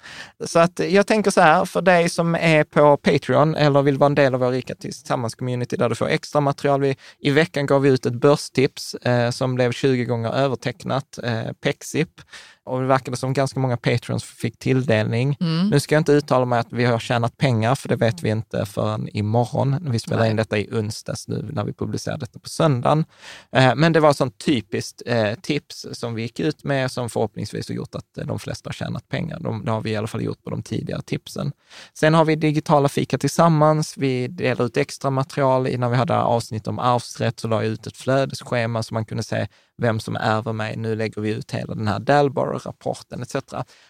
[0.45, 4.05] Så att jag tänker så här, för dig som är på Patreon eller vill vara
[4.05, 6.81] en del av vår Rika Tillsammans-community där du får extra material.
[6.81, 11.51] Vi, I veckan gav vi ut ett börstips eh, som blev 20 gånger övertecknat, eh,
[11.61, 12.21] Pexip.
[12.69, 15.37] Och det verkade som ganska många Patreons fick tilldelning.
[15.39, 15.69] Mm.
[15.69, 18.29] Nu ska jag inte uttala mig att vi har tjänat pengar, för det vet vi
[18.29, 19.75] inte förrän imorgon.
[19.81, 20.29] Vi spelar Nej.
[20.29, 23.05] in detta i onsdags nu när vi publicerar detta på söndagen.
[23.51, 27.09] Eh, Men det var ett sånt typiskt eh, tips som vi gick ut med som
[27.09, 29.39] förhoppningsvis har gjort att eh, de flesta har tjänat pengar.
[29.39, 31.51] De, det har vi i alla fall gjort på de tidigare tipsen.
[31.93, 33.97] Sen har vi digitala fika tillsammans.
[33.97, 35.77] Vi delar ut extra material.
[35.77, 39.23] När vi hade avsnitt om arvsrätt så la jag ut ett flödesschema så man kunde
[39.23, 39.47] se
[39.79, 40.77] vem som ärver mig.
[40.77, 43.35] Nu lägger vi ut hela den här Dalborough-rapporten etc.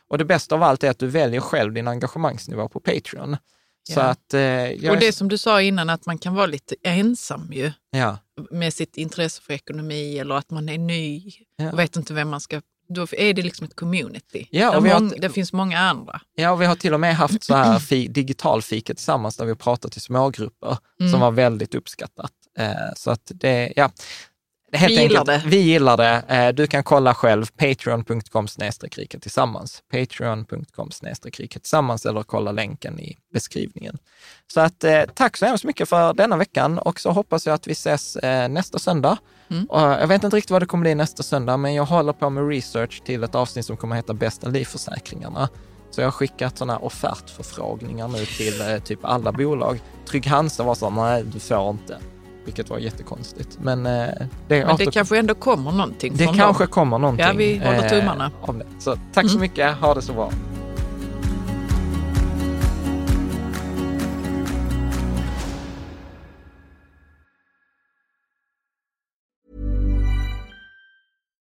[0.08, 3.38] Och det bästa av allt är att du väljer själv din engagemangsnivå på Patreon.
[3.94, 4.04] Så Ja.
[4.04, 7.72] att, eh, Och det som du sa innan, att man kan vara lite ensam ju
[7.92, 8.18] ja,
[8.52, 11.72] med sitt intresse för ekonomi eller att man är ny Ja.
[11.72, 12.62] och vet inte vem man ska
[12.94, 14.48] då är det liksom ett community.
[14.52, 16.22] Ja, och vi har- det finns många andra.
[16.36, 19.52] Ja, och vi har till och med haft så här fi, digitalfika tillsammans där vi
[19.52, 21.12] har pratat i smågrupper Mm.
[21.12, 22.32] som var väldigt uppskattat.
[22.58, 23.92] Eh, så att det, ja.
[24.72, 25.44] Helt Vi gillar det.
[25.46, 26.24] Vi gillar det.
[26.28, 28.48] Eh, du kan kolla själv, patreon.com
[28.92, 29.84] rika tillsammans.
[29.92, 30.90] Patreon.com
[31.38, 33.98] rika tillsammans eller kolla länken i beskrivningen.
[34.54, 37.68] Så att eh, tack så hemskt mycket för denna veckan och så hoppas jag att
[37.68, 39.18] vi ses eh, nästa söndag.
[39.52, 39.66] Mm.
[39.66, 42.30] Och jag vet inte riktigt vad det kommer bli nästa söndag, men jag håller på
[42.30, 45.50] med research till ett avsnitt som kommer heta Bästa livförsäkringarna.
[45.92, 49.82] Så jag har skickat sådana offertförfrågningar nu till eh, typ alla bolag.
[50.10, 51.98] Trygg Hansa var så här, nej du får inte.
[52.46, 53.58] Vilket var jättekonstigt.
[53.62, 56.72] Men, eh, det, Men det åter- kanske ändå kommer någonting det kanske dem.
[56.72, 57.26] kommer någonting.
[57.26, 58.32] Ja, vi håller eh, tummarna.
[58.42, 58.66] av det.
[58.80, 59.42] Så tack så Mm.
[59.42, 60.32] mycket, ha det så bra.